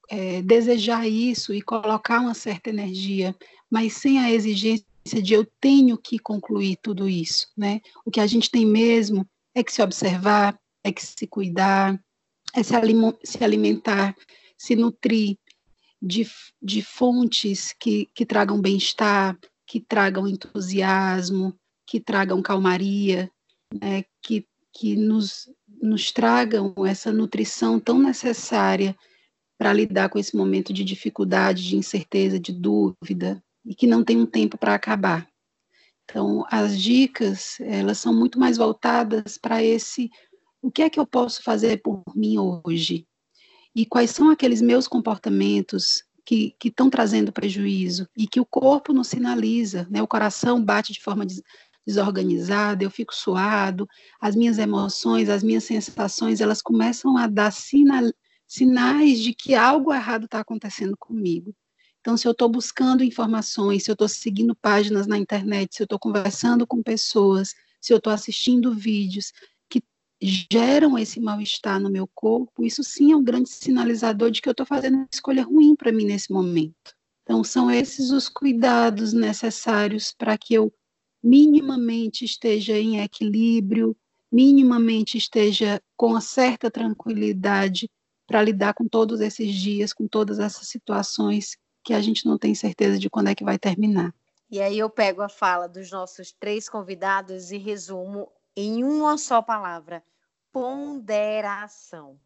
é, 0.09 0.41
desejar 0.41 1.07
isso 1.07 1.53
e 1.53 1.61
colocar 1.61 2.19
uma 2.19 2.33
certa 2.33 2.69
energia, 2.69 3.35
mas 3.71 3.93
sem 3.93 4.19
a 4.19 4.29
exigência 4.29 4.85
de 5.03 5.33
eu 5.33 5.45
tenho 5.59 5.97
que 5.97 6.17
concluir 6.17 6.77
tudo 6.81 7.09
isso, 7.09 7.47
né? 7.57 7.81
O 8.05 8.11
que 8.11 8.19
a 8.19 8.27
gente 8.27 8.49
tem 8.49 8.65
mesmo 8.65 9.27
é 9.53 9.63
que 9.63 9.71
se 9.71 9.81
observar, 9.81 10.57
é 10.83 10.91
que 10.91 11.05
se 11.05 11.27
cuidar, 11.27 12.01
é 12.53 12.63
se, 12.63 12.73
se 13.23 13.43
alimentar, 13.43 14.15
se 14.57 14.75
nutrir 14.75 15.37
de, 16.01 16.27
de 16.61 16.81
fontes 16.81 17.73
que, 17.79 18.09
que 18.13 18.25
tragam 18.25 18.61
bem-estar, 18.61 19.37
que 19.65 19.79
tragam 19.79 20.27
entusiasmo, 20.27 21.57
que 21.85 21.99
tragam 21.99 22.41
calmaria, 22.41 23.31
né, 23.81 24.03
que, 24.21 24.45
que 24.73 24.95
nos, 24.95 25.49
nos 25.81 26.11
tragam 26.11 26.73
essa 26.85 27.11
nutrição 27.11 27.79
tão 27.79 27.99
necessária 27.99 28.95
para 29.57 29.73
lidar 29.73 30.09
com 30.09 30.19
esse 30.19 30.35
momento 30.35 30.73
de 30.73 30.83
dificuldade, 30.83 31.67
de 31.67 31.75
incerteza, 31.75 32.39
de 32.39 32.51
dúvida, 32.51 33.41
e 33.65 33.73
que 33.75 33.87
não 33.87 34.03
tem 34.03 34.17
um 34.17 34.25
tempo 34.25 34.57
para 34.57 34.73
acabar. 34.73 35.27
Então, 36.03 36.45
as 36.49 36.79
dicas, 36.79 37.57
elas 37.61 37.97
são 37.97 38.13
muito 38.13 38.39
mais 38.39 38.57
voltadas 38.57 39.37
para 39.37 39.63
esse 39.63 40.09
o 40.61 40.71
que 40.71 40.81
é 40.81 40.89
que 40.89 40.99
eu 40.99 41.05
posso 41.05 41.43
fazer 41.43 41.81
por 41.81 42.01
mim 42.15 42.37
hoje? 42.37 43.05
E 43.75 43.85
quais 43.85 44.11
são 44.11 44.29
aqueles 44.29 44.61
meus 44.61 44.87
comportamentos 44.87 46.03
que 46.25 46.55
estão 46.63 46.89
trazendo 46.89 47.33
prejuízo 47.33 48.07
e 48.17 48.25
que 48.25 48.39
o 48.39 48.45
corpo 48.45 48.93
nos 48.93 49.07
sinaliza, 49.07 49.85
né? 49.91 50.01
O 50.01 50.07
coração 50.07 50.63
bate 50.63 50.93
de 50.93 51.01
forma 51.01 51.25
des 51.25 51.41
desorganizada, 51.85 52.81
eu 52.81 52.89
fico 52.89 53.13
suado, 53.13 53.85
as 54.21 54.37
minhas 54.37 54.57
emoções, 54.57 55.27
as 55.27 55.43
minhas 55.43 55.65
sensações, 55.65 56.39
elas 56.39 56.61
começam 56.61 57.17
a 57.17 57.27
dar 57.27 57.51
sinal, 57.51 58.05
sinais 58.47 59.19
de 59.19 59.33
que 59.33 59.53
algo 59.53 59.93
errado 59.93 60.23
está 60.23 60.39
acontecendo 60.39 60.95
comigo. 60.97 61.53
Então, 62.03 62.17
se 62.17 62.27
eu 62.27 62.33
estou 62.33 62.49
buscando 62.49 63.01
informações, 63.01 63.85
se 63.85 63.89
eu 63.89 63.93
estou 63.93 64.09
seguindo 64.09 64.53
páginas 64.53 65.07
na 65.07 65.17
internet, 65.17 65.73
se 65.73 65.81
eu 65.81 65.85
estou 65.85 65.97
conversando 65.97 66.67
com 66.67 66.83
pessoas, 66.83 67.55
se 67.79 67.93
eu 67.93 67.97
estou 67.97 68.11
assistindo 68.11 68.73
vídeos, 68.73 69.31
geram 70.21 70.97
esse 70.97 71.17
mal-estar 71.19 71.79
no 71.79 71.89
meu 71.89 72.05
corpo, 72.13 72.65
isso 72.65 72.83
sim 72.83 73.13
é 73.13 73.15
um 73.15 73.23
grande 73.23 73.49
sinalizador 73.49 74.31
de 74.31 74.41
que 74.41 74.49
eu 74.49 74.51
estou 74.51 74.65
fazendo 74.65 74.95
uma 74.95 75.07
escolha 75.11 75.43
ruim 75.43 75.77
para 75.77 75.93
mim 75.93 76.05
nesse 76.05 76.29
momento. 76.31 76.93
Então, 77.23 77.41
são 77.41 77.71
esses 77.71 78.11
os 78.11 78.27
cuidados 78.27 79.13
necessários 79.13 80.13
para 80.17 80.37
que 80.37 80.53
eu 80.53 80.73
minimamente 81.23 82.25
esteja 82.25 82.77
em 82.77 82.99
equilíbrio, 82.99 83.95
minimamente 84.29 85.17
esteja 85.17 85.81
com 85.95 86.07
uma 86.07 86.21
certa 86.21 86.69
tranquilidade 86.69 87.89
para 88.27 88.41
lidar 88.41 88.73
com 88.73 88.89
todos 88.89 89.21
esses 89.21 89.53
dias, 89.53 89.93
com 89.93 90.05
todas 90.05 90.37
essas 90.37 90.67
situações 90.67 91.57
que 91.83 91.93
a 91.93 92.01
gente 92.01 92.25
não 92.25 92.37
tem 92.37 92.55
certeza 92.55 92.97
de 92.97 93.09
quando 93.09 93.29
é 93.29 93.35
que 93.35 93.43
vai 93.43 93.59
terminar. 93.59 94.13
E 94.49 94.61
aí 94.61 94.77
eu 94.77 94.89
pego 94.89 95.21
a 95.21 95.29
fala 95.29 95.67
dos 95.67 95.91
nossos 95.91 96.31
três 96.31 96.69
convidados 96.69 97.51
e 97.51 97.57
resumo 97.57 98.31
em 98.55 98.83
uma 98.83 99.17
só 99.17 99.41
palavra: 99.41 100.03
ponderação. 100.51 102.19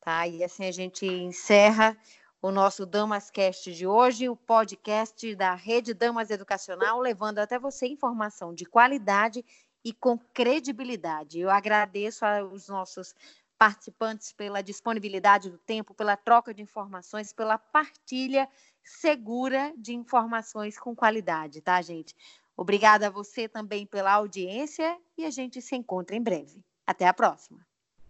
Tá? 0.00 0.26
E 0.26 0.42
assim 0.42 0.64
a 0.64 0.72
gente 0.72 1.06
encerra 1.06 1.96
o 2.40 2.50
nosso 2.50 2.84
Damascast 2.84 3.72
de 3.72 3.86
hoje, 3.86 4.28
o 4.28 4.34
podcast 4.34 5.32
da 5.36 5.54
Rede 5.54 5.94
Damas 5.94 6.28
Educacional, 6.28 6.98
levando 6.98 7.38
até 7.38 7.56
você 7.56 7.86
informação 7.86 8.52
de 8.52 8.64
qualidade 8.64 9.44
e 9.84 9.92
com 9.92 10.18
credibilidade. 10.18 11.38
Eu 11.38 11.50
agradeço 11.50 12.24
aos 12.24 12.66
nossos 12.66 13.14
participantes 13.56 14.32
pela 14.32 14.60
disponibilidade 14.60 15.48
do 15.48 15.58
tempo, 15.58 15.94
pela 15.94 16.16
troca 16.16 16.52
de 16.52 16.60
informações, 16.60 17.32
pela 17.32 17.56
partilha 17.56 18.48
segura 18.84 19.72
de 19.76 19.94
informações 19.94 20.78
com 20.78 20.94
qualidade, 20.94 21.60
tá, 21.60 21.80
gente? 21.80 22.14
Obrigada 22.56 23.06
a 23.06 23.10
você 23.10 23.48
também 23.48 23.86
pela 23.86 24.12
audiência 24.12 24.96
e 25.16 25.24
a 25.24 25.30
gente 25.30 25.60
se 25.62 25.74
encontra 25.74 26.14
em 26.14 26.22
breve. 26.22 26.62
Até 26.86 27.06
a 27.06 27.14
próxima. 27.14 27.60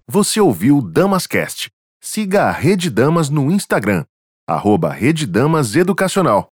Você 0.08 0.40
ouviu 0.40 0.82
Damascast 0.82 1.70
Siga 2.04 2.46
a 2.46 2.50
Rede 2.50 2.90
Damas 2.90 3.30
no 3.30 3.48
Instagram, 3.48 4.04
arroba 4.44 4.92
Rede 4.92 5.24
Damas 5.24 5.76
Educacional 5.76 6.50